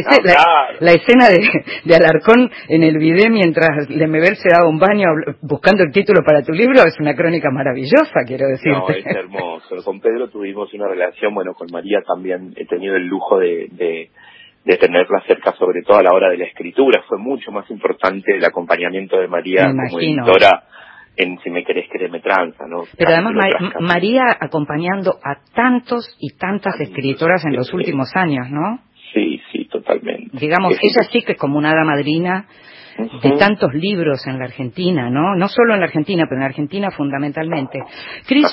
escena 0.92 1.28
de, 1.28 1.48
de, 1.84 1.94
Alarcón 1.94 2.50
en 2.68 2.82
el 2.82 2.98
video 2.98 3.30
mientras 3.30 3.88
Lemebel 3.88 4.36
se 4.36 4.48
daba 4.50 4.68
un 4.68 4.78
baño 4.78 5.06
buscando 5.42 5.84
el 5.84 5.92
título 5.92 6.22
para 6.24 6.42
tu 6.42 6.52
libro 6.52 6.82
es 6.82 6.98
una 6.98 7.14
crónica 7.14 7.50
maravillosa, 7.50 8.24
quiero 8.26 8.48
decir. 8.48 8.72
No, 8.72 8.88
es 8.88 9.06
hermoso. 9.16 9.76
Con 9.84 10.00
Pedro 10.00 10.28
tuvimos 10.28 10.72
una 10.74 10.88
relación, 10.88 11.34
bueno, 11.34 11.54
con 11.54 11.68
María 11.70 12.00
también 12.06 12.52
he 12.56 12.66
tenido 12.66 12.96
el 12.96 13.06
lujo 13.06 13.38
de 13.38 14.10
de 14.64 14.76
tenerla 14.76 15.22
cerca, 15.26 15.52
sobre 15.52 15.82
todo 15.82 15.98
a 15.98 16.02
la 16.02 16.12
hora 16.12 16.30
de 16.30 16.38
la 16.38 16.44
escritura. 16.44 17.02
Fue 17.08 17.18
mucho 17.18 17.50
más 17.50 17.68
importante 17.70 18.36
el 18.36 18.44
acompañamiento 18.44 19.18
de 19.18 19.28
María 19.28 19.66
como 19.66 19.98
editora 19.98 20.64
en 21.16 21.38
Si 21.40 21.50
me 21.50 21.64
querés 21.64 21.88
que 21.90 22.08
me 22.08 22.20
tranza, 22.20 22.66
¿no? 22.66 22.84
Pero 22.96 23.10
además 23.10 23.34
María 23.80 24.24
acompañando 24.40 25.18
a 25.22 25.36
tantos 25.54 26.16
y 26.18 26.36
tantas 26.36 26.80
escritoras 26.80 27.44
en 27.44 27.54
los 27.54 27.72
últimos 27.72 28.10
años, 28.14 28.50
¿no? 28.50 28.80
Sí, 29.12 29.40
sí, 29.52 29.66
totalmente. 29.66 30.38
Digamos, 30.38 30.72
ella 30.80 31.08
sí 31.10 31.22
que 31.22 31.32
es 31.32 31.38
como 31.38 31.58
una 31.58 31.70
hada 31.70 31.84
madrina 31.84 32.46
de 33.22 33.36
tantos 33.38 33.72
libros 33.74 34.26
en 34.26 34.38
la 34.38 34.44
Argentina, 34.44 35.10
¿no? 35.10 35.34
No 35.36 35.48
solo 35.48 35.74
en 35.74 35.80
la 35.80 35.86
Argentina, 35.86 36.24
pero 36.28 36.36
en 36.36 36.40
la 36.40 36.46
Argentina 36.46 36.90
fundamentalmente. 36.90 37.78
Cris, 38.26 38.46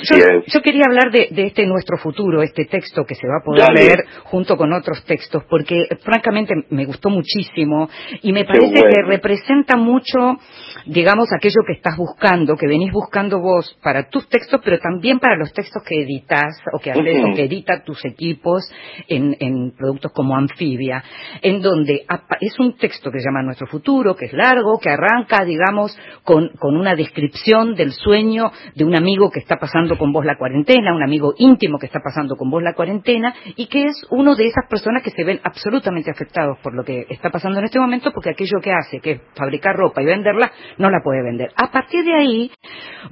yo, 0.47 0.61
quería 0.61 0.83
hablar 0.87 1.11
de, 1.11 1.27
este 1.31 1.65
nuestro 1.65 1.97
futuro, 1.97 2.41
este 2.41 2.65
texto 2.65 3.05
que 3.05 3.15
se 3.15 3.27
va 3.27 3.37
a 3.41 3.43
poder 3.43 3.69
leer 3.73 4.05
junto 4.23 4.57
con 4.57 4.73
otros 4.73 5.03
textos, 5.05 5.43
porque 5.49 5.87
francamente 6.03 6.53
me 6.69 6.85
gustó 6.85 7.09
muchísimo 7.09 7.89
y 8.21 8.31
me 8.31 8.45
parece 8.45 8.81
que 8.81 9.01
representa 9.05 9.77
mucho, 9.77 10.37
digamos, 10.85 11.29
aquello 11.35 11.61
que 11.65 11.73
estás 11.73 11.97
buscando, 11.97 12.55
que 12.55 12.67
venís 12.67 12.91
buscando 12.91 13.39
vos 13.39 13.77
para 13.81 14.09
tus 14.09 14.27
textos, 14.29 14.61
pero 14.63 14.79
también 14.79 15.19
para 15.19 15.35
los 15.37 15.53
textos 15.53 15.83
que 15.83 16.01
editas 16.03 16.61
o 16.73 16.79
que 16.79 16.91
haces 16.91 17.23
o 17.23 17.35
que 17.35 17.43
editan 17.43 17.83
tus 17.83 18.03
equipos 18.05 18.69
en, 19.07 19.35
en 19.39 19.71
productos 19.71 20.11
como 20.13 20.35
Anfibia, 20.35 21.03
en 21.41 21.61
donde 21.61 22.05
es 22.41 22.59
un 22.59 22.75
texto 22.77 23.11
que 23.11 23.19
se 23.19 23.25
llama 23.25 23.43
Nuestro 23.43 23.67
Futuro, 23.67 24.15
que 24.15 24.27
largo, 24.39 24.79
que 24.79 24.89
arranca, 24.89 25.45
digamos, 25.45 25.97
con, 26.23 26.49
con 26.59 26.75
una 26.75 26.95
descripción 26.95 27.75
del 27.75 27.91
sueño 27.91 28.51
de 28.75 28.85
un 28.85 28.95
amigo 28.95 29.29
que 29.29 29.39
está 29.39 29.57
pasando 29.57 29.97
con 29.97 30.11
vos 30.11 30.25
la 30.25 30.37
cuarentena, 30.37 30.95
un 30.95 31.03
amigo 31.03 31.33
íntimo 31.37 31.77
que 31.77 31.85
está 31.85 31.99
pasando 31.99 32.35
con 32.35 32.49
vos 32.49 32.63
la 32.63 32.73
cuarentena, 32.73 33.33
y 33.55 33.67
que 33.67 33.85
es 33.85 34.05
uno 34.09 34.35
de 34.35 34.47
esas 34.47 34.67
personas 34.69 35.03
que 35.03 35.11
se 35.11 35.23
ven 35.23 35.39
absolutamente 35.43 36.09
afectados 36.11 36.57
por 36.63 36.73
lo 36.73 36.83
que 36.83 37.05
está 37.09 37.29
pasando 37.29 37.59
en 37.59 37.65
este 37.65 37.79
momento, 37.79 38.11
porque 38.11 38.31
aquello 38.31 38.59
que 38.61 38.71
hace, 38.71 38.99
que 38.99 39.11
es 39.11 39.21
fabricar 39.35 39.75
ropa 39.75 40.01
y 40.01 40.05
venderla, 40.05 40.51
no 40.77 40.89
la 40.89 41.01
puede 41.03 41.23
vender. 41.23 41.51
A 41.55 41.71
partir 41.71 42.03
de 42.03 42.15
ahí, 42.15 42.51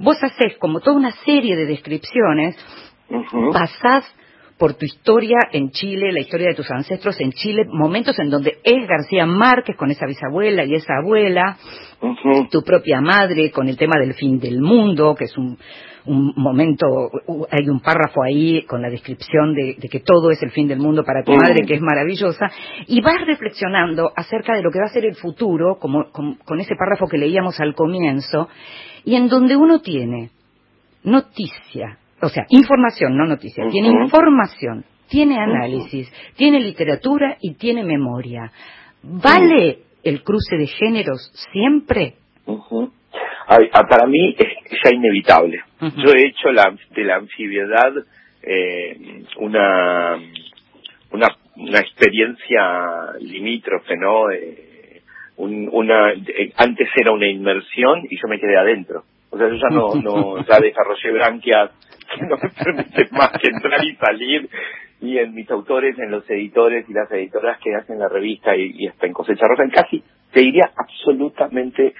vos 0.00 0.16
haces 0.22 0.56
como 0.58 0.80
toda 0.80 0.96
una 0.96 1.12
serie 1.12 1.56
de 1.56 1.66
descripciones, 1.66 2.56
pasás 3.52 4.04
por 4.58 4.74
tu 4.74 4.84
historia 4.84 5.38
en 5.52 5.70
Chile, 5.70 6.12
la 6.12 6.20
historia 6.20 6.48
de 6.48 6.54
tus 6.54 6.70
ancestros 6.70 7.18
en 7.20 7.30
Chile, 7.32 7.64
momentos 7.66 8.18
en 8.18 8.28
donde 8.28 8.58
es 8.64 8.88
García 8.88 9.24
Márquez 9.24 9.76
con 9.76 9.90
esa 9.90 10.04
bisabuela 10.04 10.64
y 10.64 10.74
esa 10.74 10.94
abuela, 11.00 11.56
tu 12.50 12.62
propia 12.62 13.00
madre 13.00 13.52
con 13.52 13.68
el 13.68 13.76
tema 13.76 13.98
del 14.00 14.14
fin 14.14 14.40
del 14.40 14.60
mundo, 14.60 15.14
que 15.16 15.24
es 15.24 15.38
un, 15.38 15.56
momento, 16.06 16.86
hay 17.50 17.68
un 17.68 17.80
párrafo 17.80 18.22
ahí 18.22 18.62
con 18.62 18.82
la 18.82 18.90
descripción 18.90 19.54
de, 19.54 19.76
que 19.76 20.00
todo 20.00 20.30
es 20.30 20.42
el 20.42 20.50
fin 20.50 20.66
del 20.66 20.78
mundo 20.78 21.04
para 21.04 21.22
tu 21.22 21.32
madre, 21.32 21.64
que 21.66 21.74
es 21.74 21.80
maravillosa, 21.80 22.50
y 22.86 23.00
vas 23.00 23.24
reflexionando 23.26 24.10
acerca 24.16 24.56
de 24.56 24.62
lo 24.62 24.70
que 24.70 24.80
va 24.80 24.86
a 24.86 24.92
ser 24.92 25.04
el 25.04 25.14
futuro, 25.14 25.78
como, 25.78 26.10
con 26.10 26.60
ese 26.60 26.74
párrafo 26.76 27.06
que 27.06 27.18
leíamos 27.18 27.60
al 27.60 27.74
comienzo, 27.74 28.48
y 29.04 29.14
en 29.14 29.28
donde 29.28 29.54
uno 29.56 29.80
tiene 29.80 30.30
noticia 31.04 31.98
o 32.20 32.28
sea, 32.28 32.46
información, 32.48 33.16
no 33.16 33.26
noticia, 33.26 33.64
tiene 33.70 33.88
información, 33.88 34.84
tiene 35.08 35.38
análisis, 35.38 36.12
tiene 36.36 36.60
literatura 36.60 37.36
y 37.40 37.54
tiene 37.54 37.84
memoria. 37.84 38.50
¿Vale 39.02 39.78
el 40.02 40.22
cruce 40.22 40.56
de 40.56 40.66
géneros 40.66 41.30
siempre? 41.52 42.14
Ah, 43.46 43.86
para 43.88 44.06
mí 44.06 44.34
es 44.38 44.80
ya 44.84 44.94
inevitable. 44.94 45.62
Yo 45.80 46.12
he 46.12 46.26
hecho 46.26 46.50
la, 46.52 46.76
de 46.94 47.04
la 47.04 47.16
anfibiedad 47.16 47.92
eh, 48.42 49.24
una, 49.38 50.18
una, 51.12 51.26
una 51.56 51.78
experiencia 51.78 53.12
limítrofe, 53.20 53.96
¿no? 53.96 54.30
Eh, 54.30 55.02
una, 55.36 56.12
eh, 56.12 56.52
antes 56.56 56.88
era 56.96 57.12
una 57.12 57.28
inmersión 57.28 58.02
y 58.10 58.16
yo 58.16 58.28
me 58.28 58.40
quedé 58.40 58.56
adentro. 58.56 59.04
O 59.30 59.38
sea, 59.38 59.48
yo 59.48 59.54
ya 59.54 59.68
no, 59.70 59.94
no 59.94 60.44
ya 60.44 60.58
desarrollé 60.60 61.12
branquias 61.12 61.70
que 62.08 62.26
no 62.26 62.36
me 62.36 62.50
permiten 62.50 63.08
más 63.12 63.30
que 63.40 63.48
entrar 63.48 63.84
y 63.84 63.96
salir. 63.96 64.48
Y 65.00 65.18
en 65.18 65.34
mis 65.34 65.48
autores, 65.50 65.96
en 65.98 66.10
los 66.10 66.28
editores 66.28 66.84
y 66.88 66.92
las 66.92 67.10
editoras 67.12 67.58
que 67.60 67.74
hacen 67.74 67.98
la 67.98 68.08
revista 68.08 68.56
y, 68.56 68.74
y 68.76 68.90
en 69.00 69.12
Cosecha 69.12 69.46
Rosa, 69.46 69.62
en 69.62 69.70
casi, 69.70 70.02
te 70.32 70.40
diría 70.40 70.70
absolutamente 70.76 71.94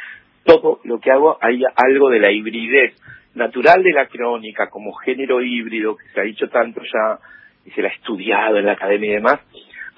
todo 0.44 0.80
lo 0.84 0.98
que 0.98 1.10
hago, 1.10 1.38
hay 1.40 1.62
algo 1.76 2.10
de 2.10 2.20
la 2.20 2.32
hibridez 2.32 2.94
natural 3.34 3.82
de 3.82 3.92
la 3.92 4.06
crónica 4.06 4.68
como 4.68 4.92
género 4.94 5.40
híbrido 5.42 5.96
que 5.96 6.08
se 6.08 6.20
ha 6.20 6.24
dicho 6.24 6.48
tanto 6.48 6.80
ya 6.82 7.18
y 7.64 7.70
se 7.70 7.82
la 7.82 7.88
ha 7.88 7.92
estudiado 7.92 8.56
en 8.56 8.66
la 8.66 8.72
academia 8.72 9.10
y 9.10 9.14
demás, 9.14 9.40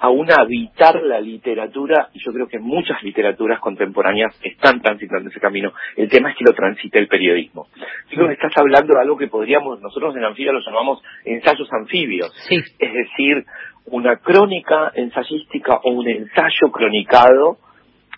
aún 0.00 0.30
habitar 0.32 1.02
la 1.02 1.20
literatura, 1.20 2.08
y 2.14 2.24
yo 2.24 2.32
creo 2.32 2.48
que 2.48 2.58
muchas 2.58 3.02
literaturas 3.02 3.60
contemporáneas 3.60 4.34
están 4.42 4.80
transitando 4.80 5.28
ese 5.28 5.40
camino. 5.40 5.72
El 5.94 6.08
tema 6.08 6.30
es 6.30 6.36
que 6.38 6.44
lo 6.44 6.54
transite 6.54 6.98
el 6.98 7.06
periodismo. 7.06 7.68
Creo 8.08 8.26
que 8.26 8.32
estás 8.32 8.52
hablando 8.56 8.94
de 8.94 9.00
algo 9.00 9.18
que 9.18 9.28
podríamos, 9.28 9.80
nosotros 9.80 10.16
en 10.16 10.24
Anfibia 10.24 10.52
lo 10.52 10.60
llamamos 10.64 11.02
ensayos 11.24 11.68
anfibios. 11.72 12.32
Es 12.50 12.92
decir, 12.92 13.44
una 13.86 14.16
crónica 14.16 14.90
ensayística 14.94 15.76
o 15.84 15.90
un 15.90 16.08
ensayo 16.08 16.70
cronicado, 16.72 17.58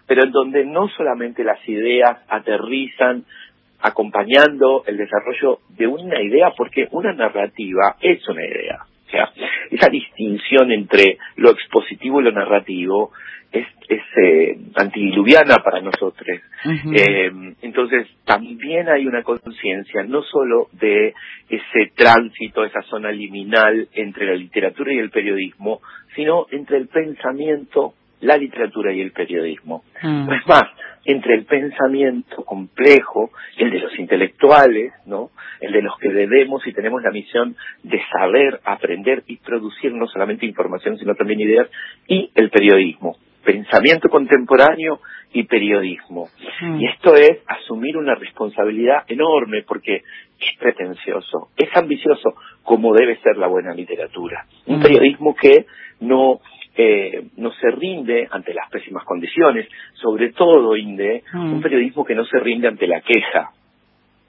pero 0.07 0.25
en 0.25 0.31
donde 0.31 0.65
no 0.65 0.89
solamente 0.89 1.43
las 1.43 1.67
ideas 1.69 2.19
aterrizan 2.29 3.25
acompañando 3.81 4.85
el 4.87 4.97
desarrollo 4.97 5.59
de 5.71 5.89
una 5.89 6.23
idea, 6.23 6.53
porque 6.57 6.87
una 6.93 7.13
narrativa 7.13 7.97
es 8.01 8.27
una 8.29 8.47
idea 8.47 8.87
sea, 9.13 9.31
esa 9.71 9.89
distinción 9.89 10.73
entre 10.73 11.19
lo 11.37 11.51
expositivo 11.51 12.21
y 12.21 12.25
lo 12.25 12.33
narrativo 12.33 13.13
es, 13.53 13.67
es 13.89 14.03
eh, 14.17 14.59
antidiluviana 14.75 15.57
para 15.63 15.81
nosotros. 15.81 16.41
eh, 16.95 17.31
entonces, 17.63 18.09
también 18.25 18.89
hay 18.89 19.07
una 19.07 19.23
conciencia 19.23 20.03
no 20.05 20.23
solo 20.23 20.69
de 20.73 21.15
ese 21.49 21.93
tránsito, 21.95 22.65
esa 22.65 22.83
zona 22.83 23.13
liminal 23.13 23.89
entre 23.93 24.27
la 24.27 24.35
literatura 24.35 24.93
y 24.93 24.99
el 24.99 25.11
periodismo, 25.11 25.81
sino 26.15 26.47
entre 26.51 26.79
el 26.79 26.89
pensamiento 26.89 27.95
la 28.23 28.37
literatura 28.37 28.93
y 28.93 29.01
el 29.01 29.13
periodismo. 29.13 29.85
No 30.03 30.35
es 30.35 30.47
más, 30.47 30.65
entre 31.05 31.35
el 31.35 31.45
pensamiento 31.45 32.45
complejo, 32.45 33.31
el 33.59 33.71
de 33.71 33.81
los 33.81 33.99
intelectuales, 33.99 34.93
¿no? 35.07 35.31
El 35.61 35.73
de 35.73 35.83
los 35.83 35.99
que 35.99 36.09
debemos 36.09 36.67
y 36.67 36.73
tenemos 36.73 37.03
la 37.03 37.11
misión 37.11 37.57
de 37.83 38.01
saber, 38.13 38.61
aprender 38.65 39.25
y 39.27 39.37
producir 39.37 39.93
no 39.93 40.07
solamente 40.07 40.47
información, 40.47 40.99
sino 40.99 41.15
también 41.15 41.41
ideas, 41.41 41.69
y 42.07 42.31
el 42.35 42.51
periodismo. 42.51 43.17
Pensamiento 43.45 44.09
contemporáneo 44.09 45.01
y 45.33 45.43
periodismo. 45.45 46.29
Y 46.79 46.87
esto 46.87 47.17
es 47.17 47.39
asumir 47.49 47.97
una 47.97 48.15
responsabilidad 48.15 49.05
enorme 49.09 49.65
porque 49.67 49.97
es 49.97 50.59
pretencioso, 50.61 51.49
es 51.57 51.69
ambicioso, 51.77 52.35
como 52.63 52.95
debe 52.95 53.17
ser 53.17 53.37
la 53.37 53.49
buena 53.49 53.75
literatura. 53.75 54.47
Un 54.67 54.81
periodismo 54.81 55.35
que 55.35 55.67
no 56.01 56.41
eh, 56.75 57.27
no 57.37 57.53
se 57.53 57.71
rinde 57.71 58.29
ante 58.31 58.55
las 58.55 58.71
pésimas 58.71 59.05
condiciones, 59.05 59.69
sobre 59.95 60.33
todo, 60.33 60.77
Inde, 60.77 61.23
un 61.35 61.61
periodismo 61.61 62.05
que 62.05 62.15
no 62.15 62.25
se 62.25 62.39
rinde 62.39 62.69
ante 62.69 62.87
la 62.87 63.01
queja, 63.01 63.51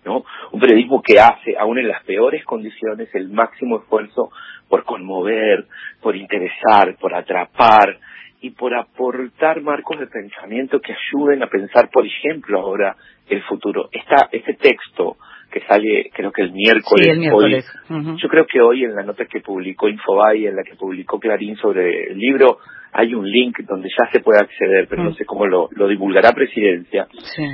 ¿no? 0.05 0.25
Un 0.51 0.59
periodismo 0.59 1.01
que 1.01 1.19
hace, 1.19 1.55
aún 1.57 1.79
en 1.79 1.87
las 1.87 2.03
peores 2.03 2.43
condiciones, 2.43 3.13
el 3.15 3.29
máximo 3.29 3.77
esfuerzo 3.79 4.31
por 4.67 4.83
conmover, 4.83 5.65
por 6.01 6.15
interesar, 6.15 6.97
por 6.99 7.13
atrapar 7.15 7.97
y 8.41 8.49
por 8.49 8.75
aportar 8.75 9.61
marcos 9.61 9.99
de 9.99 10.07
pensamiento 10.07 10.81
que 10.81 10.93
ayuden 10.93 11.43
a 11.43 11.47
pensar, 11.47 11.89
por 11.89 12.05
ejemplo, 12.05 12.59
ahora 12.59 12.95
el 13.29 13.41
futuro. 13.43 13.87
Esta, 13.91 14.27
este 14.31 14.55
texto 14.55 15.15
que 15.53 15.61
sale 15.67 16.09
creo 16.11 16.31
que 16.31 16.41
el 16.41 16.51
miércoles. 16.51 17.15
miércoles. 17.15 17.71
Yo 18.17 18.27
creo 18.27 18.47
que 18.47 18.59
hoy 18.59 18.83
en 18.85 18.95
la 18.95 19.03
nota 19.03 19.25
que 19.25 19.39
publicó 19.39 19.87
Infobay, 19.87 20.47
en 20.47 20.55
la 20.55 20.63
que 20.63 20.75
publicó 20.75 21.19
Clarín 21.19 21.55
sobre 21.57 22.11
el 22.11 22.17
libro, 22.17 22.57
hay 22.91 23.13
un 23.13 23.29
link 23.29 23.59
donde 23.59 23.87
ya 23.89 24.11
se 24.11 24.19
puede 24.19 24.41
acceder, 24.41 24.87
pero 24.89 25.03
no 25.03 25.13
sé 25.13 25.25
cómo 25.25 25.45
lo, 25.45 25.69
lo 25.71 25.87
divulgará 25.87 26.31
Presidencia. 26.31 27.07
Sí. 27.35 27.45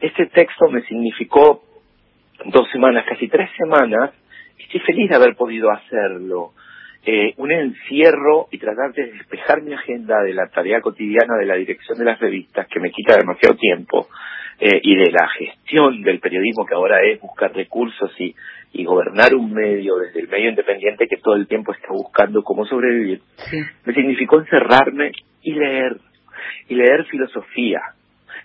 Este 0.00 0.26
texto 0.26 0.68
me 0.70 0.82
significó 0.82 1.62
dos 2.44 2.70
semanas, 2.70 3.04
casi 3.08 3.26
tres 3.26 3.50
semanas, 3.58 4.12
y 4.56 4.62
estoy 4.62 4.80
feliz 4.80 5.10
de 5.10 5.16
haber 5.16 5.34
podido 5.34 5.70
hacerlo. 5.72 6.52
Eh, 7.04 7.34
un 7.38 7.50
encierro 7.50 8.46
y 8.52 8.58
tratar 8.58 8.92
de 8.92 9.12
despejar 9.12 9.62
mi 9.62 9.72
agenda 9.72 10.22
de 10.22 10.34
la 10.34 10.46
tarea 10.48 10.80
cotidiana 10.80 11.36
de 11.40 11.46
la 11.46 11.54
dirección 11.54 11.98
de 11.98 12.04
las 12.04 12.20
revistas, 12.20 12.68
que 12.68 12.78
me 12.78 12.90
quita 12.92 13.16
demasiado 13.16 13.56
tiempo, 13.56 14.08
eh, 14.60 14.80
y 14.82 14.96
de 14.96 15.10
la 15.12 15.28
gestión 15.28 16.02
del 16.02 16.18
periodismo 16.20 16.66
que 16.66 16.74
ahora 16.74 16.98
es 17.04 17.20
buscar 17.20 17.52
recursos 17.54 18.10
y, 18.18 18.34
y 18.72 18.84
gobernar 18.84 19.34
un 19.34 19.52
medio 19.52 19.96
desde 19.96 20.20
el 20.20 20.28
medio 20.28 20.50
independiente 20.50 21.06
que 21.08 21.16
todo 21.16 21.36
el 21.36 21.46
tiempo 21.46 21.72
está 21.72 21.88
buscando 21.90 22.42
cómo 22.42 22.66
sobrevivir, 22.66 23.20
me 23.84 23.94
significó 23.94 24.40
encerrarme 24.40 25.12
y 25.42 25.52
leer, 25.52 25.98
y 26.68 26.74
leer 26.74 27.04
filosofía, 27.06 27.80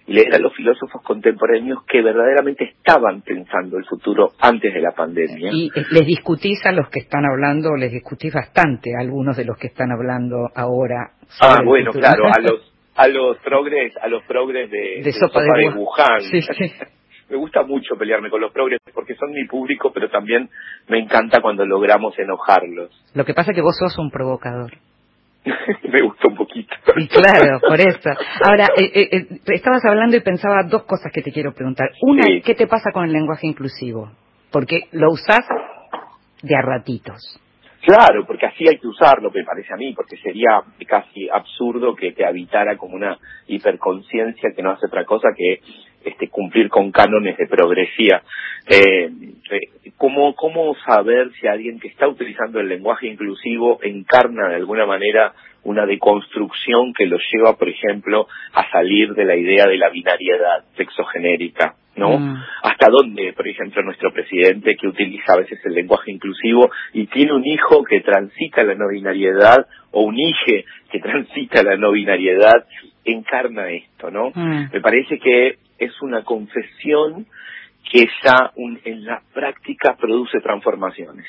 y 0.05 0.13
leer 0.13 0.35
a 0.35 0.39
los 0.39 0.53
filósofos 0.55 1.01
contemporáneos 1.01 1.83
que 1.85 2.01
verdaderamente 2.01 2.65
estaban 2.65 3.21
pensando 3.21 3.77
el 3.77 3.85
futuro 3.85 4.31
antes 4.39 4.73
de 4.73 4.81
la 4.81 4.91
pandemia. 4.91 5.49
Y 5.51 5.67
eh, 5.67 5.85
les 5.91 6.05
discutís 6.05 6.63
a 6.65 6.71
los 6.71 6.89
que 6.89 6.99
están 6.99 7.25
hablando, 7.25 7.75
les 7.75 7.91
discutís 7.91 8.33
bastante 8.33 8.91
a 8.95 9.01
algunos 9.01 9.37
de 9.37 9.45
los 9.45 9.57
que 9.57 9.67
están 9.67 9.91
hablando 9.91 10.49
ahora. 10.55 11.11
Ah, 11.41 11.61
bueno, 11.65 11.91
claro, 11.91 12.25
a 12.27 12.39
los 12.41 12.72
a 12.95 13.07
los 13.07 13.37
progres, 13.39 13.93
a 13.97 14.07
los 14.07 14.23
progres 14.23 14.69
de, 14.69 15.01
de, 15.03 15.11
sopa, 15.13 15.41
de, 15.41 15.69
Wuhan. 15.69 16.21
Sí, 16.21 16.41
sí. 16.41 16.73
me 17.29 17.37
gusta 17.37 17.63
mucho 17.63 17.95
pelearme 17.95 18.29
con 18.29 18.41
los 18.41 18.51
progres 18.51 18.79
porque 18.93 19.15
son 19.15 19.31
mi 19.31 19.45
público, 19.45 19.91
pero 19.91 20.09
también 20.09 20.49
me 20.87 20.99
encanta 20.99 21.41
cuando 21.41 21.65
logramos 21.65 22.17
enojarlos. 22.19 22.91
Lo 23.13 23.25
que 23.25 23.33
pasa 23.33 23.51
es 23.51 23.55
que 23.55 23.61
vos 23.61 23.75
sos 23.77 23.97
un 23.97 24.11
provocador. 24.11 24.71
me 25.43 26.01
gusta 26.03 26.27
un 26.27 26.35
poquito. 26.35 26.75
claro, 26.85 27.59
por 27.67 27.79
eso. 27.79 28.09
Ahora, 28.45 28.67
eh, 28.77 28.91
eh, 28.93 29.09
eh, 29.11 29.27
estabas 29.47 29.83
hablando 29.85 30.15
y 30.15 30.21
pensaba 30.21 30.63
dos 30.63 30.83
cosas 30.83 31.11
que 31.11 31.21
te 31.21 31.31
quiero 31.31 31.53
preguntar. 31.53 31.89
Una, 32.01 32.23
¿qué 32.43 32.55
te 32.55 32.67
pasa 32.67 32.91
con 32.93 33.05
el 33.05 33.11
lenguaje 33.11 33.47
inclusivo? 33.47 34.11
Porque 34.51 34.81
lo 34.91 35.11
usás 35.11 35.45
de 36.41 36.55
a 36.55 36.61
ratitos. 36.61 37.39
Claro, 37.83 38.25
porque 38.25 38.45
así 38.45 38.65
hay 38.65 38.77
que 38.77 38.87
usarlo, 38.87 39.29
me 39.29 39.43
parece 39.43 39.73
a 39.73 39.75
mí, 39.75 39.93
porque 39.93 40.15
sería 40.15 40.61
casi 40.87 41.27
absurdo 41.29 41.93
que 41.95 42.13
te 42.13 42.25
habitara 42.25 42.77
como 42.77 42.95
una 42.95 43.17
hiperconciencia 43.47 44.51
que 44.55 44.63
no 44.63 44.71
hace 44.71 44.85
otra 44.85 45.03
cosa 45.03 45.27
que 45.35 45.59
este, 46.05 46.29
cumplir 46.29 46.69
con 46.69 46.93
cánones 46.93 47.35
de 47.35 47.45
progresía. 47.45 48.23
Eh, 48.69 49.11
eh, 49.51 49.91
¿cómo, 49.97 50.33
¿Cómo 50.33 50.73
saber 50.85 51.29
si 51.33 51.47
alguien 51.47 51.77
que 51.77 51.89
está 51.89 52.07
utilizando 52.07 52.61
el 52.61 52.69
lenguaje 52.69 53.07
inclusivo 53.07 53.79
encarna 53.83 54.47
de 54.47 54.55
alguna 54.55 54.85
manera 54.85 55.33
una 55.63 55.85
deconstrucción 55.85 56.93
que 56.93 57.05
lo 57.05 57.17
lleva, 57.33 57.57
por 57.57 57.67
ejemplo, 57.67 58.27
a 58.53 58.69
salir 58.71 59.13
de 59.13 59.25
la 59.25 59.35
idea 59.35 59.65
de 59.65 59.77
la 59.77 59.89
binariedad 59.89 60.63
sexogenérica? 60.77 61.75
¿No? 61.95 62.17
Mm. 62.17 62.43
Hasta 62.63 62.87
dónde, 62.89 63.33
por 63.33 63.47
ejemplo, 63.47 63.83
nuestro 63.83 64.11
presidente 64.11 64.75
que 64.75 64.87
utiliza 64.87 65.33
a 65.33 65.37
veces 65.37 65.59
el 65.65 65.73
lenguaje 65.73 66.11
inclusivo 66.11 66.69
y 66.93 67.05
tiene 67.07 67.33
un 67.33 67.45
hijo 67.45 67.83
que 67.83 68.01
transita 68.01 68.63
la 68.63 68.75
no 68.75 68.87
binariedad 68.89 69.67
o 69.91 70.01
un 70.03 70.17
hije 70.19 70.65
que 70.91 70.99
transita 71.01 71.63
la 71.63 71.77
no 71.77 71.91
binariedad, 71.91 72.65
encarna 73.05 73.69
esto, 73.71 74.09
¿no? 74.11 74.31
Mm. 74.33 74.69
Me 74.73 74.81
parece 74.81 75.19
que 75.19 75.57
es 75.77 76.01
una 76.01 76.23
confesión 76.23 77.25
que 77.91 78.07
ya 78.23 78.51
un- 78.55 78.79
en 78.85 79.05
la 79.05 79.21
práctica 79.33 79.95
produce 79.99 80.39
transformaciones. 80.39 81.25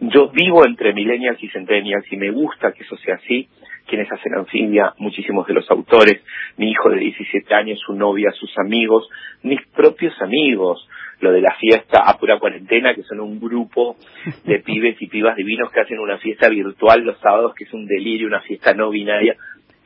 Yo 0.00 0.30
vivo 0.30 0.64
entre 0.64 0.94
millennials 0.94 1.42
y 1.42 1.48
centennials 1.48 2.10
y 2.12 2.16
me 2.16 2.30
gusta 2.30 2.72
que 2.72 2.84
eso 2.84 2.96
sea 2.98 3.16
así. 3.16 3.48
Quienes 3.88 4.10
hacen 4.12 4.34
anfibia, 4.34 4.92
muchísimos 4.98 5.46
de 5.46 5.54
los 5.54 5.70
autores, 5.70 6.22
mi 6.56 6.70
hijo 6.70 6.90
de 6.90 6.98
17 6.98 7.54
años, 7.54 7.80
su 7.84 7.94
novia, 7.94 8.30
sus 8.32 8.52
amigos, 8.58 9.08
mis 9.42 9.60
propios 9.74 10.14
amigos, 10.20 10.86
lo 11.20 11.32
de 11.32 11.40
la 11.40 11.54
fiesta 11.54 12.02
a 12.04 12.16
pura 12.18 12.38
cuarentena, 12.38 12.94
que 12.94 13.02
son 13.02 13.20
un 13.20 13.40
grupo 13.40 13.96
de 14.44 14.58
pibes 14.64 15.00
y 15.00 15.06
pibas 15.06 15.36
divinos 15.36 15.70
que 15.72 15.80
hacen 15.80 15.98
una 15.98 16.18
fiesta 16.18 16.48
virtual 16.48 17.02
los 17.02 17.18
sábados, 17.18 17.54
que 17.54 17.64
es 17.64 17.72
un 17.72 17.86
delirio, 17.86 18.28
una 18.28 18.42
fiesta 18.42 18.74
no 18.74 18.90
binaria. 18.90 19.34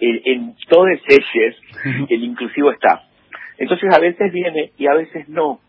En, 0.01 0.21
en 0.25 0.55
todos 0.69 0.89
ellos 1.09 1.57
el 2.09 2.25
inclusivo 2.25 2.73
está. 2.73 3.05
Entonces 3.59 3.95
a 3.95 4.01
veces 4.01 4.33
viene 4.33 4.73
y 4.77 4.87
a 4.89 4.95
veces 4.95 5.29
no. 5.29 5.61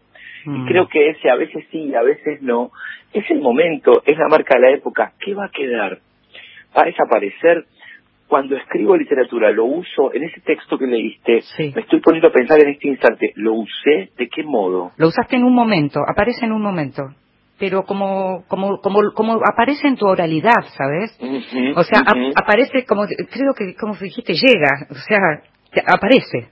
Y 0.45 0.65
creo 0.65 0.89
que 0.89 1.09
ese 1.09 1.29
a 1.29 1.35
veces 1.35 1.65
sí 1.71 1.85
y 1.85 1.95
a 1.95 2.01
veces 2.01 2.41
no 2.41 2.71
es 3.13 3.29
el 3.29 3.39
momento, 3.39 4.03
es 4.05 4.17
la 4.17 4.27
marca 4.27 4.55
de 4.55 4.61
la 4.61 4.71
época. 4.71 5.13
¿Qué 5.19 5.33
va 5.33 5.45
a 5.45 5.51
quedar? 5.51 5.99
¿Va 6.75 6.81
a 6.81 6.85
desaparecer? 6.85 7.65
Cuando 8.33 8.55
escribo 8.57 8.97
literatura, 8.97 9.51
lo 9.51 9.65
uso 9.65 10.11
en 10.11 10.23
ese 10.23 10.41
texto 10.41 10.79
que 10.79 10.87
leíste, 10.87 11.41
me 11.75 11.81
estoy 11.81 11.99
poniendo 12.01 12.29
a 12.29 12.31
pensar 12.31 12.59
en 12.63 12.69
este 12.69 12.87
instante, 12.87 13.31
¿lo 13.35 13.53
usé? 13.53 14.09
¿De 14.17 14.27
qué 14.27 14.41
modo? 14.43 14.89
Lo 14.97 15.07
usaste 15.09 15.35
en 15.35 15.43
un 15.43 15.53
momento, 15.53 15.99
aparece 16.07 16.45
en 16.47 16.51
un 16.51 16.63
momento, 16.63 17.03
pero 17.59 17.83
como 17.83 18.43
como 18.47 18.79
como 18.81 19.11
como 19.13 19.33
aparece 19.35 19.87
en 19.87 19.97
tu 19.97 20.07
oralidad, 20.07 20.63
¿sabes? 20.75 21.15
O 21.77 21.83
sea, 21.83 21.99
ap- 21.99 22.33
aparece 22.43 22.85
como 22.85 23.03
creo 23.05 23.53
que 23.55 23.75
como 23.79 23.93
dijiste 23.93 24.33
llega, 24.33 24.87
o 24.89 24.95
sea, 24.95 25.19
aparece. 25.85 26.49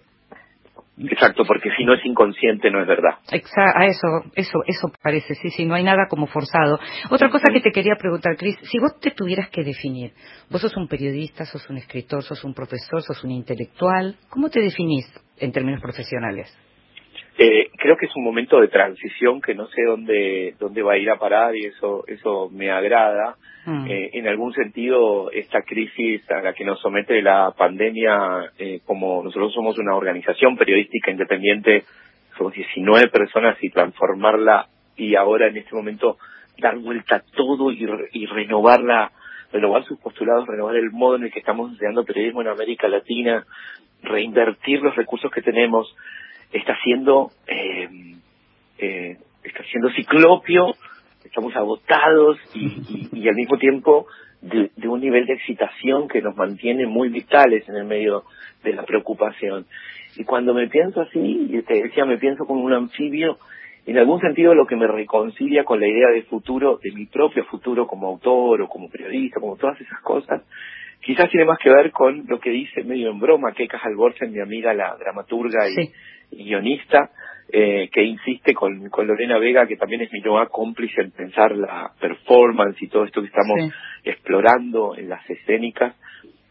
Exacto, 1.09 1.43
porque 1.45 1.69
si 1.77 1.83
no 1.83 1.93
es 1.93 2.05
inconsciente 2.05 2.69
no 2.69 2.81
es 2.81 2.87
verdad. 2.87 3.17
Exacto, 3.31 3.79
a 3.79 3.85
eso, 3.85 4.07
eso, 4.35 4.59
eso 4.65 4.91
parece, 5.01 5.35
sí, 5.35 5.49
sí, 5.49 5.65
no 5.65 5.75
hay 5.75 5.83
nada 5.83 6.07
como 6.09 6.27
forzado. 6.27 6.79
Otra 7.09 7.29
cosa 7.29 7.47
que 7.51 7.61
te 7.61 7.71
quería 7.71 7.95
preguntar, 7.95 8.35
Cris, 8.37 8.57
si 8.63 8.79
vos 8.79 8.99
te 8.99 9.11
tuvieras 9.11 9.49
que 9.49 9.63
definir, 9.63 10.13
vos 10.49 10.61
sos 10.61 10.75
un 10.77 10.87
periodista, 10.87 11.45
sos 11.45 11.69
un 11.69 11.77
escritor, 11.77 12.23
sos 12.23 12.43
un 12.43 12.53
profesor, 12.53 13.01
sos 13.01 13.23
un 13.23 13.31
intelectual, 13.31 14.15
¿cómo 14.29 14.49
te 14.49 14.61
definís 14.61 15.05
en 15.37 15.51
términos 15.51 15.81
profesionales? 15.81 16.55
Eh, 17.43 17.71
creo 17.75 17.97
que 17.97 18.05
es 18.05 18.15
un 18.15 18.23
momento 18.23 18.61
de 18.61 18.67
transición 18.67 19.41
que 19.41 19.55
no 19.55 19.65
sé 19.69 19.81
dónde 19.83 20.53
dónde 20.59 20.83
va 20.83 20.93
a 20.93 20.97
ir 20.99 21.09
a 21.09 21.17
parar 21.17 21.55
y 21.55 21.65
eso 21.65 22.03
eso 22.07 22.51
me 22.51 22.69
agrada. 22.69 23.35
Mm. 23.65 23.87
Eh, 23.89 24.09
en 24.13 24.27
algún 24.27 24.53
sentido, 24.53 25.31
esta 25.31 25.63
crisis 25.63 26.21
a 26.29 26.41
la 26.41 26.53
que 26.53 26.63
nos 26.63 26.79
somete 26.79 27.19
la 27.23 27.51
pandemia, 27.57 28.51
eh, 28.59 28.81
como 28.85 29.23
nosotros 29.23 29.51
somos 29.55 29.79
una 29.79 29.95
organización 29.95 30.55
periodística 30.55 31.09
independiente, 31.09 31.83
somos 32.37 32.53
19 32.53 33.07
personas 33.07 33.57
y 33.63 33.71
transformarla 33.71 34.67
y 34.95 35.15
ahora 35.15 35.47
en 35.47 35.57
este 35.57 35.75
momento 35.75 36.17
dar 36.59 36.77
vuelta 36.77 37.15
a 37.15 37.23
todo 37.35 37.71
y, 37.71 37.87
y 38.13 38.27
renovarla, 38.27 39.11
renovar 39.51 39.83
sus 39.85 39.99
postulados, 39.99 40.45
renovar 40.47 40.75
el 40.75 40.91
modo 40.91 41.15
en 41.15 41.23
el 41.23 41.31
que 41.31 41.39
estamos 41.39 41.71
enseñando 41.71 42.05
periodismo 42.05 42.41
en 42.41 42.49
América 42.49 42.87
Latina, 42.87 43.47
reinvertir 44.03 44.79
los 44.81 44.95
recursos 44.95 45.31
que 45.31 45.41
tenemos, 45.41 45.95
está 46.51 46.77
siendo 46.83 47.31
eh, 47.47 47.89
eh, 48.77 49.17
está 49.43 49.63
siendo 49.63 49.89
ciclopio, 49.91 50.73
estamos 51.23 51.55
agotados 51.55 52.37
y, 52.53 53.09
y, 53.13 53.27
al 53.27 53.35
mismo 53.35 53.57
tiempo 53.57 54.07
de, 54.41 54.69
un 54.87 54.99
nivel 54.99 55.25
de 55.25 55.33
excitación 55.33 56.07
que 56.07 56.21
nos 56.21 56.35
mantiene 56.35 56.85
muy 56.87 57.09
vitales 57.09 57.67
en 57.69 57.75
el 57.75 57.85
medio 57.85 58.23
de 58.63 58.73
la 58.73 58.83
preocupación. 58.83 59.65
Y 60.17 60.23
cuando 60.23 60.53
me 60.53 60.67
pienso 60.67 61.01
así, 61.01 61.47
y 61.49 61.61
te 61.61 61.83
decía, 61.83 62.05
me 62.05 62.17
pienso 62.17 62.45
como 62.45 62.63
un 62.63 62.73
anfibio, 62.73 63.37
en 63.85 63.97
algún 63.97 64.19
sentido 64.19 64.53
lo 64.53 64.67
que 64.67 64.75
me 64.75 64.87
reconcilia 64.87 65.63
con 65.63 65.79
la 65.79 65.87
idea 65.87 66.09
de 66.09 66.23
futuro, 66.23 66.79
de 66.83 66.91
mi 66.91 67.05
propio 67.05 67.45
futuro 67.45 67.87
como 67.87 68.07
autor 68.07 68.61
o 68.61 68.67
como 68.67 68.89
periodista, 68.89 69.39
como 69.39 69.57
todas 69.57 69.79
esas 69.79 70.01
cosas, 70.01 70.43
quizás 71.01 71.29
tiene 71.29 71.45
más 71.45 71.57
que 71.59 71.69
ver 71.69 71.91
con 71.91 72.25
lo 72.27 72.39
que 72.39 72.51
dice 72.51 72.83
medio 72.83 73.09
en 73.09 73.19
broma 73.19 73.53
Keka 73.53 73.79
Halvorsen, 73.81 74.31
mi 74.31 74.39
amiga, 74.39 74.73
la 74.73 74.95
dramaturga 74.97 75.67
y, 75.69 75.91
guionista, 76.31 77.11
eh, 77.51 77.89
que 77.91 78.03
insiste 78.03 78.53
con, 78.53 78.89
con 78.89 79.07
Lorena 79.07 79.37
Vega, 79.37 79.67
que 79.67 79.75
también 79.75 80.01
es 80.01 80.11
mi 80.13 80.21
nueva 80.21 80.47
cómplice 80.47 81.01
en 81.01 81.11
pensar 81.11 81.55
la 81.55 81.91
performance 81.99 82.81
y 82.81 82.87
todo 82.87 83.03
esto 83.03 83.21
que 83.21 83.27
estamos 83.27 83.73
explorando 84.03 84.95
en 84.95 85.09
las 85.09 85.29
escénicas, 85.29 85.95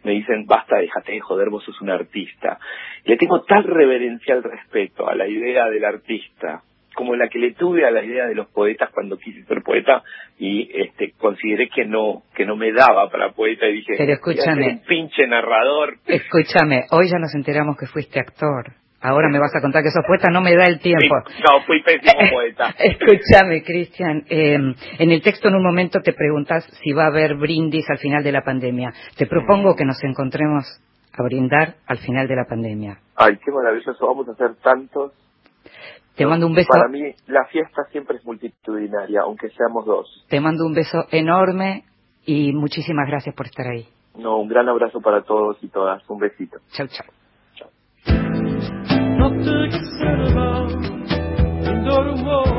me 0.05 0.13
dicen, 0.13 0.47
basta, 0.47 0.77
déjate 0.77 1.13
de 1.13 1.21
joder, 1.21 1.51
vos 1.51 1.65
sos 1.65 1.81
un 1.81 1.91
artista. 1.91 2.59
Le 3.05 3.17
tengo 3.17 3.43
tal 3.43 3.65
reverencia 3.65 4.35
al 4.35 4.43
respeto 4.43 5.09
a 5.09 5.15
la 5.15 5.27
idea 5.27 5.67
del 5.69 5.85
artista, 5.85 6.63
como 6.95 7.17
la 7.17 7.29
que 7.29 7.39
le 7.39 7.53
tuve 7.53 7.87
a 7.87 7.91
la 7.91 8.05
idea 8.05 8.27
de 8.27 8.35
los 8.35 8.49
poetas 8.49 8.91
cuando 8.93 9.17
quise 9.17 9.43
ser 9.45 9.63
poeta 9.63 10.03
y 10.39 10.71
este 10.75 11.13
consideré 11.19 11.69
que 11.69 11.85
no 11.85 12.25
que 12.35 12.45
no 12.45 12.57
me 12.57 12.73
daba 12.73 13.09
para 13.11 13.33
poeta 13.33 13.67
y 13.67 13.75
dije 13.75 13.95
pero 13.97 14.13
escúchame 14.13 14.69
un 14.69 14.83
pinche 14.83 15.27
narrador 15.27 15.99
escúchame 16.07 16.85
hoy 16.91 17.09
ya 17.09 17.19
nos 17.19 17.35
enteramos 17.35 17.77
que 17.79 17.87
fuiste 17.87 18.19
actor 18.19 18.75
ahora 19.01 19.29
me 19.29 19.39
vas 19.39 19.55
a 19.55 19.61
contar 19.61 19.83
que 19.83 19.91
sos 19.91 20.05
poeta 20.07 20.29
no 20.31 20.41
me 20.41 20.55
da 20.55 20.67
el 20.67 20.79
tiempo 20.81 21.17
no 21.17 21.63
fui 21.67 21.83
pésimo 21.83 22.21
poeta 22.31 22.75
escúchame 22.79 23.63
Cristian 23.63 24.25
eh, 24.29 24.55
en 24.99 25.11
el 25.11 25.23
texto 25.23 25.49
en 25.49 25.55
un 25.55 25.63
momento 25.63 26.01
te 26.01 26.13
preguntas 26.13 26.65
si 26.83 26.93
va 26.93 27.05
a 27.05 27.09
haber 27.09 27.37
brindis 27.37 27.89
al 27.91 27.99
final 27.99 28.23
de 28.23 28.33
la 28.33 28.43
pandemia 28.43 28.93
te 29.17 29.27
propongo 29.27 29.75
que 29.75 29.85
nos 29.85 30.03
encontremos 30.05 30.65
a 31.13 31.23
brindar 31.23 31.75
al 31.87 31.99
final 31.99 32.29
de 32.29 32.37
la 32.37 32.45
pandemia 32.45 32.99
ay 33.17 33.39
qué 33.45 33.51
maravilloso 33.51 34.07
vamos 34.07 34.29
a 34.29 34.33
hacer 34.33 34.55
tantos 34.63 35.13
te 36.21 36.27
mando 36.27 36.47
un 36.47 36.53
beso. 36.53 36.69
Para 36.69 36.89
mí 36.89 37.15
la 37.29 37.47
fiesta 37.47 37.85
siempre 37.91 38.19
es 38.19 38.27
multitudinaria, 38.27 39.23
aunque 39.23 39.49
seamos 39.51 39.87
dos. 39.87 40.27
Te 40.29 40.39
mando 40.39 40.67
un 40.67 40.75
beso 40.75 41.07
enorme 41.11 41.85
y 42.27 42.53
muchísimas 42.53 43.09
gracias 43.09 43.35
por 43.35 43.47
estar 43.47 43.67
ahí. 43.67 43.89
No, 44.17 44.39
un 44.39 44.49
gran 44.49 44.69
abrazo 44.69 45.01
para 45.01 45.23
todos 45.23 45.57
y 45.63 45.69
todas. 45.69 46.03
Un 46.11 46.19
besito. 46.19 46.59
Chau, 46.73 46.89
chau. 46.89 47.07
Took 49.43 49.73
a 49.73 49.81
and 51.65 51.87
go 51.87 52.05
to 52.05 52.23
war. 52.23 52.50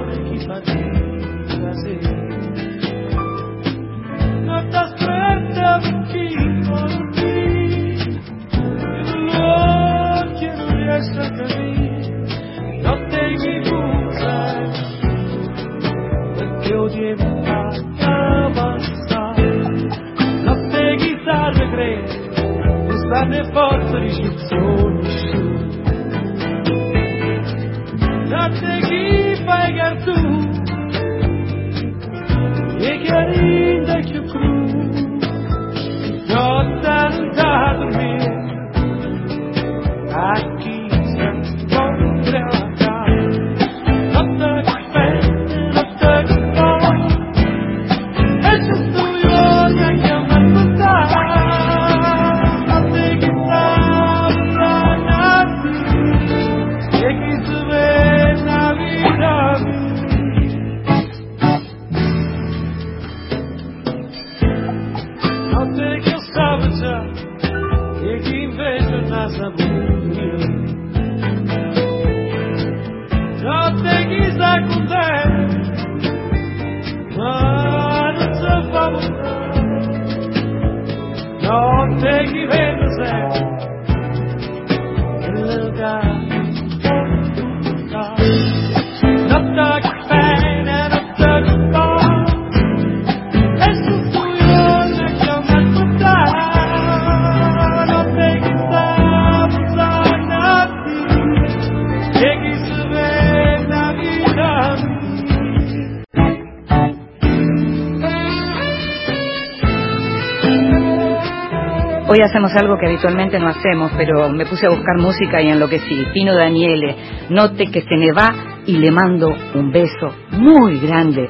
Hacemos 112.24 112.56
algo 112.56 112.78
que 112.78 112.86
habitualmente 112.86 113.40
no 113.40 113.50
hacemos, 113.50 113.92
pero 113.98 114.30
me 114.30 114.46
puse 114.46 114.68
a 114.68 114.70
buscar 114.70 114.98
música 114.98 115.42
y 115.42 115.50
enloquecí. 115.50 116.06
Pino 116.14 116.36
Daniele, 116.36 116.96
note 117.30 117.68
que 117.72 117.82
se 117.82 117.98
me 117.98 118.12
va 118.12 118.34
y 118.66 118.78
le 118.78 118.92
mando 118.92 119.36
un 119.56 119.72
beso 119.72 120.14
muy 120.32 120.80
grande 120.80 121.28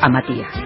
a 0.00 0.08
Matías. 0.08 0.65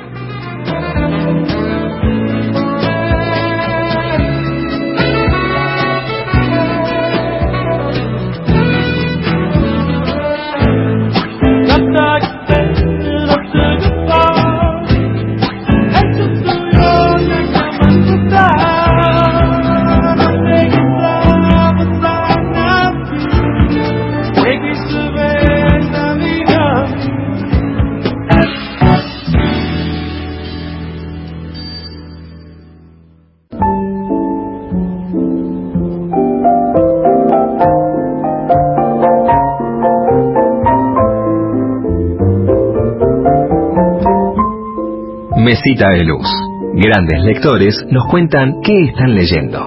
De 45.81 46.05
Luz. 46.05 46.27
Grandes 46.75 47.23
lectores 47.25 47.75
nos 47.89 48.07
cuentan 48.11 48.61
qué 48.63 48.83
están 48.91 49.15
leyendo. 49.15 49.61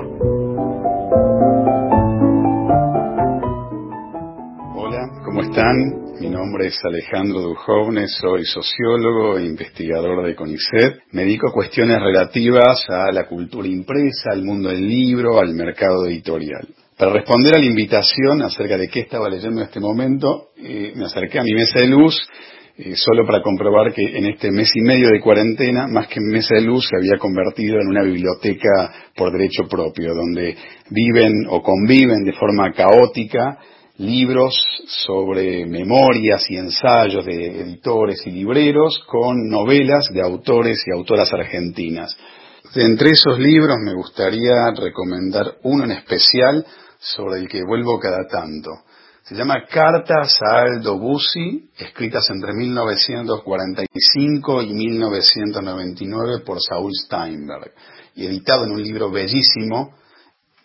Hola, 4.76 5.10
¿cómo 5.26 5.42
están? 5.42 5.76
Mi 6.22 6.30
nombre 6.30 6.68
es 6.68 6.80
Alejandro 6.86 7.42
Dujovne, 7.42 8.08
soy 8.08 8.46
sociólogo 8.46 9.40
e 9.40 9.46
investigador 9.46 10.24
de 10.24 10.36
CONICET. 10.36 11.00
Me 11.14 11.24
dedico 11.24 11.50
a 11.50 11.52
cuestiones 11.52 11.98
relativas 12.00 12.88
a 12.90 13.12
la 13.12 13.26
cultura 13.26 13.68
impresa, 13.68 14.34
al 14.34 14.44
mundo 14.44 14.70
del 14.70 14.88
libro, 14.88 15.40
al 15.40 15.56
mercado 15.56 16.06
editorial. 16.06 16.68
Para 16.96 17.12
responder 17.12 17.56
a 17.56 17.60
la 17.60 17.66
invitación 17.66 18.44
acerca 18.44 18.78
de 18.78 18.88
qué 18.88 19.00
estaba 19.00 19.32
leyendo 19.32 19.62
en 19.62 19.66
este 19.66 19.80
momento, 19.80 20.50
eh, 20.58 20.94
me 20.96 21.06
acerqué 21.06 21.40
a 21.40 21.44
mi 21.44 21.54
mesa 21.54 21.80
de 21.80 21.88
luz 21.88 22.22
eh, 22.76 22.96
solo 22.96 23.26
para 23.26 23.44
comprobar 23.44 23.94
que 23.94 24.02
en 24.02 24.26
este 24.26 24.52
mes 24.52 24.72
y 24.76 24.82
medio 24.82 25.10
de 25.10 25.22
cuarentena, 25.22 25.88
más 25.88 26.08
que 26.08 26.20
mesa 26.20 26.56
de 26.56 26.62
luz, 26.62 26.88
se 26.90 26.98
había 26.98 27.20
convertido 27.20 27.80
en 27.80 27.88
una 27.88 28.02
biblioteca 28.04 28.92
por 29.16 29.32
derecho 29.32 29.68
propio, 29.70 30.16
donde 30.16 30.58
viven 30.90 31.46
o 31.50 31.62
conviven 31.62 32.24
de 32.24 32.34
forma 32.34 32.72
caótica 32.74 33.60
libros 33.98 34.56
sobre 34.88 35.68
memorias 35.68 36.50
y 36.50 36.58
ensayos 36.58 37.24
de 37.26 37.62
editores 37.62 38.26
y 38.26 38.32
libreros 38.32 39.04
con 39.08 39.48
novelas 39.50 40.10
de 40.12 40.22
autores 40.22 40.84
y 40.88 40.92
autoras 40.98 41.32
argentinas. 41.32 42.18
entre 42.76 43.12
esos 43.12 43.38
libros 43.38 43.78
me 43.86 43.94
gustaría 43.94 44.72
recomendar 44.76 45.58
uno 45.62 45.84
en 45.84 45.92
especial 45.92 46.66
sobre 46.98 47.42
el 47.42 47.48
que 47.48 47.62
vuelvo 47.64 48.00
cada 48.00 48.26
tanto. 48.28 48.72
Se 49.24 49.36
llama 49.36 49.66
Cartas 49.72 50.38
a 50.42 50.64
Aldo 50.64 51.00
Bussi, 51.00 51.70
escritas 51.78 52.30
entre 52.30 52.52
1945 52.52 54.62
y 54.64 54.74
1999 54.74 56.42
por 56.46 56.62
Saul 56.62 56.92
Steinberg 56.94 57.72
y 58.16 58.26
editado 58.26 58.66
en 58.66 58.72
un 58.72 58.84
libro 58.84 59.10
bellísimo 59.10 59.96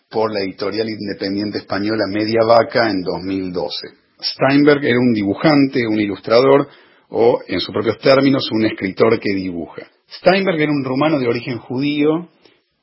por 0.09 0.33
la 0.33 0.41
editorial 0.41 0.89
independiente 0.89 1.59
española 1.59 2.03
Media 2.09 2.41
Vaca 2.45 2.89
en 2.89 3.01
2012. 3.01 3.87
Steinberg 4.21 4.83
era 4.83 4.99
un 4.99 5.13
dibujante, 5.13 5.87
un 5.87 5.97
ilustrador 5.97 6.67
o, 7.11 7.39
en 7.47 7.61
sus 7.61 7.73
propios 7.73 7.97
términos, 7.99 8.51
un 8.51 8.65
escritor 8.65 9.17
que 9.21 9.35
dibuja. 9.35 9.83
Steinberg 10.17 10.59
era 10.59 10.73
un 10.73 10.83
rumano 10.83 11.17
de 11.17 11.29
origen 11.29 11.59
judío 11.59 12.27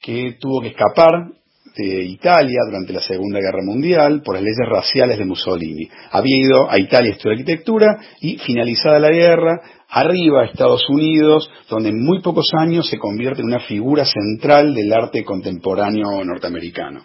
que 0.01 0.39
tuvo 0.41 0.62
que 0.62 0.68
escapar 0.68 1.33
de 1.77 2.05
Italia 2.05 2.61
durante 2.66 2.93
la 2.93 3.01
Segunda 3.01 3.39
Guerra 3.39 3.62
Mundial 3.62 4.22
por 4.24 4.35
las 4.35 4.43
leyes 4.43 4.66
raciales 4.68 5.18
de 5.18 5.24
Mussolini. 5.24 5.89
Había 6.11 6.37
ido 6.37 6.70
a 6.70 6.79
Italia 6.79 7.12
a 7.12 7.16
estudiar 7.16 7.39
arquitectura 7.39 7.99
y 8.20 8.39
finalizada 8.39 8.99
la 8.99 9.11
guerra, 9.11 9.61
arriba 9.89 10.43
a 10.43 10.47
Estados 10.47 10.89
Unidos, 10.89 11.51
donde 11.68 11.91
en 11.91 12.03
muy 12.03 12.22
pocos 12.22 12.51
años 12.59 12.89
se 12.89 12.99
convierte 12.99 13.43
en 13.43 13.49
una 13.49 13.61
figura 13.61 14.05
central 14.05 14.74
del 14.74 14.93
arte 14.93 15.24
contemporáneo 15.24 16.24
norteamericano. 16.24 17.05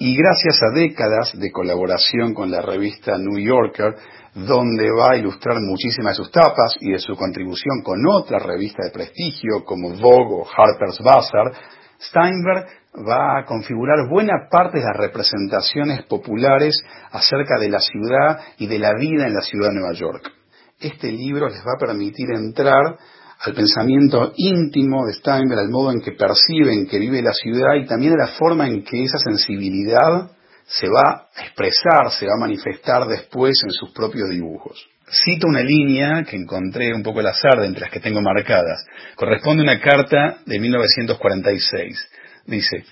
Y 0.00 0.16
gracias 0.16 0.60
a 0.62 0.78
décadas 0.78 1.32
de 1.36 1.50
colaboración 1.50 2.32
con 2.32 2.50
la 2.50 2.62
revista 2.62 3.18
New 3.18 3.38
Yorker, 3.38 3.96
donde 4.34 4.86
va 4.92 5.12
a 5.12 5.16
ilustrar 5.16 5.56
muchísimas 5.60 6.16
de 6.16 6.22
sus 6.22 6.30
tapas 6.30 6.76
y 6.80 6.92
de 6.92 7.00
su 7.00 7.16
contribución 7.16 7.82
con 7.82 7.98
otras 8.06 8.42
revistas 8.44 8.86
de 8.86 8.92
prestigio 8.92 9.64
como 9.64 9.90
Vogue 9.90 10.42
o 10.42 10.46
Harper's 10.46 11.00
Bazaar, 11.02 11.52
Steinberg 12.00 12.66
va 13.06 13.38
a 13.38 13.44
configurar 13.44 14.08
buena 14.08 14.48
parte 14.50 14.78
de 14.78 14.84
las 14.84 14.96
representaciones 14.96 16.02
populares 16.04 16.82
acerca 17.10 17.58
de 17.60 17.70
la 17.70 17.80
ciudad 17.80 18.38
y 18.58 18.66
de 18.66 18.78
la 18.78 18.94
vida 18.94 19.26
en 19.26 19.34
la 19.34 19.40
ciudad 19.40 19.68
de 19.68 19.74
Nueva 19.74 19.94
York. 19.94 20.32
Este 20.80 21.10
libro 21.10 21.48
les 21.48 21.60
va 21.60 21.74
a 21.76 21.86
permitir 21.86 22.26
entrar 22.34 22.98
al 23.40 23.54
pensamiento 23.54 24.32
íntimo 24.36 25.06
de 25.06 25.14
Steinberg, 25.14 25.60
al 25.60 25.70
modo 25.70 25.92
en 25.92 26.00
que 26.00 26.12
perciben 26.12 26.86
que 26.86 26.98
vive 26.98 27.22
la 27.22 27.32
ciudad 27.32 27.74
y 27.80 27.86
también 27.86 28.14
a 28.14 28.26
la 28.26 28.32
forma 28.38 28.66
en 28.66 28.82
que 28.82 29.04
esa 29.04 29.18
sensibilidad 29.18 30.30
se 30.66 30.88
va 30.88 31.28
a 31.34 31.42
expresar, 31.42 32.10
se 32.10 32.26
va 32.26 32.34
a 32.36 32.40
manifestar 32.40 33.06
después 33.06 33.60
en 33.64 33.70
sus 33.70 33.92
propios 33.92 34.28
dibujos. 34.28 34.86
Cito 35.10 35.46
una 35.48 35.62
línea 35.62 36.24
que 36.24 36.36
encontré 36.36 36.92
un 36.92 37.02
poco 37.02 37.20
al 37.20 37.28
azar 37.28 37.60
de 37.60 37.66
entre 37.66 37.82
las 37.82 37.90
que 37.90 38.00
tengo 38.00 38.20
marcadas. 38.20 38.84
Corresponde 39.16 39.62
a 39.62 39.72
una 39.72 39.80
carta 39.80 40.38
de 40.44 40.58
1946 40.58 42.08
Dice, 42.48 42.82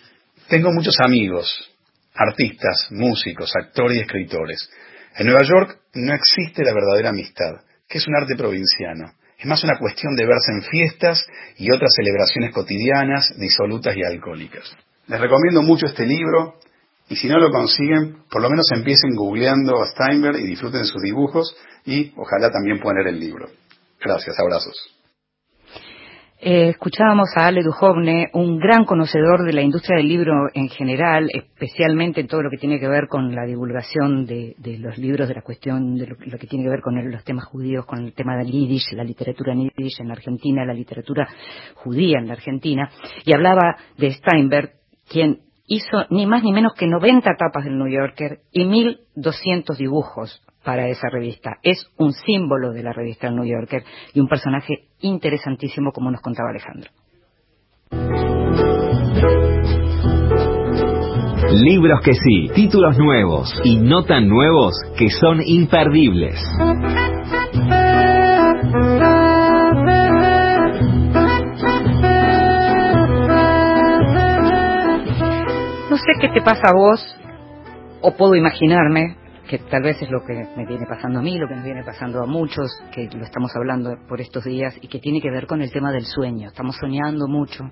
tengo 0.48 0.70
muchos 0.70 1.00
amigos, 1.00 1.48
artistas, 2.14 2.88
músicos, 2.90 3.50
actores 3.56 3.96
y 3.96 4.00
escritores. 4.00 4.68
En 5.16 5.26
Nueva 5.26 5.44
York 5.44 5.80
no 5.94 6.12
existe 6.12 6.62
la 6.62 6.74
verdadera 6.74 7.08
amistad, 7.08 7.62
que 7.88 7.96
es 7.96 8.06
un 8.06 8.16
arte 8.16 8.36
provinciano. 8.36 9.14
Es 9.38 9.46
más 9.46 9.64
una 9.64 9.78
cuestión 9.78 10.14
de 10.14 10.26
verse 10.26 10.52
en 10.52 10.62
fiestas 10.62 11.26
y 11.56 11.70
otras 11.70 11.90
celebraciones 11.96 12.52
cotidianas, 12.52 13.32
disolutas 13.38 13.96
y 13.96 14.02
alcohólicas. 14.02 14.76
Les 15.06 15.18
recomiendo 15.18 15.62
mucho 15.62 15.86
este 15.86 16.04
libro 16.04 16.58
y 17.08 17.16
si 17.16 17.26
no 17.26 17.38
lo 17.38 17.50
consiguen, 17.50 18.24
por 18.30 18.42
lo 18.42 18.50
menos 18.50 18.66
empiecen 18.74 19.14
googleando 19.14 19.82
a 19.82 19.86
Steinberg 19.86 20.36
y 20.38 20.46
disfruten 20.48 20.84
sus 20.84 21.00
dibujos 21.00 21.56
y 21.86 22.12
ojalá 22.14 22.50
también 22.50 22.78
puedan 22.78 23.02
leer 23.02 23.14
el 23.14 23.20
libro. 23.20 23.48
Gracias, 24.00 24.38
abrazos. 24.38 24.95
Eh, 26.48 26.68
escuchábamos 26.68 27.30
a 27.34 27.48
Ale 27.48 27.60
Duhovne, 27.64 28.30
un 28.34 28.60
gran 28.60 28.84
conocedor 28.84 29.44
de 29.44 29.52
la 29.52 29.62
industria 29.62 29.96
del 29.96 30.06
libro 30.06 30.32
en 30.54 30.68
general, 30.68 31.28
especialmente 31.34 32.20
en 32.20 32.28
todo 32.28 32.40
lo 32.42 32.50
que 32.50 32.56
tiene 32.56 32.78
que 32.78 32.86
ver 32.86 33.08
con 33.08 33.34
la 33.34 33.44
divulgación 33.44 34.26
de, 34.26 34.54
los 34.78 34.96
libros, 34.96 35.26
de 35.26 35.34
la 35.34 35.42
cuestión 35.42 35.96
de 35.96 36.06
lo, 36.06 36.16
que 36.16 36.46
tiene 36.46 36.64
que 36.64 36.70
ver 36.70 36.82
con 36.82 36.94
los 37.10 37.24
temas 37.24 37.46
judíos, 37.46 37.84
con 37.84 38.04
el 38.04 38.12
tema 38.12 38.36
del 38.36 38.52
yiddish, 38.52 38.92
la 38.92 39.02
literatura 39.02 39.54
en 39.54 39.70
yiddish 39.76 40.00
en 40.00 40.12
Argentina, 40.12 40.64
la 40.64 40.72
literatura 40.72 41.28
judía 41.74 42.20
en 42.20 42.28
la 42.28 42.34
Argentina, 42.34 42.90
y 43.24 43.34
hablaba 43.34 43.78
de 43.98 44.12
Steinberg, 44.12 44.70
quien 45.10 45.40
hizo 45.66 46.06
ni 46.10 46.26
más 46.26 46.44
ni 46.44 46.52
menos 46.52 46.74
que 46.74 46.86
90 46.86 47.28
tapas 47.36 47.64
del 47.64 47.76
New 47.76 47.88
Yorker 47.88 48.42
y 48.52 48.64
1.200 48.66 49.76
dibujos 49.76 50.40
para 50.66 50.88
esa 50.88 51.08
revista. 51.08 51.58
Es 51.62 51.86
un 51.96 52.12
símbolo 52.12 52.72
de 52.72 52.82
la 52.82 52.92
revista 52.92 53.30
New 53.30 53.44
Yorker 53.44 53.84
y 54.12 54.18
un 54.18 54.26
personaje 54.26 54.88
interesantísimo 55.00 55.92
como 55.92 56.10
nos 56.10 56.20
contaba 56.20 56.50
Alejandro. 56.50 56.90
Libros 61.52 62.00
que 62.04 62.14
sí, 62.14 62.50
títulos 62.52 62.98
nuevos 62.98 63.60
y 63.62 63.76
no 63.76 64.02
tan 64.02 64.28
nuevos 64.28 64.74
que 64.98 65.08
son 65.08 65.40
imperdibles. 65.40 66.34
No 75.88 75.96
sé 75.96 76.12
qué 76.20 76.28
te 76.28 76.42
pasa 76.42 76.68
a 76.68 76.76
vos, 76.76 77.16
o 78.02 78.16
puedo 78.16 78.34
imaginarme, 78.34 79.16
que 79.48 79.58
tal 79.58 79.82
vez 79.82 80.00
es 80.02 80.10
lo 80.10 80.24
que 80.24 80.34
me 80.56 80.66
viene 80.66 80.86
pasando 80.86 81.20
a 81.20 81.22
mí, 81.22 81.38
lo 81.38 81.48
que 81.48 81.54
nos 81.54 81.64
viene 81.64 81.84
pasando 81.84 82.22
a 82.22 82.26
muchos, 82.26 82.70
que 82.92 83.08
lo 83.16 83.24
estamos 83.24 83.54
hablando 83.54 83.96
por 84.08 84.20
estos 84.20 84.44
días, 84.44 84.76
y 84.80 84.88
que 84.88 84.98
tiene 84.98 85.20
que 85.20 85.30
ver 85.30 85.46
con 85.46 85.62
el 85.62 85.70
tema 85.70 85.92
del 85.92 86.04
sueño. 86.04 86.48
Estamos 86.48 86.76
soñando 86.76 87.28
mucho 87.28 87.64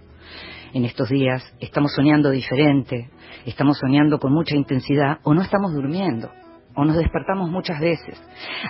en 0.72 0.84
estos 0.84 1.08
días, 1.08 1.42
estamos 1.60 1.92
soñando 1.92 2.30
diferente, 2.30 3.10
estamos 3.44 3.78
soñando 3.78 4.18
con 4.18 4.32
mucha 4.32 4.56
intensidad, 4.56 5.18
o 5.24 5.34
no 5.34 5.42
estamos 5.42 5.72
durmiendo, 5.72 6.30
o 6.76 6.84
nos 6.84 6.96
despertamos 6.96 7.50
muchas 7.50 7.80
veces. 7.80 8.22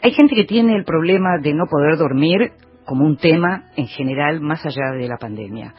Hay 0.02 0.12
gente 0.12 0.34
que 0.34 0.44
tiene 0.44 0.74
el 0.74 0.84
problema 0.84 1.38
de 1.42 1.54
no 1.54 1.64
poder 1.66 1.96
dormir 1.98 2.52
como 2.84 3.04
un 3.04 3.16
tema 3.16 3.70
en 3.76 3.86
general 3.86 4.40
más 4.40 4.64
allá 4.64 4.92
de 4.98 5.08
la 5.08 5.16
pandemia. 5.16 5.74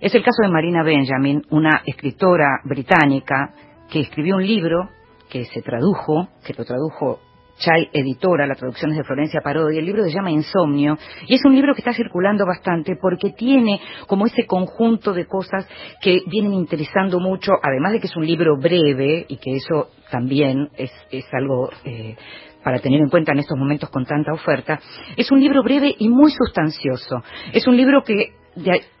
Es 0.00 0.14
el 0.14 0.22
caso 0.22 0.42
de 0.42 0.48
Marina 0.48 0.82
Benjamin, 0.82 1.42
una 1.50 1.82
escritora 1.86 2.60
británica 2.64 3.54
que 3.90 4.00
escribió 4.00 4.36
un 4.36 4.46
libro 4.46 4.90
que 5.28 5.44
se 5.44 5.62
tradujo, 5.62 6.28
que 6.44 6.54
lo 6.54 6.64
tradujo 6.64 7.20
Chay 7.58 7.88
Editora, 7.92 8.46
la 8.46 8.54
traducción 8.54 8.90
es 8.90 8.98
de 8.98 9.04
Florencia 9.04 9.40
Parodi, 9.40 9.78
el 9.78 9.86
libro 9.86 10.04
se 10.04 10.12
llama 10.12 10.30
Insomnio, 10.30 10.98
y 11.26 11.34
es 11.34 11.44
un 11.44 11.54
libro 11.54 11.74
que 11.74 11.80
está 11.80 11.92
circulando 11.92 12.44
bastante 12.44 12.96
porque 13.00 13.30
tiene 13.30 13.80
como 14.06 14.26
ese 14.26 14.46
conjunto 14.46 15.12
de 15.14 15.26
cosas 15.26 15.66
que 16.02 16.20
vienen 16.26 16.52
interesando 16.52 17.18
mucho, 17.18 17.52
además 17.62 17.92
de 17.92 18.00
que 18.00 18.06
es 18.08 18.16
un 18.16 18.26
libro 18.26 18.56
breve, 18.58 19.24
y 19.28 19.38
que 19.38 19.56
eso 19.56 19.88
también 20.10 20.68
es, 20.76 20.92
es 21.10 21.24
algo 21.32 21.70
eh, 21.84 22.16
para 22.62 22.78
tener 22.80 23.00
en 23.00 23.08
cuenta 23.08 23.32
en 23.32 23.38
estos 23.38 23.56
momentos 23.56 23.88
con 23.90 24.04
tanta 24.04 24.32
oferta, 24.32 24.78
es 25.16 25.30
un 25.30 25.40
libro 25.40 25.62
breve 25.62 25.94
y 25.98 26.08
muy 26.08 26.32
sustancioso. 26.32 27.22
Es 27.52 27.66
un 27.66 27.76
libro 27.76 28.02
que 28.02 28.34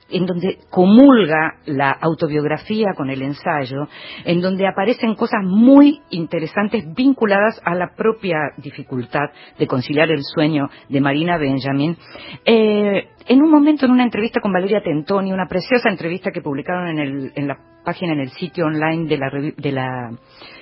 en 0.08 0.26
donde 0.26 0.58
comulga 0.70 1.56
la 1.66 1.90
autobiografía 1.90 2.92
con 2.96 3.10
el 3.10 3.22
ensayo, 3.22 3.88
en 4.24 4.40
donde 4.40 4.66
aparecen 4.66 5.14
cosas 5.14 5.40
muy 5.42 6.00
interesantes 6.10 6.84
vinculadas 6.94 7.60
a 7.64 7.74
la 7.74 7.92
propia 7.96 8.38
dificultad 8.58 9.30
de 9.58 9.66
conciliar 9.66 10.10
el 10.10 10.22
sueño 10.22 10.68
de 10.88 11.00
Marina 11.00 11.38
Benjamin. 11.38 11.96
Eh, 12.44 13.08
en 13.28 13.42
un 13.42 13.50
momento, 13.50 13.86
en 13.86 13.92
una 13.92 14.04
entrevista 14.04 14.40
con 14.40 14.52
Valeria 14.52 14.80
Tentoni, 14.82 15.32
una 15.32 15.48
preciosa 15.48 15.90
entrevista 15.90 16.30
que 16.30 16.42
publicaron 16.42 16.98
en, 16.98 17.48
la 17.48 17.56
página, 17.84 18.12
en 18.12 18.20
el 18.20 18.30
sitio 18.30 18.66
online 18.66 19.08
de 19.08 19.72
la, 19.72 20.10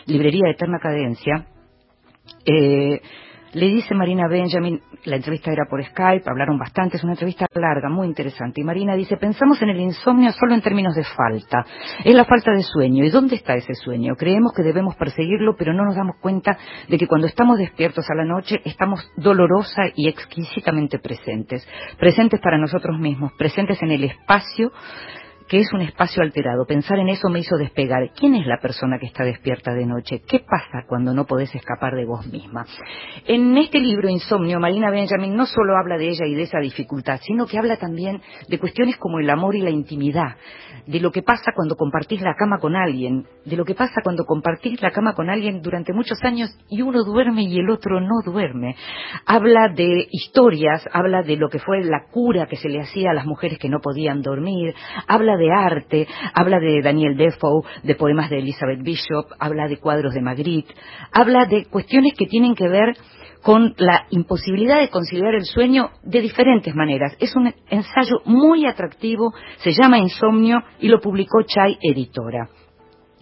librería 0.06 0.44
de 0.46 0.52
Eterna 0.52 0.78
Cadencia, 0.78 1.46
eh, 2.46 3.00
le 3.54 3.66
dice 3.68 3.94
Marina 3.94 4.26
Benjamin, 4.28 4.80
la 5.04 5.16
entrevista 5.16 5.52
era 5.52 5.66
por 5.70 5.82
Skype, 5.82 6.28
hablaron 6.28 6.58
bastante, 6.58 6.96
es 6.96 7.04
una 7.04 7.12
entrevista 7.12 7.46
larga, 7.54 7.88
muy 7.88 8.08
interesante, 8.08 8.60
y 8.60 8.64
Marina 8.64 8.94
dice, 8.96 9.16
pensamos 9.16 9.62
en 9.62 9.68
el 9.70 9.80
insomnio 9.80 10.32
solo 10.32 10.54
en 10.54 10.60
términos 10.60 10.94
de 10.94 11.04
falta, 11.04 11.64
es 12.04 12.14
la 12.14 12.24
falta 12.24 12.52
de 12.52 12.62
sueño, 12.62 13.04
¿y 13.04 13.10
dónde 13.10 13.36
está 13.36 13.54
ese 13.54 13.74
sueño? 13.74 14.16
Creemos 14.16 14.52
que 14.52 14.62
debemos 14.62 14.96
perseguirlo, 14.96 15.54
pero 15.56 15.72
no 15.72 15.84
nos 15.84 15.94
damos 15.94 16.16
cuenta 16.20 16.58
de 16.88 16.98
que 16.98 17.06
cuando 17.06 17.28
estamos 17.28 17.58
despiertos 17.58 18.04
a 18.10 18.14
la 18.14 18.24
noche 18.24 18.60
estamos 18.64 19.08
dolorosa 19.16 19.82
y 19.94 20.08
exquisitamente 20.08 20.98
presentes, 20.98 21.66
presentes 21.98 22.40
para 22.40 22.58
nosotros 22.58 22.98
mismos, 22.98 23.32
presentes 23.38 23.80
en 23.82 23.92
el 23.92 24.04
espacio 24.04 24.72
que 25.48 25.58
es 25.58 25.72
un 25.72 25.82
espacio 25.82 26.22
alterado. 26.22 26.66
Pensar 26.66 26.98
en 26.98 27.08
eso 27.08 27.28
me 27.28 27.40
hizo 27.40 27.56
despegar. 27.56 28.10
¿Quién 28.14 28.34
es 28.34 28.46
la 28.46 28.58
persona 28.58 28.98
que 28.98 29.06
está 29.06 29.24
despierta 29.24 29.74
de 29.74 29.86
noche? 29.86 30.22
¿Qué 30.26 30.40
pasa 30.40 30.86
cuando 30.88 31.12
no 31.12 31.26
podés 31.26 31.54
escapar 31.54 31.94
de 31.94 32.04
vos 32.04 32.26
misma? 32.26 32.64
En 33.26 33.56
este 33.58 33.78
libro, 33.78 34.08
Insomnio, 34.08 34.58
Marina 34.60 34.90
Benjamin 34.90 35.34
no 35.34 35.46
solo 35.46 35.76
habla 35.76 35.98
de 35.98 36.08
ella 36.08 36.26
y 36.26 36.34
de 36.34 36.42
esa 36.42 36.58
dificultad, 36.58 37.20
sino 37.22 37.46
que 37.46 37.58
habla 37.58 37.76
también 37.76 38.22
de 38.48 38.58
cuestiones 38.58 38.96
como 38.96 39.18
el 39.18 39.28
amor 39.28 39.54
y 39.54 39.60
la 39.60 39.70
intimidad, 39.70 40.36
de 40.86 41.00
lo 41.00 41.10
que 41.10 41.22
pasa 41.22 41.52
cuando 41.54 41.76
compartís 41.76 42.20
la 42.22 42.34
cama 42.34 42.58
con 42.58 42.76
alguien, 42.76 43.26
de 43.44 43.56
lo 43.56 43.64
que 43.64 43.74
pasa 43.74 44.00
cuando 44.02 44.24
compartís 44.24 44.80
la 44.82 44.90
cama 44.90 45.14
con 45.14 45.30
alguien 45.30 45.60
durante 45.62 45.92
muchos 45.92 46.18
años 46.22 46.50
y 46.68 46.82
uno 46.82 47.04
duerme 47.04 47.42
y 47.42 47.58
el 47.58 47.70
otro 47.70 48.00
no 48.00 48.22
duerme. 48.24 48.76
Habla 49.26 49.68
de 49.74 50.06
historias, 50.10 50.86
habla 50.92 51.22
de 51.22 51.36
lo 51.36 51.48
que 51.48 51.58
fue 51.58 51.82
la 51.84 52.06
cura 52.10 52.46
que 52.46 52.56
se 52.56 52.68
le 52.68 52.80
hacía 52.80 53.10
a 53.10 53.14
las 53.14 53.26
mujeres 53.26 53.58
que 53.58 53.68
no 53.68 53.80
podían 53.80 54.22
dormir, 54.22 54.74
habla 55.06 55.33
de 55.36 55.50
arte, 55.52 56.06
habla 56.34 56.58
de 56.60 56.80
Daniel 56.82 57.16
Defoe, 57.16 57.62
de 57.82 57.94
poemas 57.94 58.30
de 58.30 58.38
Elizabeth 58.38 58.82
Bishop, 58.82 59.26
habla 59.38 59.68
de 59.68 59.78
cuadros 59.78 60.14
de 60.14 60.20
Magritte, 60.20 60.74
habla 61.12 61.46
de 61.46 61.66
cuestiones 61.66 62.14
que 62.14 62.26
tienen 62.26 62.54
que 62.54 62.68
ver 62.68 62.96
con 63.42 63.74
la 63.76 64.06
imposibilidad 64.10 64.80
de 64.80 64.88
conciliar 64.88 65.34
el 65.34 65.44
sueño 65.44 65.90
de 66.02 66.22
diferentes 66.22 66.74
maneras. 66.74 67.14
Es 67.20 67.36
un 67.36 67.52
ensayo 67.68 68.22
muy 68.24 68.66
atractivo, 68.66 69.34
se 69.58 69.72
llama 69.72 69.98
Insomnio 69.98 70.62
y 70.80 70.88
lo 70.88 70.98
publicó 70.98 71.42
Chai 71.42 71.76
Editora. 71.82 72.48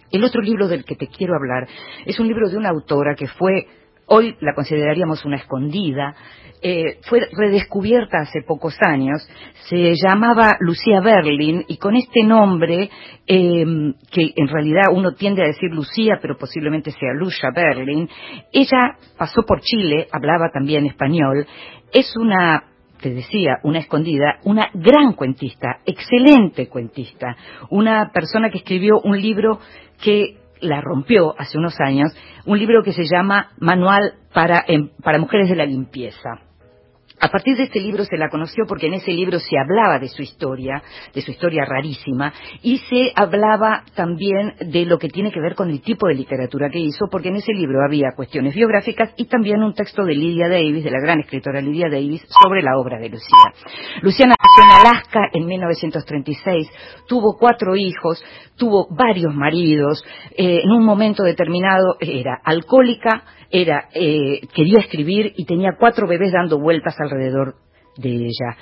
El 0.09 0.23
otro 0.23 0.41
libro 0.41 0.67
del 0.67 0.85
que 0.85 0.95
te 0.95 1.07
quiero 1.07 1.35
hablar 1.35 1.67
es 2.05 2.19
un 2.19 2.27
libro 2.27 2.47
de 2.47 2.55
una 2.55 2.69
autora 2.69 3.15
que 3.15 3.27
fue 3.27 3.67
hoy 4.07 4.35
la 4.41 4.53
consideraríamos 4.53 5.25
una 5.25 5.37
escondida, 5.37 6.15
eh, 6.61 6.99
fue 7.09 7.27
redescubierta 7.31 8.19
hace 8.19 8.41
pocos 8.41 8.77
años, 8.81 9.27
se 9.67 9.93
llamaba 9.95 10.55
Lucía 10.61 11.01
Berlin 11.01 11.65
y 11.67 11.75
con 11.75 11.95
este 11.95 12.23
nombre, 12.23 12.89
eh, 13.27 13.65
que 14.09 14.33
en 14.35 14.47
realidad 14.47 14.83
uno 14.91 15.13
tiende 15.13 15.43
a 15.43 15.47
decir 15.47 15.71
Lucía, 15.71 16.19
pero 16.21 16.37
posiblemente 16.37 16.91
sea 16.91 17.13
Lucia 17.13 17.49
Berlin, 17.53 18.09
ella 18.53 18.97
pasó 19.17 19.43
por 19.45 19.59
Chile, 19.59 20.07
hablaba 20.11 20.51
también 20.53 20.85
español, 20.85 21.45
es 21.91 22.15
una 22.15 22.63
te 23.01 23.09
decía, 23.09 23.57
una 23.63 23.79
escondida, 23.79 24.39
una 24.45 24.69
gran 24.73 25.11
cuentista, 25.11 25.79
excelente 25.85 26.69
cuentista, 26.69 27.35
una 27.69 28.11
persona 28.13 28.49
que 28.49 28.59
escribió 28.59 29.01
un 29.03 29.21
libro 29.21 29.59
que 30.01 30.37
la 30.63 30.81
rompió 30.81 31.35
hace 31.37 31.57
unos 31.57 31.79
años, 31.79 32.11
un 32.45 32.57
libro 32.57 32.83
que 32.83 32.93
se 32.93 33.05
llama 33.05 33.51
Manual 33.59 34.13
para, 34.33 34.63
em, 34.67 34.89
para 35.03 35.19
Mujeres 35.19 35.49
de 35.49 35.55
la 35.55 35.65
Limpieza. 35.65 36.39
A 37.23 37.29
partir 37.29 37.55
de 37.55 37.63
este 37.63 37.79
libro 37.79 38.03
se 38.03 38.17
la 38.17 38.27
conoció 38.27 38.65
porque 38.67 38.87
en 38.87 38.95
ese 38.95 39.13
libro 39.13 39.39
se 39.39 39.57
hablaba 39.57 39.97
de 39.97 40.09
su 40.09 40.21
historia, 40.21 40.83
de 41.15 41.21
su 41.21 41.31
historia 41.31 41.63
rarísima, 41.63 42.33
y 42.61 42.79
se 42.79 43.13
hablaba 43.15 43.85
también 43.95 44.55
de 44.59 44.85
lo 44.85 44.99
que 44.99 45.07
tiene 45.07 45.31
que 45.31 45.39
ver 45.39 45.55
con 45.55 45.69
el 45.69 45.81
tipo 45.81 46.05
de 46.09 46.15
literatura 46.15 46.69
que 46.69 46.79
hizo, 46.79 47.05
porque 47.09 47.29
en 47.29 47.37
ese 47.37 47.53
libro 47.53 47.79
había 47.81 48.09
cuestiones 48.13 48.53
biográficas 48.53 49.13
y 49.15 49.27
también 49.27 49.63
un 49.63 49.73
texto 49.73 50.03
de 50.03 50.15
Lydia 50.15 50.49
Davis, 50.49 50.83
de 50.83 50.91
la 50.91 50.99
gran 50.99 51.21
escritora 51.21 51.61
Lydia 51.61 51.87
Davis, 51.89 52.27
sobre 52.43 52.61
la 52.61 52.77
obra 52.77 52.99
de 52.99 53.07
Lucía. 53.07 53.53
Lucía 54.01 54.25
nació 54.25 54.63
en 54.65 54.85
Alaska 54.85 55.29
en 55.31 55.45
1936, 55.45 56.69
tuvo 57.07 57.37
cuatro 57.39 57.77
hijos, 57.77 58.21
tuvo 58.57 58.87
varios 58.89 59.33
maridos, 59.33 60.03
eh, 60.37 60.59
en 60.61 60.71
un 60.71 60.83
momento 60.83 61.23
determinado 61.23 61.95
era 62.01 62.41
alcohólica, 62.43 63.23
era, 63.53 63.87
eh, 63.93 64.41
quería 64.51 64.79
escribir 64.79 65.31
y 65.37 65.45
tenía 65.45 65.77
cuatro 65.79 66.07
bebés 66.07 66.33
dando 66.33 66.59
vueltas 66.59 66.99
alrededor 66.99 67.55
de 67.95 68.09
ella. 68.09 68.57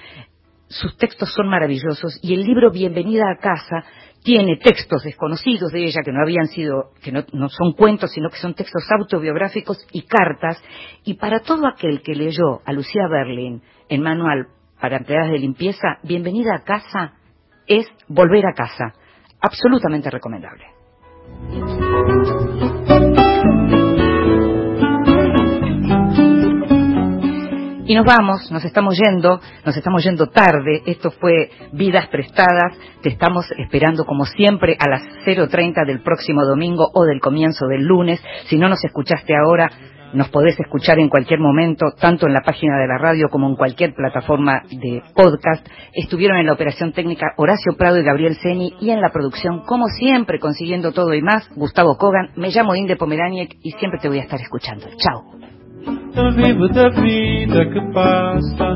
Sus 0.68 0.98
textos 0.98 1.34
son 1.34 1.48
maravillosos 1.48 2.20
y 2.22 2.34
el 2.34 2.44
libro 2.44 2.72
Bienvenida 2.72 3.24
a 3.32 3.38
casa 3.38 3.86
tiene 4.22 4.58
textos 4.58 5.04
desconocidos 5.04 5.72
de 5.72 5.86
ella 5.86 6.02
que 6.04 6.12
no 6.12 6.22
habían 6.22 6.48
sido, 6.48 6.92
que 7.02 7.14
no, 7.14 7.24
no, 7.32 7.48
son 7.48 7.72
cuentos, 7.72 8.12
sino 8.12 8.30
que 8.30 8.36
son 8.36 8.54
textos 8.54 8.84
autobiográficos 8.92 9.88
y 9.94 10.02
cartas. 10.02 10.62
Y 11.06 11.14
para 11.14 11.40
todo 11.40 11.68
aquel 11.68 12.02
que 12.02 12.14
leyó 12.14 12.60
a 12.66 12.74
Lucía 12.74 13.08
Berlin 13.10 13.62
en 13.88 14.02
Manual 14.02 14.48
para 14.82 14.98
empleadas 14.98 15.32
de 15.32 15.40
limpieza, 15.40 16.00
Bienvenida 16.04 16.54
a 16.54 16.64
casa 16.66 17.14
es 17.66 17.88
volver 18.10 18.46
a 18.46 18.54
casa. 18.54 18.94
Absolutamente 19.40 20.10
recomendable. 20.10 20.66
Y 27.92 27.94
nos 27.94 28.06
vamos, 28.06 28.50
nos 28.54 28.64
estamos 28.64 28.98
yendo, 28.98 29.42
nos 29.66 29.76
estamos 29.76 30.02
yendo 30.02 30.28
tarde. 30.28 30.82
Esto 30.86 31.12
fue 31.12 31.50
Vidas 31.74 32.08
Prestadas. 32.08 32.78
Te 33.02 33.10
estamos 33.10 33.52
esperando 33.58 34.06
como 34.06 34.24
siempre 34.24 34.78
a 34.80 34.90
las 34.90 35.02
0.30 35.26 35.86
del 35.86 36.02
próximo 36.02 36.46
domingo 36.46 36.88
o 36.94 37.04
del 37.04 37.20
comienzo 37.20 37.68
del 37.68 37.84
lunes. 37.84 38.24
Si 38.46 38.58
no 38.58 38.70
nos 38.70 38.82
escuchaste 38.86 39.34
ahora, 39.36 39.70
nos 40.14 40.30
podés 40.30 40.58
escuchar 40.58 41.00
en 41.00 41.10
cualquier 41.10 41.42
momento, 41.42 41.88
tanto 42.00 42.28
en 42.28 42.34
la 42.34 42.44
página 42.44 42.80
de 42.80 42.88
la 42.88 42.98
radio 42.98 43.28
como 43.30 43.50
en 43.50 43.58
cualquier 43.58 43.94
plataforma 43.94 44.62
de 44.72 45.04
podcast. 45.14 45.68
Estuvieron 45.94 46.38
en 46.38 46.46
la 46.46 46.54
operación 46.54 46.94
técnica 46.94 47.34
Horacio 47.36 47.76
Prado 47.78 48.00
y 48.00 48.04
Gabriel 48.04 48.38
Ceni 48.42 48.74
y 48.80 48.92
en 48.92 49.02
la 49.02 49.10
producción, 49.10 49.66
como 49.66 49.88
siempre, 49.88 50.40
consiguiendo 50.40 50.94
todo 50.94 51.14
y 51.14 51.22
más, 51.22 51.50
Gustavo 51.58 51.98
Kogan. 51.98 52.30
Me 52.38 52.52
llamo 52.52 52.74
Inde 52.74 52.96
Pomeraniec 52.96 53.58
y 53.62 53.72
siempre 53.72 54.00
te 54.00 54.08
voy 54.08 54.20
a 54.20 54.24
estar 54.24 54.40
escuchando. 54.40 54.88
Chao. 54.96 55.61
Vivo 56.36 56.68
da 56.70 56.90
vida 56.90 57.66
que 57.66 57.82
passa 57.94 58.64